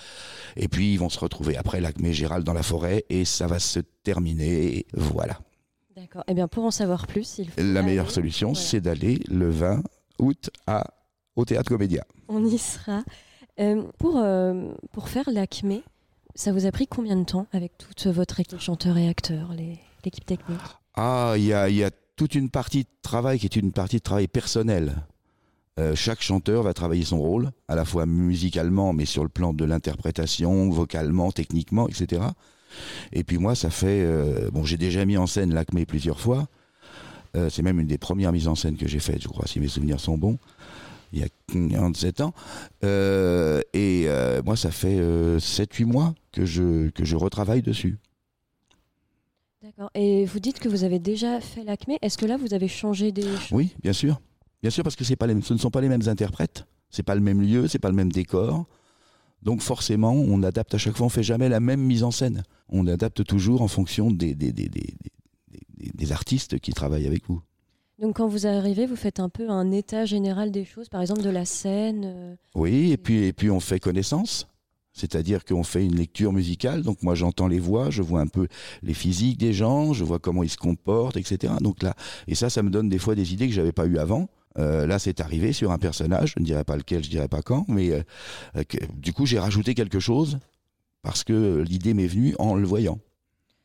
[0.57, 3.05] Et puis, ils vont se retrouver après l'Acmé Gérald dans la forêt.
[3.09, 4.87] Et ça va se terminer.
[4.93, 5.39] Voilà.
[5.97, 6.23] D'accord.
[6.29, 8.67] Eh bien, pour en savoir plus, il faut La meilleure aller- solution, voilà.
[8.67, 9.83] c'est d'aller le 20
[10.19, 10.85] août à,
[11.37, 12.05] au Théâtre Comédia.
[12.29, 13.03] On y sera.
[13.61, 15.81] Euh, pour, euh, pour faire l'ACME,
[16.35, 19.53] ça vous a pris combien de temps avec toute votre équipe chanteur et acteur,
[20.05, 20.61] l'équipe technique?
[20.95, 23.97] Ah, il y a, y a toute une partie de travail qui est une partie
[23.97, 24.95] de travail personnel.
[25.79, 29.55] Euh, chaque chanteur va travailler son rôle, à la fois musicalement, mais sur le plan
[29.55, 32.23] de l'interprétation, vocalement, techniquement, etc.
[33.13, 34.03] Et puis moi, ça fait...
[34.03, 36.47] euh, bon, j'ai déjà mis en scène l'Acmé plusieurs fois.
[37.37, 39.61] Euh, c'est même une des premières mises en scène que j'ai faites, je crois, si
[39.61, 40.39] mes souvenirs sont bons.
[41.13, 42.33] Il y a 47 ans.
[42.85, 44.99] Euh, et euh, moi, ça fait
[45.39, 47.99] 7-8 mois que je, que je retravaille dessus.
[49.63, 49.91] D'accord.
[49.95, 51.97] Et vous dites que vous avez déjà fait l'ACME.
[52.03, 53.53] Est-ce que là, vous avez changé des choses?
[53.53, 54.21] Oui, bien sûr.
[54.63, 57.03] Bien sûr, parce que c'est pas les, ce ne sont pas les mêmes interprètes, c'est
[57.03, 58.65] pas le même lieu, c'est pas le même décor.
[59.43, 62.45] Donc forcément, on adapte à chaque fois, on fait jamais la même mise en scène.
[62.69, 67.27] On adapte toujours en fonction des, des, des, des, des- des artistes qui travaillent avec
[67.27, 67.43] vous.
[68.03, 71.23] Donc, quand vous arrivez, vous faites un peu un état général des choses, par exemple
[71.23, 72.03] de la scène.
[72.05, 74.49] euh, Oui, et puis, et puis on fait connaissance.
[74.93, 78.47] C'est-à-dire qu'on fait une lecture musicale, donc moi j'entends les voix, je vois un peu
[78.83, 81.55] les physiques des gens, je vois comment ils se comportent, etc.
[81.63, 81.95] Donc là,
[82.27, 84.29] et ça, ça me donne des fois des idées que j'avais pas eues avant.
[84.59, 87.41] Euh, là, c'est arrivé sur un personnage, je ne dirais pas lequel, je dirais pas
[87.41, 88.03] quand, mais euh,
[88.57, 90.39] euh, que- du coup j'ai rajouté quelque chose
[91.03, 92.99] parce que l'idée m'est venue en le voyant.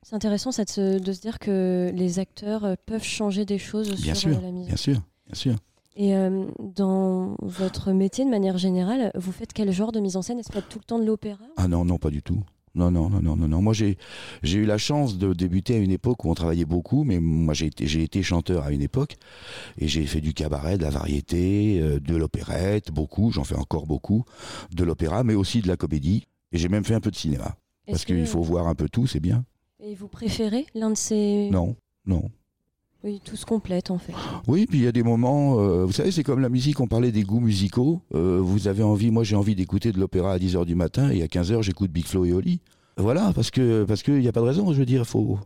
[0.07, 3.57] C'est intéressant ça, de, se, de se dire que les acteurs euh, peuvent changer des
[3.57, 4.67] choses Bien sur sûr, euh, la mise.
[4.67, 5.55] bien sûr, bien sûr.
[5.97, 6.45] Et euh,
[6.77, 10.39] dans votre métier, de manière générale, vous faites quel genre de mise en scène?
[10.39, 11.43] Est-ce que vous faites tout le temps de l'opéra?
[11.57, 12.41] Ah non, non, pas du tout.
[12.73, 13.61] Non, non, non, non, non, non.
[13.61, 13.97] Moi, j'ai,
[14.45, 17.65] eu la chance de débuter à une époque où on travaillait beaucoup, mais moi, j'ai
[17.65, 19.17] été, chanteur à une époque
[19.77, 23.85] et j'ai fait du cabaret, de la variété, euh, de l'opérette, beaucoup, j'en fais encore
[23.85, 24.23] beaucoup,
[24.71, 26.23] de l'opéra, mais aussi de la comédie.
[26.53, 27.57] Et j'ai même fait un peu de cinéma.
[27.87, 29.43] Parce qu'il faut voir un peu tout, c'est bien.
[29.83, 31.49] Et vous préférez l'un de ces...
[31.51, 31.75] Non,
[32.05, 32.23] non.
[33.03, 34.13] Oui, tout se complète en fait.
[34.47, 36.87] Oui, puis il y a des moments, euh, vous savez, c'est comme la musique, on
[36.87, 38.01] parlait des goûts musicaux.
[38.15, 41.21] Euh, vous avez envie, moi j'ai envie d'écouter de l'opéra à 10h du matin et
[41.21, 42.59] à 15h j'écoute Big Flo et Oli.
[42.97, 45.37] Voilà, parce que parce qu'il n'y a pas de raison, je veux dire, faut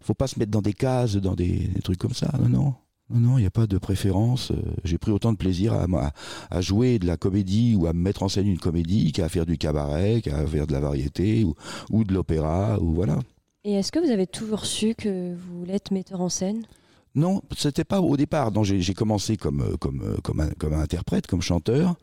[0.00, 2.32] faut pas se mettre dans des cases, dans des, des trucs comme ça.
[2.50, 2.74] Non,
[3.14, 3.38] non.
[3.38, 4.50] Il n'y a pas de préférence.
[4.50, 6.12] Euh, J'ai pris autant de plaisir à, à-
[6.50, 9.56] à jouer de la comédie ou à mettre en scène une comédie qu'à faire du
[9.58, 11.54] cabaret, qu'à faire de la variété ou,
[11.90, 13.18] ou de l'opéra, ou voilà.
[13.64, 16.66] Et est-ce que vous avez toujours su que vous voulez être metteur en scène?
[17.14, 18.50] Non, c'était pas au départ.
[18.64, 21.94] J'ai commencé comme, euh, comme, euh, comme, interprète, comme chanteur.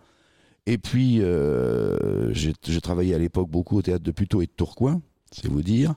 [0.66, 5.02] Et puis, euh, j'ai travaillé à l'époque beaucoup au théâtre de Puteaux et de Tourcoing,
[5.32, 5.96] c'est vous dire.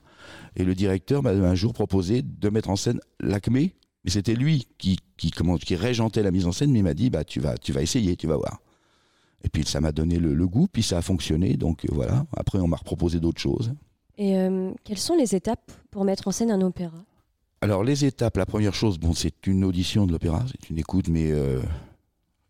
[0.55, 3.75] Et le directeur m'a un jour proposé de mettre en scène l'Acmé.
[4.03, 7.09] Mais c'était lui qui, qui, qui régentait la mise en scène, mais il m'a dit
[7.09, 8.59] bah, tu, vas, tu vas essayer, tu vas voir.
[9.45, 11.55] Et puis ça m'a donné le, le goût, puis ça a fonctionné.
[11.55, 13.73] Donc voilà, après on m'a proposé d'autres choses.
[14.17, 17.03] Et euh, quelles sont les étapes pour mettre en scène un opéra?
[17.61, 21.07] Alors les étapes, la première chose, bon, c'est une audition de l'opéra, c'est une écoute
[21.07, 21.61] mais euh,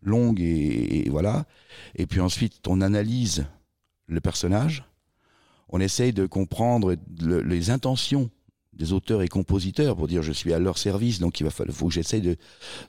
[0.02, 1.46] longue et, voilà.
[1.94, 3.46] Et puis ensuite, on analyse
[4.06, 4.84] le personnage,
[5.68, 8.28] on essaye de comprendre le- les intentions
[8.72, 11.76] des auteurs et compositeurs pour dire je suis à leur service, donc il va falloir,
[11.76, 12.36] faut que j'essaye de,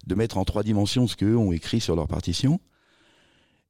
[0.08, 2.60] de mettre en trois dimensions ce qu'eux ont écrit sur leur partition.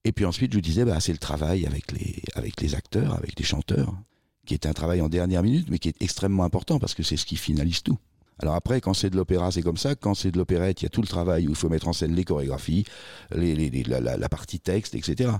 [0.06, 3.38] Et puis ensuite, je disais, bah, c'est le travail avec les, avec les acteurs, avec
[3.38, 3.94] les chanteurs,
[4.46, 7.18] qui est un travail en dernière minute, mais qui est extrêmement important parce que c'est
[7.18, 7.98] ce qui finalise tout.
[8.40, 9.96] Alors après, quand c'est de l'opéra, c'est comme ça.
[9.96, 11.94] Quand c'est de l'opérette, il y a tout le travail où il faut mettre en
[11.94, 12.86] scène les chorégraphies,
[13.34, 15.32] les, la, partie texte, etc.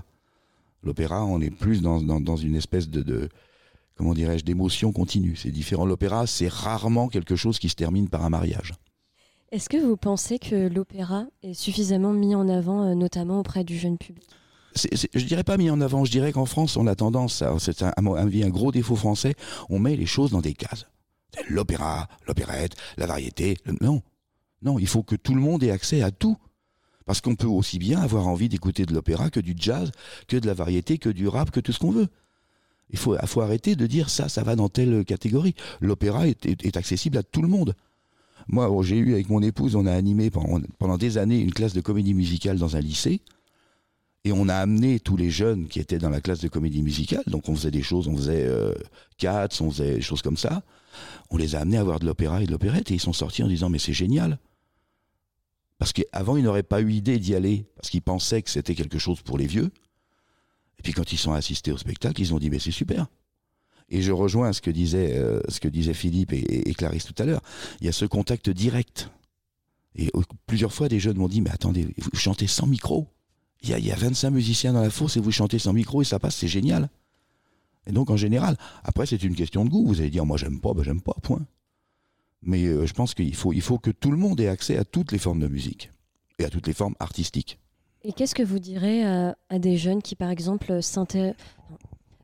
[0.82, 3.28] L'opéra, on est plus dans une espèce de, de-
[3.96, 5.36] comment dirais-je, d'émotion continue.
[5.36, 5.84] C'est différent.
[5.84, 8.74] L'opéra, c'est rarement quelque chose qui se termine par un mariage.
[9.52, 13.78] Est-ce que vous pensez que l'opéra est suffisamment mis en avant, euh, notamment auprès du
[13.78, 14.26] jeune public?
[14.76, 17.92] Je dirais pas mis en avant, je dirais qu'en France, on a tendance, c'est un,
[18.48, 19.34] gros défaut français,
[19.68, 20.86] on met les choses dans des cases.
[21.48, 23.58] L'opéra, l'opérette, la variété.
[23.80, 24.02] non,
[24.62, 26.36] non, il faut que tout le monde ait accès à tout.
[27.04, 29.92] Parce qu'on peut aussi bien avoir envie d'écouter de l'opéra que du jazz,
[30.26, 32.08] que de la variété, que du rap, que tout ce qu'on veut.
[32.90, 35.54] Il faut, arrêter de dire ça, ça va dans telle catégorie.
[35.80, 37.74] L'opéra est, accessible à tout le monde.
[38.48, 41.72] Moi, oh, j'ai eu avec mon épouse, on a animé pendant des années une classe
[41.72, 43.22] de comédie musicale dans un lycée.
[44.26, 47.22] Et on a amené tous les jeunes qui étaient dans la classe de comédie musicale.
[47.28, 48.74] Donc on faisait des choses, on faisait euh,
[49.18, 50.64] cats, on faisait des choses comme ça.
[51.30, 53.44] On les a amenés à voir de l'opéra et de l'opérette et ils sont sortis
[53.44, 54.40] en disant mais c'est génial.
[55.78, 58.98] Parce qu'avant ils n'auraient pas eu idée d'y aller parce qu'ils pensaient que c'était quelque
[58.98, 59.70] chose pour les vieux.
[60.80, 63.06] Et puis quand ils sont assistés au spectacle, ils ont dit mais c'est super.
[63.90, 67.42] Et je rejoins ce que disait, euh, ce que Philippe et, Clarisse tout à l'heure.
[67.80, 69.08] Il y a ce contact direct.
[69.94, 70.10] Et
[70.46, 73.06] plusieurs fois, des jeunes m'ont dit, mais attendez, vous chantez sans micro.
[73.62, 76.02] Il y, a, y a 25 musiciens dans la fosse et vous chantez sans micro
[76.02, 76.88] et ça passe, c'est génial.
[77.86, 79.86] Et donc en général, après c'est une question de goût.
[79.86, 81.40] Vous allez dire, moi j'aime pas, ben j'aime pas, point.
[82.42, 84.84] Mais euh, je pense qu'il faut, il faut que tout le monde ait accès à
[84.84, 85.90] toutes les formes de musique
[86.38, 87.58] et à toutes les formes artistiques.
[88.04, 91.36] Et qu'est-ce que vous direz à, à des jeunes qui, par exemple, s'intéressent,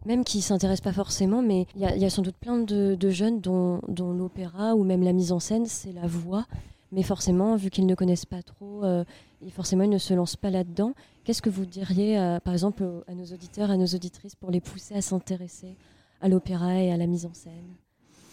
[0.04, 3.80] même qui s'intéressent pas forcément, mais il y, a- sans doute plein de, jeunes dont,
[3.98, 6.46] l'opéra ou même la mise en scène, c'est la voix.
[6.92, 9.02] Mais forcément, vu qu'ils ne connaissent pas trop, euh,
[9.50, 10.94] forcément, ils ne se lancent pas là-dedans.
[11.24, 14.60] Qu'est-ce que vous diriez, à- par exemple, à nos auditeurs, à nos auditrices, pour les
[14.60, 15.76] pousser à s'intéresser
[16.20, 17.74] à l'opéra et à la mise en scène?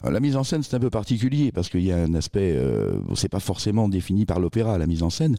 [0.01, 2.53] Alors, La mise en scène, c'est un peu particulier parce qu'il y a un aspect,
[2.55, 5.35] euh, c'est pas forcément défini par l'opéra, la mise en scène,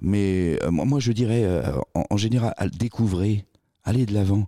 [0.00, 1.62] mais euh, moi, je dirais, euh,
[1.94, 3.46] en, général, découvrez,
[3.84, 4.46] allez de l'avant.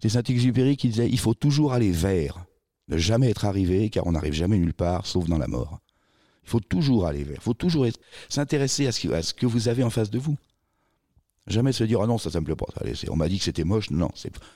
[0.00, 2.44] C'est Saint-Exupéry qui disait, il faut toujours aller vers,
[2.88, 5.80] ne jamais être arrivé, car on n'arrive jamais nulle part, sauf dans la mort.
[6.50, 7.86] Il faut toujours aller vers, il faut toujours
[8.28, 10.36] s'intéresser à, ce qui- à ce que vous avez en face de vous.
[11.46, 12.66] Jamais se dire, ah non, ça, ça me plaît pas.
[12.80, 13.90] Allez, on m'a dit que c'était moche.
[13.90, 14.10] Non,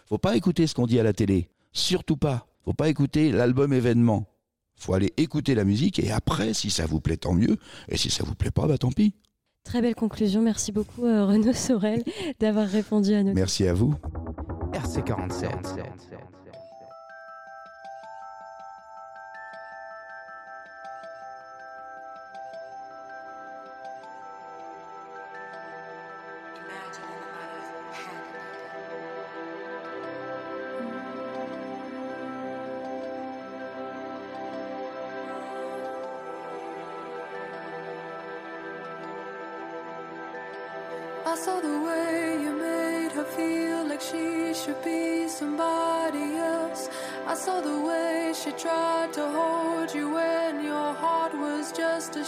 [0.09, 1.49] faut pas écouter ce qu'on dit à la télé.
[1.73, 2.49] Surtout pas.
[2.65, 4.27] Faut pas écouter l'album événement.
[4.75, 7.59] Faut aller écouter la musique et après, si ça vous plaît, tant mieux.
[7.89, 9.15] Et si ça vous plaît pas, bah tant pis.
[9.63, 10.43] Très belle conclusion.
[10.43, 12.03] Merci beaucoup, euh, Renaud Sorel,
[12.41, 13.95] d'avoir répondu à nos Merci à vous.
[14.73, 15.49] RC47.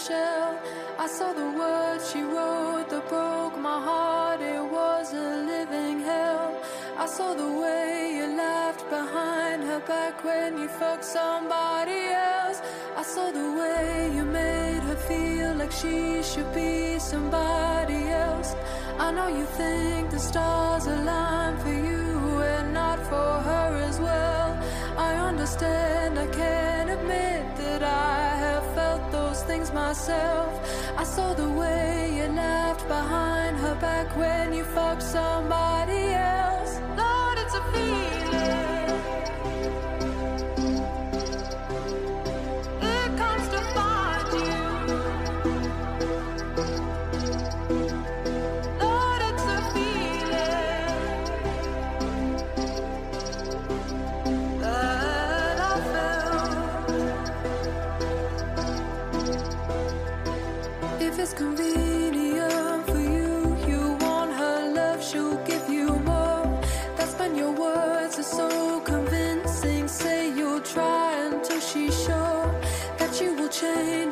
[0.06, 0.58] Shell.
[0.98, 4.40] I saw the words she wrote that broke my heart.
[4.40, 6.62] It was a living hell.
[6.96, 12.00] I saw the way you laughed behind her back when you fucked somebody
[12.34, 12.58] else.
[12.96, 18.54] I saw the way you made her feel like she should be somebody else.
[18.98, 22.10] I know you think the stars align for you
[22.54, 24.50] and not for her as well.
[24.96, 28.25] I understand, I can't admit that I
[29.56, 30.52] things myself.
[30.98, 36.55] I saw the way you left behind her back when you fucked somebody else.
[73.60, 74.05] That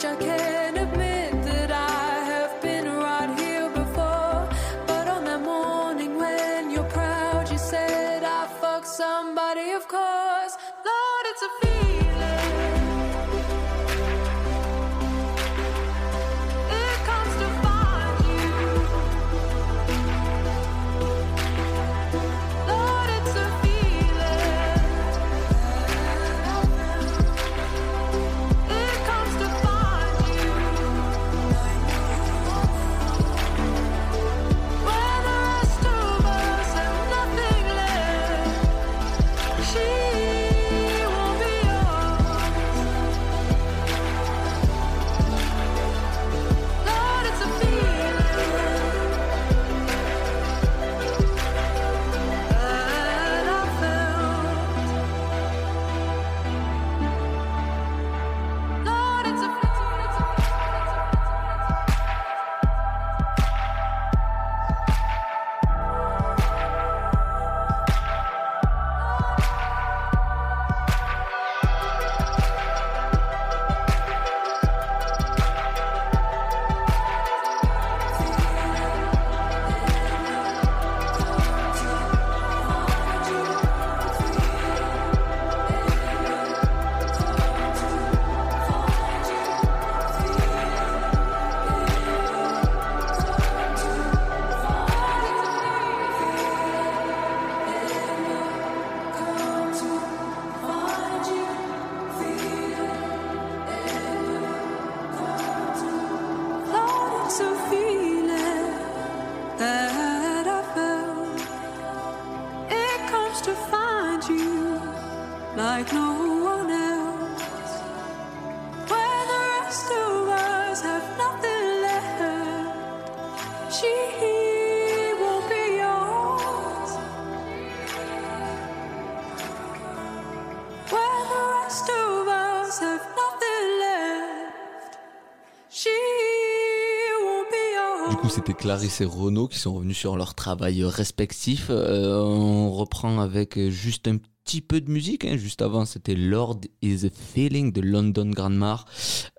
[138.34, 141.68] c'était Clarisse et Renaud qui sont revenus sur leur travail respectif.
[141.70, 145.24] Euh, on reprend avec juste un petit peu de musique.
[145.24, 145.36] hein.
[145.36, 148.86] Juste avant, c'était Lord is a Feeling de London Grandmar.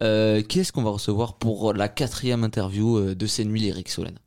[0.02, 3.90] Euh, qui est-ce qu'on va recevoir pour la quatrième interview euh, de ces nuits lyriques,
[3.90, 4.18] Solène?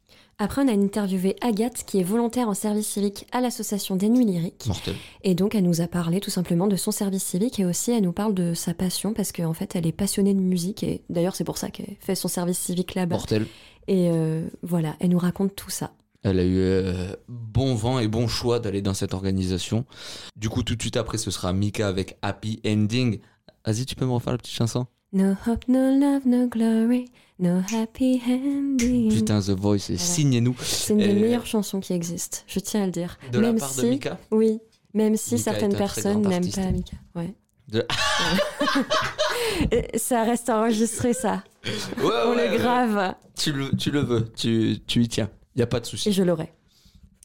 [0.40, 4.24] Après, on a interviewé Agathe, qui est volontaire en service civique à l'association des Nuits
[4.24, 4.66] Lyriques.
[4.68, 4.94] Mortel.
[5.24, 8.04] Et donc, elle nous a parlé tout simplement de son service civique et aussi elle
[8.04, 11.34] nous parle de sa passion parce qu'en fait, elle est passionnée de musique et d'ailleurs,
[11.34, 13.16] c'est pour ça qu'elle fait son service civique là-bas.
[13.16, 13.46] Mortel.
[13.88, 15.92] Et euh, voilà, elle nous raconte tout ça.
[16.22, 19.84] Elle a eu euh, bon vent et bon choix d'aller dans cette organisation.
[20.36, 23.20] Du coup, tout de suite après, ce sera Mika avec Happy Ending.
[23.64, 24.86] Vas-y, tu peux me refaire la petite chanson?
[25.12, 27.06] No hope, no love, no glory,
[27.38, 29.10] no happy ending.
[29.10, 29.98] Putain, The Voice, Voilà.
[29.98, 30.54] signez-nous.
[30.60, 33.18] C'est une des Euh, meilleures chansons qui existent, je tiens à le dire.
[33.32, 34.18] De la même de si, Mika?
[34.30, 34.58] Oui,
[34.92, 36.96] même si Mika certaines personnes n'aiment pas Mika.
[37.14, 37.32] Ouais.
[37.68, 37.86] De-
[39.70, 41.42] Et ça reste enregistré, ça.
[41.64, 41.72] Ouais,
[42.26, 42.58] On ouais, le ouais.
[42.58, 43.14] grave.
[43.36, 45.30] Tu le, tu le veux, tu, tu y tiens.
[45.54, 46.12] Il n'y a pas de Et souci.
[46.12, 46.52] je l'aurai.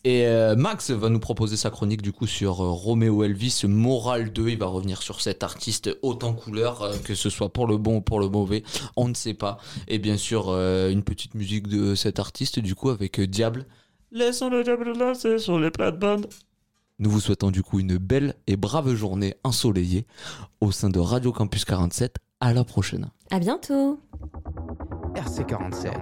[0.05, 4.33] Et euh, Max va nous proposer sa chronique du coup sur euh, Roméo Elvis, Moral
[4.33, 4.49] 2.
[4.49, 7.77] Il va revenir sur cet artiste haut en couleur, euh, que ce soit pour le
[7.77, 8.63] bon ou pour le mauvais,
[8.97, 9.59] on ne sait pas.
[9.87, 13.65] Et bien sûr, euh, une petite musique de cet artiste du coup avec euh, Diable.
[14.11, 16.27] Laissons le diable danser sur les plates-bandes.
[16.99, 20.05] Nous vous souhaitons du coup une belle et brave journée ensoleillée
[20.61, 22.15] au sein de Radio Campus 47.
[22.39, 23.09] À la prochaine.
[23.31, 23.99] À bientôt.
[25.15, 25.93] RC47.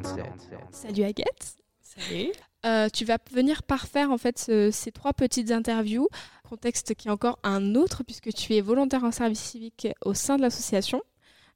[0.72, 1.56] Salut Agathe.
[1.82, 2.32] Salut.
[2.66, 6.08] Euh, tu vas venir parfaire en fait ce- ces trois petites interviews,
[6.48, 10.38] contexte qui est encore un autre puisque tu es volontaire en service civique au sein
[10.38, 11.02] de l'association.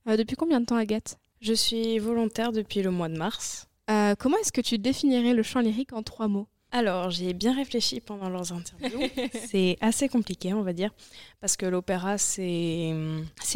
[0.07, 1.18] Euh, depuis combien de temps Agathe?
[1.41, 3.68] Je suis volontaire depuis le mois de mars.
[3.90, 6.48] Euh, Comment est-ce que tu définirais le chant lyrique en trois mots?
[6.76, 8.99] Alors, j'ai bien réfléchi pendant leurs interviews.
[9.47, 10.91] c'est assez compliqué, on va dire,
[11.39, 12.93] parce que l'opéra, c'est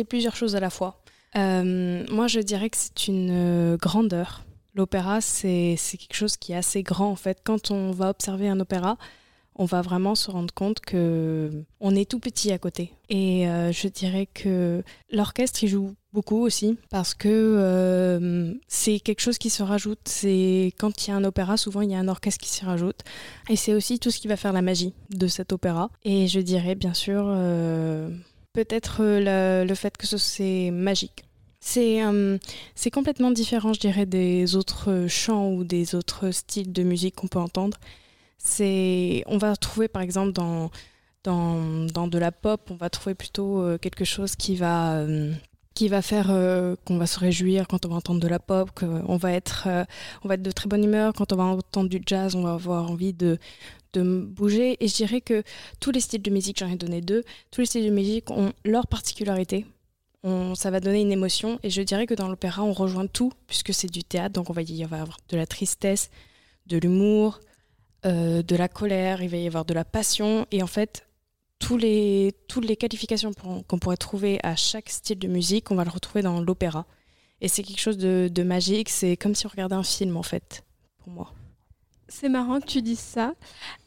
[0.07, 1.03] plusieurs choses à la fois.
[1.35, 4.45] Euh, moi, je dirais que c'est une grandeur.
[4.73, 7.41] L'opéra, c'est quelque chose qui est assez grand, en fait.
[7.43, 8.97] Quand on va observer un opéra,
[9.59, 12.93] on va vraiment se rendre compte que on est tout petit à côté.
[13.09, 14.81] Et euh, je dirais que
[15.11, 19.99] l'orchestre, il joue beaucoup aussi, parce que euh, c'est quelque chose qui se rajoute.
[20.05, 22.63] C'est quand il y a un opéra, souvent il y a un orchestre qui s'y
[22.65, 23.01] rajoute.
[23.49, 25.89] Et c'est aussi tout ce qui va faire la magie de cet opéra.
[26.03, 28.09] Et je dirais bien sûr euh,
[28.53, 31.25] peut-être euh, le, fait que ce- c'est magique.
[31.59, 32.37] C'est euh,
[32.75, 37.27] c'est complètement différent, je dirais, des autres chants ou des autres styles de musique qu'on
[37.27, 37.77] peut entendre.
[38.41, 40.71] C'est, on va trouver par exemple dans,
[41.23, 45.33] dans, dans de la pop, on va trouver plutôt euh, quelque chose qui va, euh,
[45.75, 48.71] qui va faire euh, qu'on va se réjouir quand on va entendre de la pop,
[48.73, 49.67] qu'on va être,
[50.23, 52.53] on va être de très bonne humeur quand on va entendre du jazz, on va
[52.53, 53.37] avoir envie de,
[53.93, 54.77] de bouger.
[54.83, 55.43] Et je dirais que
[55.81, 58.53] tous les styles de musique, j'en ai donné deux, tous les styles de musique ont
[58.63, 59.65] leur particularité.
[60.23, 63.31] On- ça va donner une émotion et je dirais que dans l'opéra on rejoint tout
[63.47, 66.09] puisque c'est du théâtre donc on va y avoir de la tristesse,
[66.67, 67.39] de l'humour,
[68.05, 71.05] euh, de la colère, il va y avoir de la passion et en fait
[71.59, 75.83] tous les, toutes les qualifications qu'on pourrait trouver à chaque style de musique on va
[75.83, 76.85] le retrouver dans l'opéra
[77.41, 80.23] et c'est quelque chose de, de magique, c'est comme si on regardait un film en
[80.23, 80.63] fait
[80.97, 81.33] pour moi.
[82.07, 83.33] C'est marrant que tu dises ça.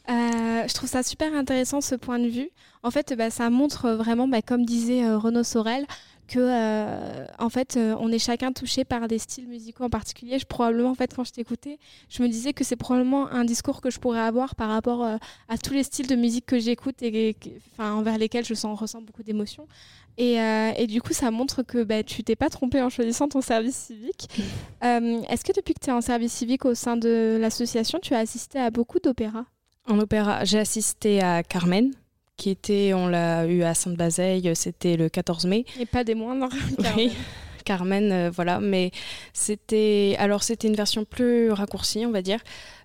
[0.09, 2.51] Euh, je trouve ça super intéressant ce point de vue.
[2.85, 5.87] En fait, bah, ça montre vraiment, bah, comme disait euh, Renaud Sorel,
[6.33, 10.39] que euh, en fait, euh, on est chacun touché par des styles musicaux en particulier.
[10.39, 11.79] Je, probablement, en fait, quand je t'écoutais,
[12.09, 15.17] je me disais que c'est probablement un discours que je pourrais avoir par rapport euh,
[15.49, 17.37] à tous les styles de musique que j'écoute et,
[17.73, 19.69] enfin, envers lesquels je sens, ressens beaucoup d'émotions.
[20.19, 20.35] Et,
[20.77, 23.77] et du coup, ça montre que bah, tu t'es pas trompé en choisissant ton service
[23.77, 24.29] civique.
[24.83, 28.19] Est-ce que depuis que tu es en service civique au sein de l'association, tu as
[28.19, 29.47] assisté à beaucoup d'opéras?
[29.89, 31.93] En opéra, j'ai assisté à Carmen,
[32.37, 35.65] qui était, on l'a eu à Sainte-Bazeille, c'était le 14 mai.
[35.79, 36.49] Et pas des moindres.
[36.97, 37.13] Oui,
[37.65, 38.59] Carmen, euh, voilà.
[38.61, 38.91] Mais
[39.33, 42.41] c'était, alors c'était une version plus raccourcie, on va dire.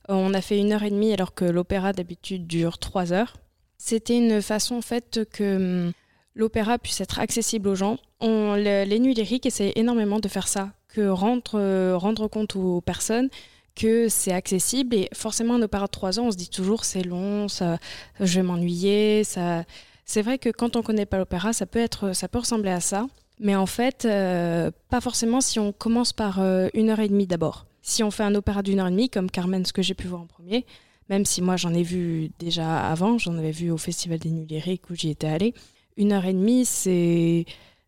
[0.10, 3.38] Euh, On a fait une heure et demie, alors que l'opéra d'habitude dure trois heures.
[3.78, 5.56] C'était une façon, en fait, que
[5.88, 5.91] hum,
[6.36, 7.98] l'opéra puisse être accessible aux gens.
[8.19, 12.56] On, le- les nuits lyriques essaient énormément de faire ça, que rendre, euh, rendre compte
[12.56, 13.30] aux personnes
[13.78, 14.95] que c'est accessible.
[14.95, 17.78] Et forcément un opéra de trois ans on se dit toujours c'est long ça
[18.20, 19.64] je vais m'ennuyer ça
[20.06, 22.82] c'est vrai que quand on connaît pas l'opéra ça peut être ça peut ressembler à
[22.82, 23.08] ça.
[23.40, 27.28] Mais en fait euh, pas forcément si on commence par euh, une heure et demie
[27.28, 27.68] d'abord.
[27.82, 30.08] Si on fait un opéra d'une heure et demie comme Carmen ce que j'ai pu
[30.08, 30.66] voir en premier
[31.10, 34.48] même si moi j'en ai vu déjà avant j'en avais vu au festival des nuits
[34.48, 35.54] lyriques où j'y étais allée
[35.95, 37.45] une heure et demie c'est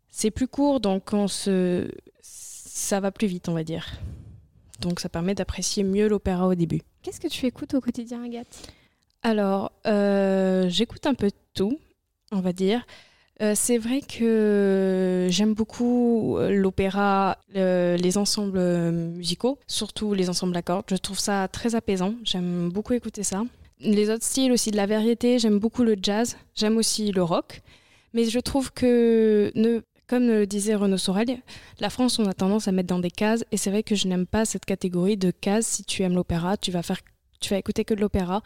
[0.09, 1.89] c'est plus court donc on se
[2.21, 3.99] ça va plus vite on va dire
[4.79, 6.81] donc ça permet d'apprécier mieux l'opéra au début.
[7.03, 8.67] Qu'est-ce que tu écoutes au quotidien, Agathe?
[9.21, 11.77] Alors, euh, j'écoute un peu de tout,
[12.31, 12.85] on va dire.
[13.41, 18.59] Euh, c'est vrai que j'aime beaucoup euh, l'opéra, le- les ensembles
[18.91, 20.85] musicaux, surtout les ensembles à cordes.
[20.89, 22.15] Je trouve ça très apaisant.
[22.23, 23.43] J'aime beaucoup écouter ça.
[23.79, 27.61] Les autres styles aussi de la variété, j'aime beaucoup le jazz, j'aime aussi le rock.
[28.13, 31.37] Mais je trouve que, ne, comme le disait Renaud Sorel,
[31.79, 33.45] la France, on a tendance à mettre dans des cases.
[33.51, 35.67] Et c'est vrai que je n'aime pas cette catégorie de cases.
[35.67, 36.99] Si tu aimes l'opéra, tu vas, faire,
[37.39, 38.41] tu vas écouter que de l'opéra.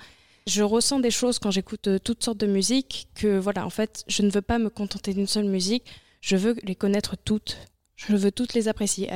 [0.46, 4.04] Je ressens des choses quand j'écoute euh, toutes sortes de musique que voilà, en fait,
[4.10, 5.86] je ne veux pas me contenter d'une seule musique,
[6.20, 7.58] je veux les connaître toutes.
[7.96, 9.10] Je veux toutes les apprécier.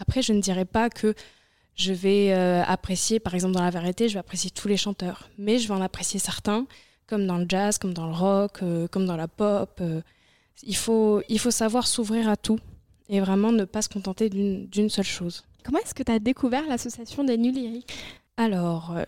[0.00, 1.14] Après, je ne dirais pas que
[1.76, 5.28] je vais euh, apprécier, par exemple dans la variété, je vais apprécier tous les chanteurs,
[5.38, 6.66] mais je vais en apprécier certains,
[7.06, 9.78] comme dans le jazz, comme dans le rock, euh, comme dans la pop.
[9.80, 10.00] euh.
[10.62, 12.58] Il, faut, il faut savoir s'ouvrir à tout
[13.08, 15.44] et vraiment ne pas se contenter d'une seule chose.
[15.64, 17.92] Comment est-ce que tu as découvert l'association des Nuls Lyriques?
[18.36, 19.02] Alors, euh,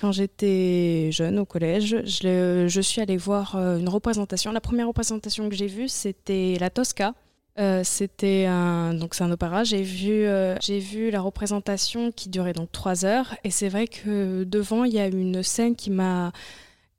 [0.00, 4.50] quand j'étais jeune au collège, je, je suis allée voir euh, une représentation.
[4.50, 7.14] La première représentation que j'ai vue, c'était la Tosca.
[7.58, 9.64] Euh, c'était un donc c'est un opéra.
[9.64, 13.86] J'ai vu euh, j'ai vu la représentation qui durait donc trois heures et c'est vrai
[13.88, 16.32] que devant il y a une scène qui m'a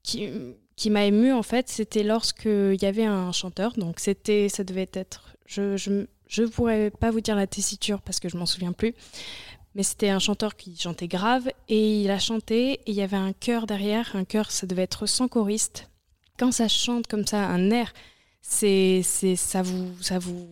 [0.04, 0.30] qui
[0.82, 1.70] qui m'a émue en fait.
[1.70, 6.44] C'était lorsque il y avait un chanteur donc c'était ça devait être je je je
[6.44, 8.96] pourrais pas vous dire la tessiture parce que je m'en souviens plus.
[9.76, 13.18] Mais c'était un chanteur qui chantait grave et il a chanté et il y avait
[13.18, 14.16] un chœur derrière.
[14.16, 15.90] Un chœur, ça devait être sans choriste.
[16.40, 17.94] Quand ça chante comme ça, un air,
[18.42, 20.48] c'est, c'est, ça, vous, ça vous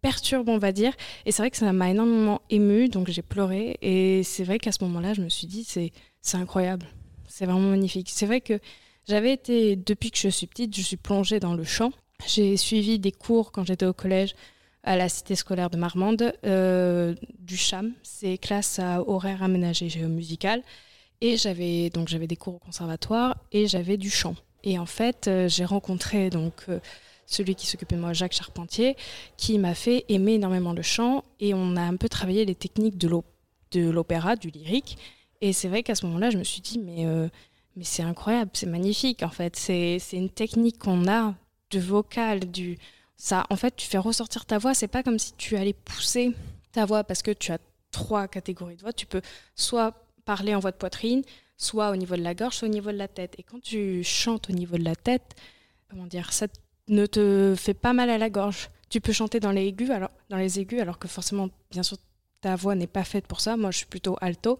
[0.00, 0.92] perturbe, on va dire.
[1.26, 3.76] Et c'est vrai que ça m'a énormément ému, donc j'ai pleuré.
[3.82, 6.86] Et c'est vrai qu'à ce moment-là, je me suis dit, c'est, c'est incroyable.
[7.28, 8.08] C'est vraiment magnifique.
[8.10, 8.60] C'est vrai que
[9.08, 11.92] j'avais été, depuis que je suis petite, je suis plongée dans le chant.
[12.26, 14.34] J'ai suivi des cours quand j'étais au collège
[14.82, 20.62] à la cité scolaire de Marmande, euh, du CHAM, c'est classe à horaire aménagé géomusical.
[21.20, 24.36] Et j'avais donc j'avais des cours au conservatoire et j'avais du chant.
[24.62, 26.80] Et en fait, euh, j'ai rencontré donc euh,
[27.26, 28.96] celui qui s'occupait de moi, Jacques Charpentier,
[29.38, 31.24] qui m'a fait aimer énormément le chant.
[31.40, 33.24] Et on a un peu travaillé les techniques de l'op-
[33.70, 34.98] de l'opéra, du lyrique.
[35.40, 37.06] Et c'est vrai qu'à ce moment-là, je me suis dit, mais,
[37.76, 39.56] mais c'est incroyable, c'est magnifique en fait.
[39.56, 41.34] C'est une technique qu'on a
[41.70, 42.78] de vocal, du,
[43.16, 44.74] ça, en fait, tu fais ressortir ta voix.
[44.74, 46.34] C'est pas comme si tu allais pousser
[46.72, 47.58] ta voix parce que tu as
[47.90, 48.92] trois catégories de voix.
[48.92, 49.22] Tu peux
[49.54, 49.94] soit
[50.24, 51.22] parler en voix de poitrine,
[51.56, 53.34] soit au niveau de la gorge, soit au niveau de la tête.
[53.38, 55.34] Et quand tu chantes au niveau de la tête,
[55.88, 56.46] comment dire, ça
[56.88, 58.70] ne te fait pas mal à la gorge.
[58.90, 61.96] Tu peux chanter dans les aigus, alors dans les aigus, alors que forcément, bien sûr,
[62.40, 63.56] ta voix n'est pas faite pour ça.
[63.56, 64.58] Moi, je suis plutôt alto,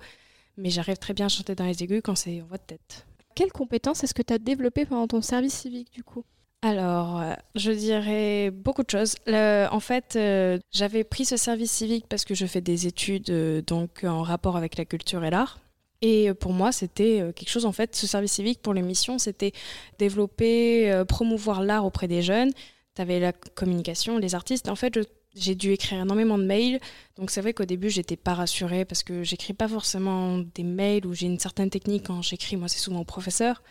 [0.56, 3.06] mais j'arrive très bien à chanter dans les aigus quand c'est en voix de tête.
[3.34, 6.24] Quelles compétences est-ce que tu as développées pendant ton service civique du coup?
[6.62, 9.16] Alors, euh, je dirais beaucoup de choses.
[9.26, 13.28] Le- en fait, euh, j'avais pris ce service civique parce que je fais des études
[13.30, 15.58] euh, donc en rapport avec la culture et l'art.
[16.00, 19.52] Et pour moi, c'était quelque chose, en fait, ce service civique pour les missions, c'était
[19.98, 22.52] développer, euh, promouvoir l'art auprès des jeunes.
[22.94, 24.68] Tu avais la communication, les artistes.
[24.68, 25.04] En fait, je-
[25.34, 26.80] j'ai dû écrire énormément de mails.
[27.16, 31.06] Donc c'est vrai qu'au début, j'étais pas rassurée parce que j'écris pas forcément des mails
[31.06, 32.56] où j'ai une certaine technique quand j'écris.
[32.56, 33.62] Moi, c'est souvent au professeur.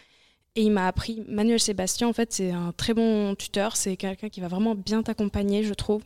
[0.56, 3.76] Et il m'a appris, Manuel Sébastien, en fait, c'est un très bon tuteur.
[3.76, 6.04] C'est quelqu'un qui va vraiment bien t'accompagner, je trouve.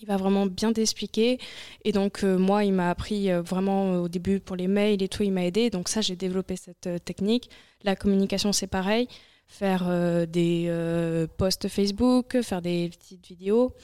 [0.00, 1.38] Il va vraiment bien t'expliquer.
[1.84, 5.02] Et donc, euh, moi, il m'a appris euh, vraiment euh, au début pour les mails
[5.02, 5.68] et tout, il m'a aidé.
[5.68, 7.50] Donc, ça, j'ai développé cette technique.
[7.84, 9.06] La communication, c'est pareil.
[9.48, 9.90] Faire
[10.28, 13.74] des posts Facebook, faire des petites vidéos.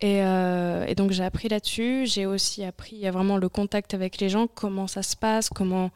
[0.00, 2.06] Et, euh, et donc, j'ai appris là-dessus.
[2.06, 5.90] J'ai aussi appris à vraiment le contact avec les gens, comment ça se passe, comment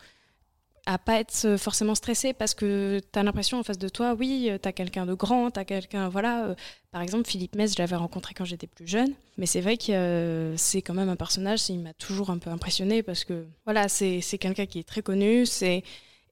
[0.87, 4.51] à pas être forcément stressé parce que tu as l'impression en face de toi, oui,
[4.61, 6.47] tu as quelqu'un de grand, tu as quelqu'un, voilà.
[6.47, 6.55] euh,
[6.91, 9.93] par exemple, Philippe Metz, je l'avais rencontré quand j'étais plus jeune, mais c'est vrai que
[9.93, 13.89] euh, c'est quand même un personnage, il m'a toujours un peu impressionné parce que, voilà,
[13.89, 15.83] c'est quelqu'un qui est très connu, c'est.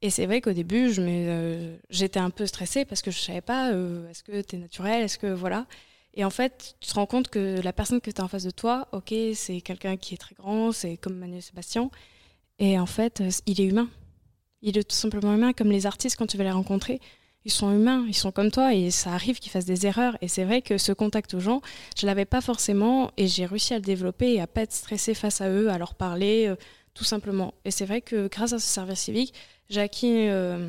[0.00, 0.92] Et c'est vrai qu'au début,
[1.90, 3.70] j'étais un peu stressée parce que je savais pas,
[4.10, 5.66] est-ce que tu es naturel, est-ce que, voilà.
[6.18, 8.42] Et en fait, tu te rends compte que la personne que tu as en face
[8.42, 11.90] de toi, ok, c'est quelqu'un qui est très grand, c'est comme Manuel Sébastien,
[12.58, 13.88] et en fait, euh, il est humain.
[14.60, 17.00] Il est tout simplement humain, comme les artistes quand tu vas les rencontrer.
[17.44, 20.18] Ils sont humains, ils sont comme toi et ça arrive qu'ils fassent des erreurs.
[20.20, 21.62] Et c'est vrai que ce contact aux gens,
[21.96, 25.14] je l'avais pas forcément et j'ai réussi à le développer et à pas être stressée
[25.14, 26.56] face à eux, à leur parler, euh,
[26.94, 27.54] tout simplement.
[27.64, 29.34] Et c'est vrai que grâce à ce service civique,
[29.70, 30.68] j'ai acquis euh,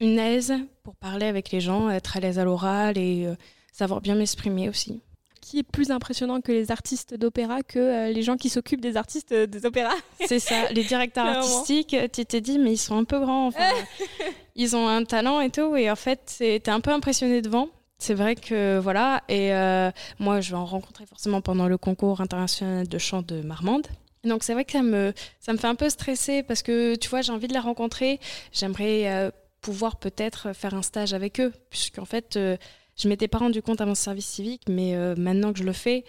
[0.00, 3.32] une aise pour parler avec les gens, être à l'aise à l'oral et
[3.78, 5.00] savoir bien m'exprimer aussi.
[5.40, 8.96] Qui est plus impressionnant que les artistes d'opéra que euh, les gens qui s'occupent des
[8.96, 9.94] artistes euh, des opéras?
[10.26, 13.70] C'est ça, les directeurs artistiques, tu t'es dit, mais ils sont un peu grands, enfin,
[14.56, 17.68] ils ont un talent et tout, et en fait, t'es un peu impressionné devant.
[17.98, 19.90] C'est vrai que voilà, et euh,
[20.20, 23.88] moi je vais en rencontrer forcément pendant le concours international de chant de Marmande.
[24.22, 27.08] Donc c'est vrai que ça me, ça me fait un peu stresser parce que tu
[27.08, 28.20] vois, j'ai envie de la rencontrer,
[28.52, 29.30] j'aimerais euh,
[29.60, 32.56] pouvoir peut-être faire un stage avec eux, puisqu'en fait, euh,
[33.00, 35.72] Je m'étais pas rendu compte avant ce service civique, mais euh, maintenant que je le
[35.72, 36.04] fais,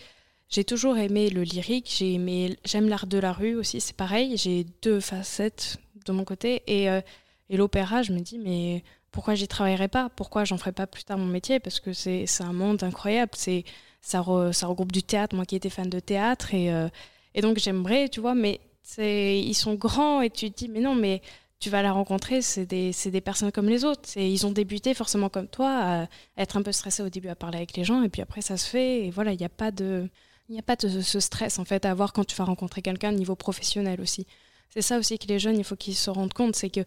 [0.49, 1.93] j'ai toujours aimé le lyrique.
[1.95, 3.79] J'ai aimé, j'aime l'art de la rue aussi.
[3.79, 4.37] C'est pareil.
[4.37, 7.01] J'ai deux facettes de mon côté et, euh,
[7.49, 8.01] et l'opéra.
[8.01, 10.09] Je me dis mais pourquoi j'y travaillerai pas?
[10.09, 11.59] Pourquoi j'en ferai pas plus tard mon métier?
[11.59, 13.31] Parce que c'est un monde incroyable.
[13.35, 13.63] C'est
[14.01, 15.35] ça, re- ça regroupe du théâtre.
[15.35, 16.89] Moi qui étais fan de théâtre et euh,
[17.35, 18.59] et donc j'aimerais, tu vois, mais
[18.97, 21.21] ils sont grands et tu te dis mais non mais
[21.59, 24.01] tu vas la rencontrer, c'est des, des personnes comme les autres.
[24.05, 26.07] C'est- Ils ont débuté forcément comme toi, à
[26.37, 28.57] être un peu stressés au début à parler avec les gens, et puis après ça
[28.57, 29.05] se fait.
[29.05, 30.09] Et voilà, il n'y a pas de,
[30.49, 33.13] il a pas de ce stress en fait à avoir quand tu vas rencontrer quelqu'un
[33.13, 34.25] au niveau professionnel aussi.
[34.69, 36.81] C'est ça aussi que les jeunes, il faut qu'ils se rendent compte, c'est que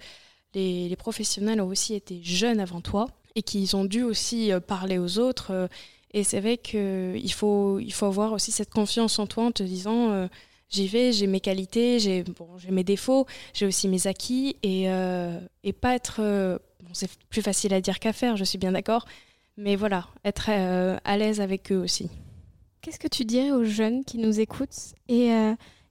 [0.54, 4.60] les, les professionnels ont aussi été jeunes avant toi et qu'ils ont dû aussi euh,
[4.60, 5.50] parler aux autres.
[5.52, 5.68] euh,
[6.14, 9.62] et c'est vrai qu'il faut, il faut avoir aussi cette confiance en toi en te
[9.62, 10.28] disant euh,
[10.72, 15.38] j'y vais, j'ai mes qualités, j'ai bon, mes défauts, j'ai aussi mes acquis et, euh,
[15.62, 16.16] et pas être.
[16.20, 19.04] euh, bon, c'est plus facile à dire qu'à faire, je suis bien d'accord,
[19.56, 22.08] mais voilà, être euh, à l'aise avec eux aussi.
[22.80, 25.30] Qu'est-ce que tu dirais aux jeunes qui nous écoutent et,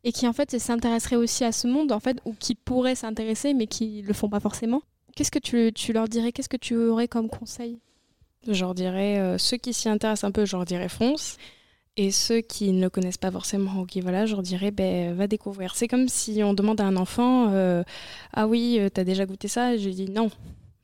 [0.04, 3.54] et qui en fait s'intéresseraient aussi à ce monde en fait ou qui pourraient s'intéresser
[3.54, 4.82] mais qui le font pas forcément?
[5.16, 6.34] Qu'est-ce que tu, tu leur dirais?
[6.34, 7.80] Qu'est-ce que tu aurais comme conseil?
[8.46, 11.38] Je leur dirais, ceux qui s'y intéressent un peu, je leur dirais fonce.
[11.98, 15.76] Et ceux qui ne connaissent pas forcément, ok, voilà, je leur dirais, ben, va découvrir.
[15.76, 17.84] C'est comme si on demande à un enfant, euh,
[18.34, 19.76] ah oui, euh, t'as déjà goûté ça?
[19.76, 20.32] Je lui dis non,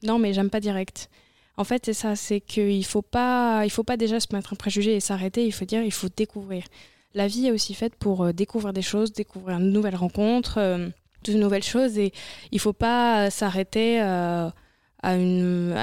[0.04, 1.10] non, mais j'aime pas direct.
[1.56, 4.58] En fait, c'est ça, c'est qu'il faut pas, il faut pas déjà se mettre un
[4.58, 5.46] préjugé et s'arrêter.
[5.46, 6.66] Il faut dire, il faut découvrir.
[7.14, 11.34] La vie est aussi faite pour euh, découvrir des choses, découvrir de nouvelles rencontres, de
[11.34, 12.12] nouvelles choses, et
[12.52, 14.54] il faut pas s'arrêter à
[15.04, 15.74] une,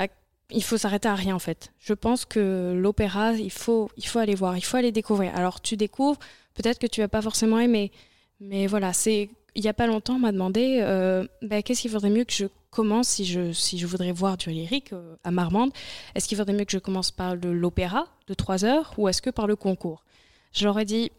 [0.55, 1.73] il faut s'arrêter à rien en fait.
[1.79, 5.35] Je pense que l'opéra, il faut, il faut aller voir, il faut aller découvrir.
[5.35, 6.19] Alors tu découvres,
[6.55, 7.93] peut-être que tu vas pas forcément aimer,
[8.41, 9.31] mais voilà, c'est.
[9.57, 12.33] Il y a pas longtemps, on m'a demandé, euh, ben, qu'est-ce qu'il faudrait mieux que
[12.33, 15.71] je commence si je, si je voudrais voir du lyrique euh, à Marmande?
[16.17, 19.31] Est-ce qu'il faudrait mieux que je commence par l'opéra de 3 heures ou est-ce que
[19.31, 20.03] par le concours?
[20.53, 21.13] Je leur ai dit,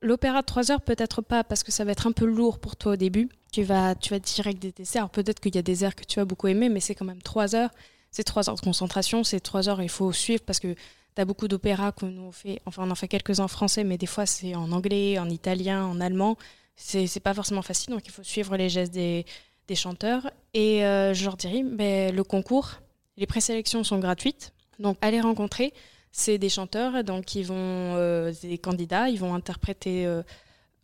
[0.00, 2.74] l'opéra de 3 heures peut-être pas parce que ça va être un peu lourd pour
[2.76, 3.28] toi au début.
[3.52, 4.98] Tu vas, tu vas direct détester.
[4.98, 7.04] Alors peut-être qu'il y a des airs que tu vas beaucoup aimer, mais c'est quand
[7.04, 7.70] même 3 heures
[8.14, 11.24] c'est trois heures de concentration, c'est trois heures, il faut suivre parce que tu as
[11.24, 14.06] beaucoup d'opéras que nous on fait, enfin on en fait quelques-uns en français, mais des
[14.06, 16.36] fois c'est en anglais, en italien, en allemand.
[16.76, 19.26] C'est pas forcément facile, donc il faut suivre les gestes des,
[19.66, 20.30] des chanteurs.
[20.54, 22.80] Et euh, je leur dirais, ben, le concours,
[23.16, 25.72] les présélections sont gratuites, donc allez rencontrer.
[26.12, 27.56] C'est des chanteurs, donc ils vont,
[27.96, 30.22] euh, des candidats, ils vont interpréter euh,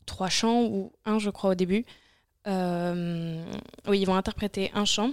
[0.04, 1.84] trois chants ou un, je crois, au début.
[2.46, 5.12] Oui, ils vont interpréter un chant.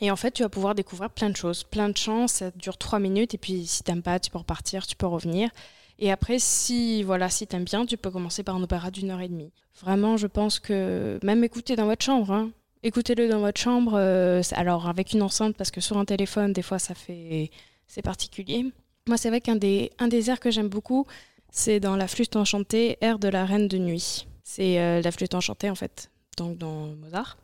[0.00, 2.26] Et en fait, tu vas pouvoir découvrir plein de choses, plein de chants.
[2.28, 3.34] Ça dure trois minutes.
[3.34, 5.50] Et puis, si t'aimes pas, tu peux repartir, tu peux revenir.
[5.98, 9.20] Et après, si voilà, si t'aimes bien, tu peux commencer par un opéra d'une heure
[9.20, 9.52] et demie.
[9.80, 12.50] Vraiment, je pense que même écouter dans votre chambre, hein.
[12.82, 13.94] écoutez-le dans votre chambre.
[13.94, 17.50] euh, alors avec une enceinte, parce que sur un téléphone, des fois, ça fait
[17.86, 18.72] c'est particulier.
[19.06, 21.06] Moi, c'est vrai qu'un des un des airs que j'aime beaucoup,
[21.50, 24.26] c'est dans la flûte enchantée, air de la Reine de nuit.
[24.42, 27.36] C'est euh, la flûte enchantée en fait, donc dans Mozart.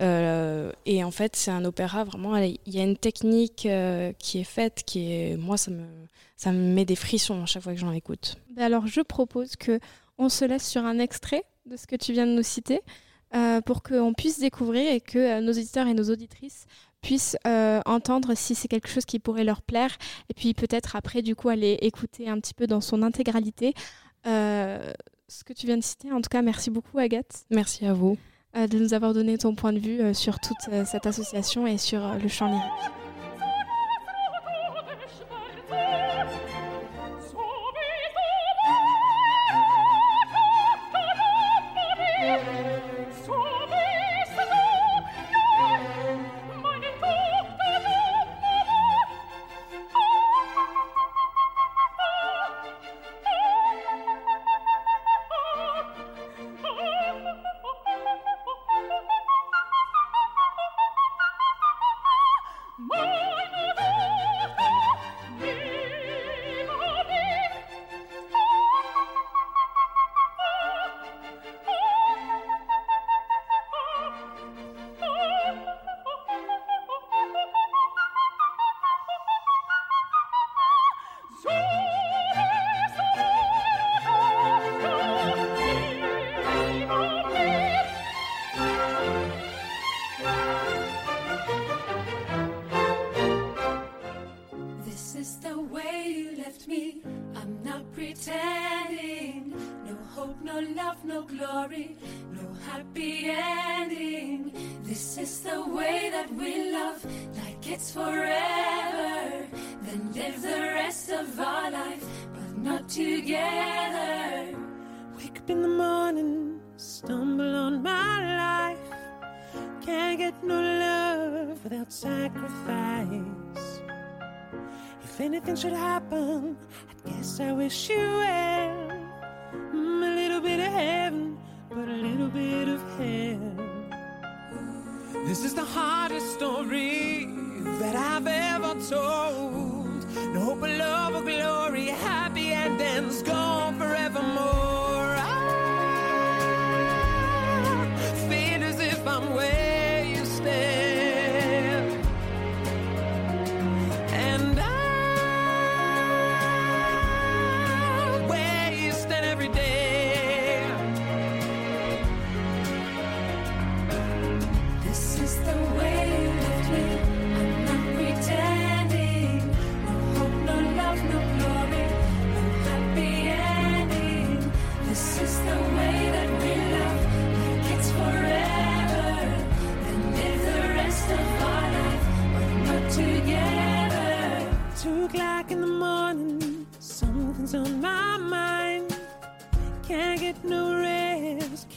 [0.00, 2.36] Euh, et en fait, c'est un opéra vraiment.
[2.36, 5.84] Il y a une technique euh, qui est faite, qui est moi, ça me
[6.36, 8.36] ça me met des frissons à chaque fois que j'en écoute.
[8.54, 9.80] Ben Alors je propose que
[10.18, 12.80] on se laisse sur un extrait de ce que tu viens de nous citer
[13.34, 16.66] euh, pour qu'on puisse découvrir et que nos auditeurs et nos auditrices
[17.00, 17.36] puissent
[17.86, 19.96] entendre si c'est quelque chose qui pourrait leur plaire
[20.28, 23.74] et puis peut-être après du coup aller écouter un petit peu dans son intégralité
[24.24, 26.10] ce que tu viens de citer.
[26.12, 27.44] En tout cas, merci beaucoup Agathe.
[27.50, 28.16] Merci à vous.
[28.56, 31.66] Euh, de nous avoir donné ton point de vue euh, sur toute euh, cette association
[31.66, 33.07] et sur le chant lyrique.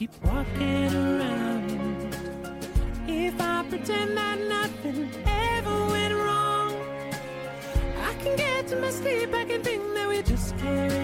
[0.02, 2.16] keep walking around.
[3.08, 6.74] If I pretend that nothing ever went wrong,
[8.10, 11.01] I can get to my sleep, I can think that we just carry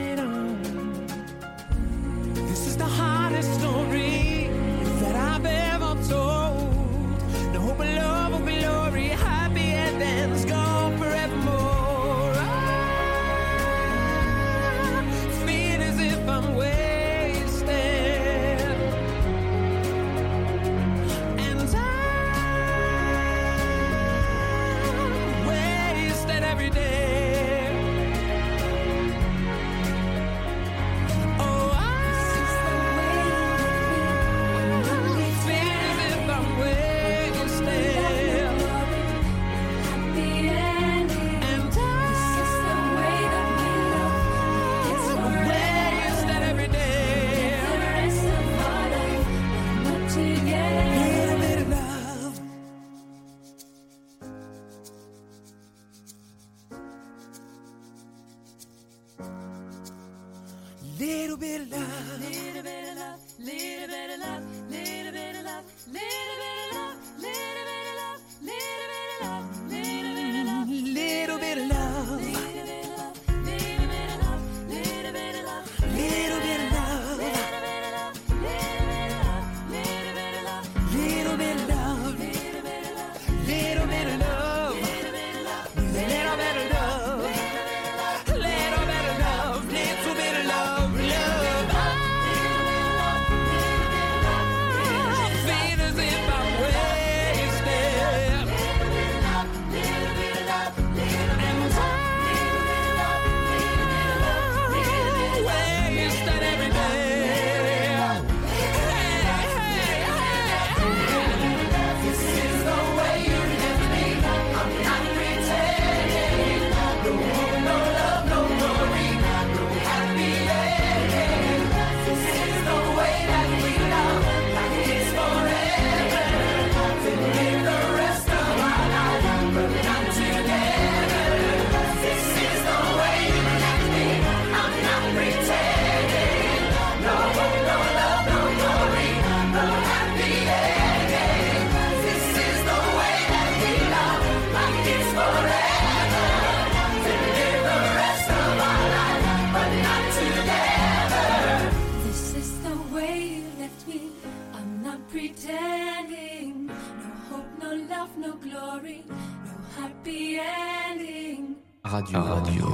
[161.83, 162.19] Radio.
[162.21, 162.65] Radio.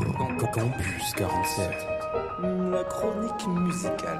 [0.54, 1.70] Campus 47.
[2.72, 4.20] La chronique musicale.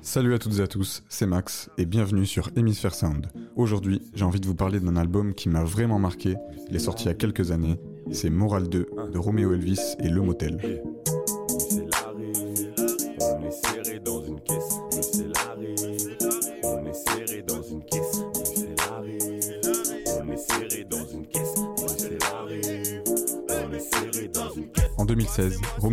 [0.00, 3.26] Salut à toutes et à tous, c'est Max et bienvenue sur Hemisphere Sound.
[3.56, 6.36] Aujourd'hui, j'ai envie de vous parler d'un album qui m'a vraiment marqué.
[6.70, 7.78] Il est sorti il y a quelques années.
[8.12, 10.82] C'est Moral 2 de Romeo Elvis et Le Motel.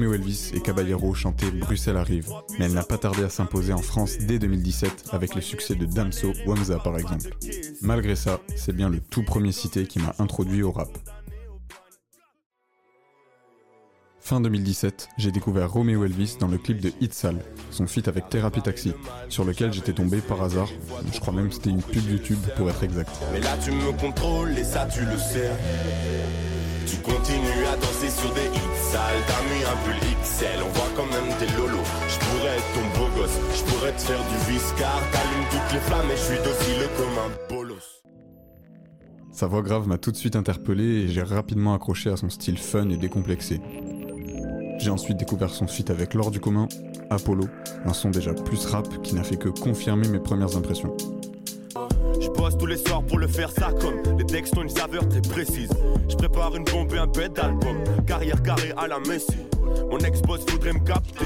[0.03, 3.81] Romeo Elvis et Caballero chantaient Bruxelles arrive, mais elle n'a pas tardé à s'imposer en
[3.81, 7.30] France dès 2017 avec le succès de Damso Wamza par exemple.
[7.81, 10.89] Malgré ça, c'est bien le tout premier cité qui m'a introduit au rap.
[14.19, 17.38] Fin 2017, j'ai découvert Romeo Elvis dans le clip de Itzal,
[17.71, 18.93] son feat avec Therapy Taxi,
[19.30, 20.69] sur lequel j'étais tombé par hasard.
[21.13, 23.11] Je crois même que c'était une pub YouTube pour être exact.
[26.85, 30.91] Tu continues à danser sur des hits sales, t'as mis un pull XL, on voit
[30.95, 31.88] quand même tes lolos.
[32.10, 35.80] Je pourrais être ton beau gosse, je pourrais te faire du viscar, t'allumes toutes les
[35.80, 38.03] flammes et je suis docile comme un bolos.
[39.31, 42.57] Sa voix grave m'a tout de suite interpellé et j'ai rapidement accroché à son style
[42.57, 43.61] fun et décomplexé.
[44.80, 46.68] J'ai ensuite découvert son feat avec Laure du commun,
[47.10, 47.45] Apollo,
[47.85, 50.95] un son déjà plus rap qui n'a fait que confirmer mes premières impressions.
[52.24, 55.08] Je bosse tous les soirs pour le faire ça comme les textes ont une saveur
[55.10, 55.70] très précise.
[56.08, 57.76] Je prépare une bombe et un bête d'album,
[58.08, 59.36] carrière carrée à la Messi.
[59.91, 61.26] Mon ex-boss voudrait me capter,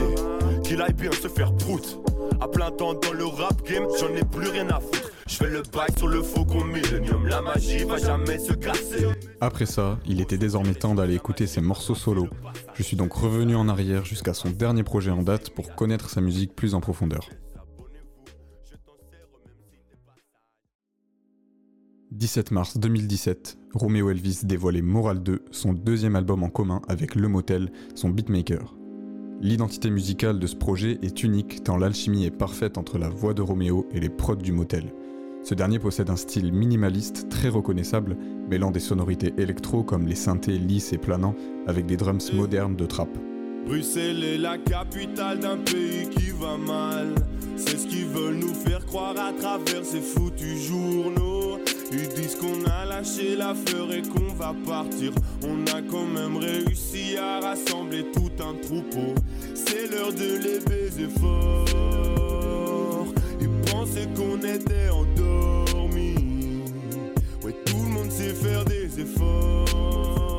[0.64, 2.00] qu'il aille bien se faire prout.
[2.42, 5.12] À plein temps dans le rap game, j'en ai plus rien à foutre.
[5.28, 9.06] Je fais le bail sur le faucon Millennium, la magie va jamais se casser.
[9.40, 12.28] Après ça, il était désormais temps d'aller écouter ses morceaux solo.
[12.74, 16.22] Je suis donc revenu en arrière jusqu'à son dernier projet en date pour connaître sa
[16.22, 17.30] musique plus en profondeur.
[22.12, 27.28] 17 mars 2017, Romeo Elvis dévoilait Moral 2, son deuxième album en commun avec Le
[27.28, 28.78] Motel, son beatmaker.
[29.42, 33.42] L'identité musicale de ce projet est unique tant l'alchimie est parfaite entre la voix de
[33.42, 34.94] Romeo et les prods du Motel.
[35.44, 38.16] Ce dernier possède un style minimaliste très reconnaissable,
[38.50, 41.36] mêlant des sonorités électro comme les synthés lisses et planants
[41.68, 43.10] avec des drums modernes de trap.
[43.68, 47.14] Bruxelles est la capitale d'un pays qui va mal.
[47.58, 51.60] C'est ce qu'ils veulent nous faire croire à travers ces foutus journaux.
[51.92, 55.12] Ils disent qu'on a lâché la fleur et qu'on va partir.
[55.44, 59.14] On a quand même réussi à rassembler tout un troupeau.
[59.54, 63.08] C'est l'heure de les baiser fort.
[63.42, 66.62] Ils pensaient qu'on était endormis.
[67.44, 70.37] Ouais, tout le monde sait faire des efforts.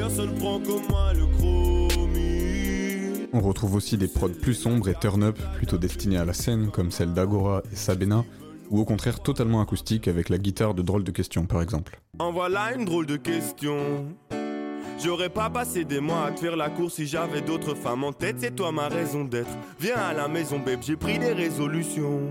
[0.00, 3.28] Personne prend comme moi le chromie.
[3.34, 6.90] On retrouve aussi des prods plus sombres et turn-up, plutôt destinés à la scène, comme
[6.90, 8.24] celle d'Agora et Sabena,
[8.70, 12.00] ou au contraire totalement acoustiques avec la guitare de drôle de questions par exemple.
[12.18, 13.76] En voilà une drôle de question.
[15.04, 18.14] J'aurais pas passé des mois à te faire la course si j'avais d'autres femmes en
[18.14, 19.50] tête, c'est toi ma raison d'être.
[19.78, 22.22] Viens à la maison, babe, j'ai pris des résolutions.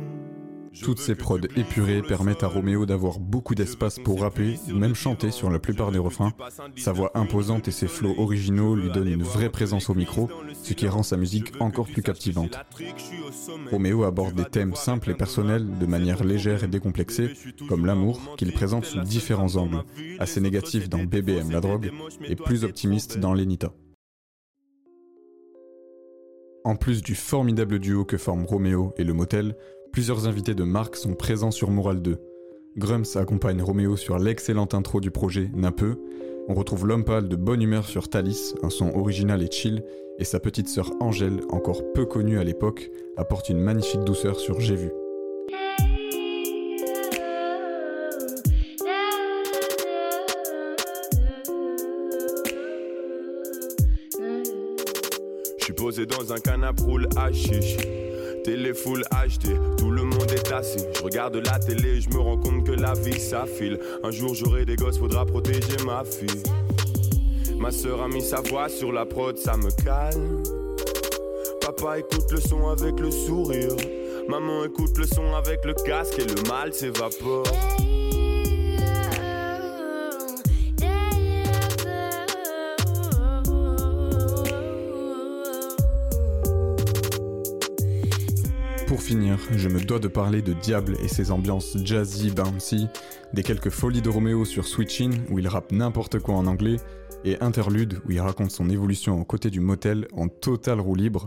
[0.81, 5.31] Toutes ces prods épurées permettent à Roméo d'avoir beaucoup d'espace pour rapper ou même chanter
[5.31, 6.33] sur la plupart des refrains.
[6.75, 10.29] Sa voix imposante et ses flots originaux lui donnent une vraie présence au micro,
[10.63, 12.57] ce qui rend sa musique encore plus captivante.
[13.71, 17.33] Roméo aborde des thèmes simples et personnels de manière légère et décomplexée,
[17.67, 19.83] comme l'amour, qu'il présente sous différents angles,
[20.19, 21.91] assez négatif dans BBM la drogue
[22.25, 23.73] et plus optimiste dans Lenita.
[26.65, 29.55] En plus du formidable duo que forment Roméo et le motel,
[29.91, 32.18] plusieurs invités de marque sont présents sur Moral 2.
[32.78, 35.99] Grumps accompagne Roméo sur l'excellente intro du projet Napeu.
[36.48, 39.84] On retrouve l'homme pâle de bonne humeur sur Thalys, un son original et chill,
[40.18, 44.60] et sa petite sœur Angèle, encore peu connue à l'époque, apporte une magnifique douceur sur
[44.60, 44.91] J'ai vu.
[55.57, 57.78] Je suis posé dans un canapé roule hachiche.
[58.44, 60.84] Télé full HD, tout le monde est assis.
[60.95, 63.80] Je regarde la télé, je me rends compte que la vie s'affile.
[64.03, 66.44] Un jour j'aurai des gosses, faudra protéger ma fille.
[67.60, 70.44] Ma soeur a mis sa voix sur la prod, ça me calme.
[71.61, 73.76] Papa écoute le son avec le sourire.
[74.28, 77.44] Maman écoute le son avec le casque et le mal s'évapore.
[89.10, 92.88] Finir, je me dois de parler de Diable et ses ambiances jazzy bouncy,
[93.34, 96.76] des quelques folies de Roméo sur Switchin où il rappe n'importe quoi en anglais,
[97.23, 101.26] et Interlude où il raconte son évolution aux côtés du motel en total roue libre,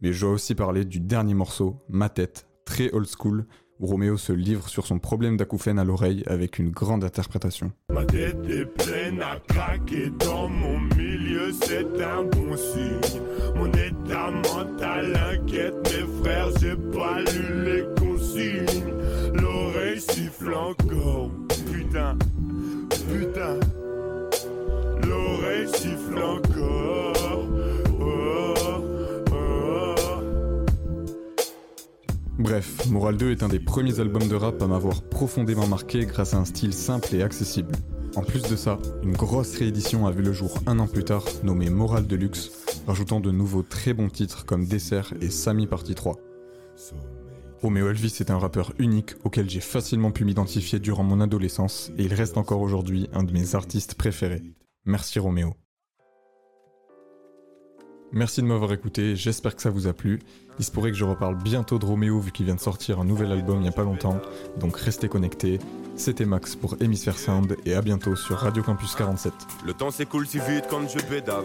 [0.00, 3.46] mais je dois aussi parler du dernier morceau, Ma tête, très old school,
[3.80, 7.72] Roméo se livre sur son problème d'acouphène à l'oreille avec une grande interprétation.
[7.92, 13.20] Ma tête est pleine à craquer dans mon milieu, c'est un bon signe.
[13.56, 18.84] Mon état mental inquiète mes frères, j'ai pas lu les consignes.
[19.34, 21.30] L'oreille siffle encore,
[21.72, 22.16] putain,
[22.90, 23.58] putain.
[25.06, 26.53] L'oreille siffle encore.
[32.38, 36.34] Bref, Moral 2 est un des premiers albums de rap à m'avoir profondément marqué grâce
[36.34, 37.72] à un style simple et accessible.
[38.16, 41.24] En plus de ça, une grosse réédition a vu le jour un an plus tard,
[41.44, 42.50] nommée Moral Deluxe,
[42.88, 46.16] rajoutant de nouveaux très bons titres comme Dessert et Samy Partie 3.
[47.62, 52.02] Romeo Elvis est un rappeur unique auquel j'ai facilement pu m'identifier durant mon adolescence et
[52.02, 54.42] il reste encore aujourd'hui un de mes artistes préférés.
[54.84, 55.54] Merci Roméo.
[58.16, 60.20] Merci de m'avoir écouté, j'espère que ça vous a plu.
[60.60, 63.04] Il se pourrait que je reparle bientôt de Roméo vu qu'il vient de sortir un
[63.04, 64.20] nouvel album il n'y a pas longtemps,
[64.60, 65.58] donc restez connectés.
[65.96, 69.32] C'était Max pour Hémisphère Sound et à bientôt sur Radio Campus 47.
[69.66, 71.44] Le temps s'écoule si vite quand je bédave.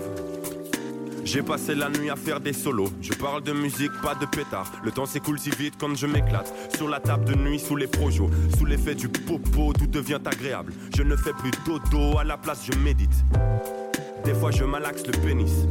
[1.25, 2.91] J'ai passé la nuit à faire des solos.
[3.01, 4.71] Je parle de musique, pas de pétard.
[4.83, 6.53] Le temps s'écoule si vite quand je m'éclate.
[6.75, 8.29] Sur la table de nuit, sous les projos.
[8.59, 10.71] Sous l'effet du popo, tout devient agréable.
[10.95, 13.25] Je ne fais plus dodo, à la place je médite.
[14.23, 15.65] Des fois je malaxe le pénis.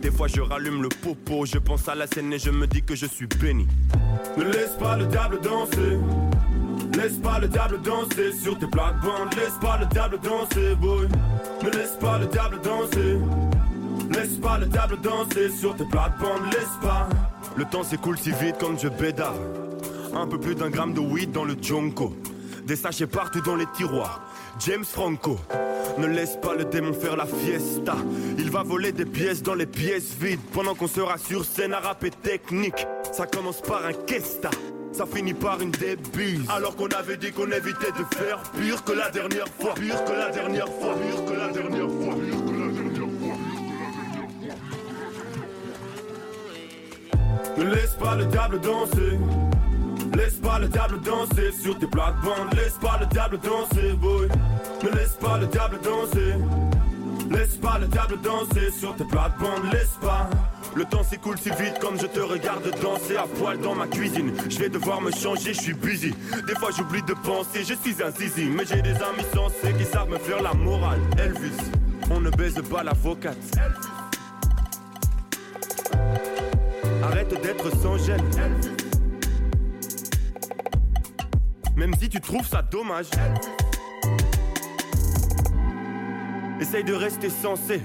[0.00, 1.44] Des fois je rallume le popo.
[1.44, 3.66] Je pense à la scène et je me dis que je suis béni.
[4.36, 5.98] Ne laisse pas le diable danser.
[6.96, 9.34] Laisse pas le diable danser sur tes plates-bandes.
[9.36, 11.08] Laisse pas le diable danser, boy.
[11.62, 13.18] Ne laisse pas le diable danser.
[14.10, 16.52] Laisse pas le diable danser sur tes plates-bandes.
[16.52, 17.08] Laisse pas.
[17.56, 19.38] Le temps s'écoule si vite quand je bédave.
[20.14, 22.16] Un peu plus d'un gramme de weed dans le jonko.
[22.66, 24.27] Des sachets partout dans les tiroirs.
[24.60, 25.38] James Franco.
[25.98, 27.96] Ne laisse pas le démon faire la fiesta.
[28.38, 30.40] Il va voler des pièces dans les pièces vides.
[30.52, 32.86] Pendant qu'on sera sur scène à rapper technique.
[33.12, 34.50] Ça commence par un kesta.
[34.92, 36.48] Ça finit par une débise.
[36.48, 39.74] Alors qu'on avait dit qu'on évitait de faire pire que la dernière fois.
[39.74, 40.94] Pire que la dernière fois.
[40.94, 42.14] Pire que la dernière fois.
[42.14, 43.36] Pire que la dernière fois.
[47.56, 49.18] Ne laisse pas le diable danser.
[50.14, 52.54] Laisse pas le diable danser sur tes plates-bandes.
[52.54, 54.28] Laisse pas le diable danser, boy.
[54.82, 56.34] Ne laisse pas le diable danser.
[57.30, 59.70] Laisse pas le diable danser sur tes plates-bandes.
[59.72, 60.28] Laisse pas.
[60.74, 64.32] Le temps s'écoule si vite comme je te regarde danser à poil dans ma cuisine.
[64.48, 66.14] Je vais devoir me changer, je suis busy.
[66.46, 68.48] Des fois j'oublie de penser, je suis un zizi.
[68.48, 71.00] Mais j'ai des amis sensés qui savent me faire la morale.
[71.18, 71.56] Elvis,
[72.10, 73.36] on ne baise pas l'avocate.
[77.02, 78.22] Arrête d'être sans gêne.
[81.78, 83.06] Même si tu trouves ça dommage.
[86.60, 87.80] Essaye de rester sensé.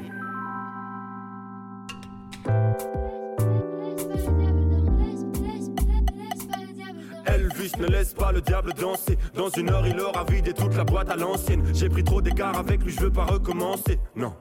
[7.28, 9.20] Elvis ne laisse pas le diable danser.
[9.36, 11.64] Dans une heure, il aura vidé toute la boîte à l'ancienne.
[11.76, 13.99] J'ai pris trop d'écart avec lui, je veux pas recommencer.
[14.15, 14.34] Non,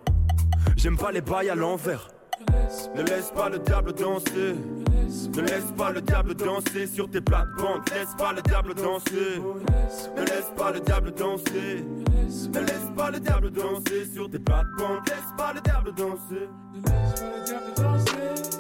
[0.77, 2.09] j'aime pas les bails à l'envers.
[2.95, 4.55] Ne laisse pas le diable danser.
[5.35, 7.83] Ne laisse pas le diable danser sur tes plates-bandes.
[7.91, 9.41] Laisse pas le diable danser.
[10.17, 11.85] Ne laisse pas le diable danser.
[12.55, 15.01] Ne laisse pas le diable danser sur tes plates-bandes.
[15.07, 16.49] Laisse pas le diable danser.
[16.75, 18.52] Ne laisse pas le diable danser.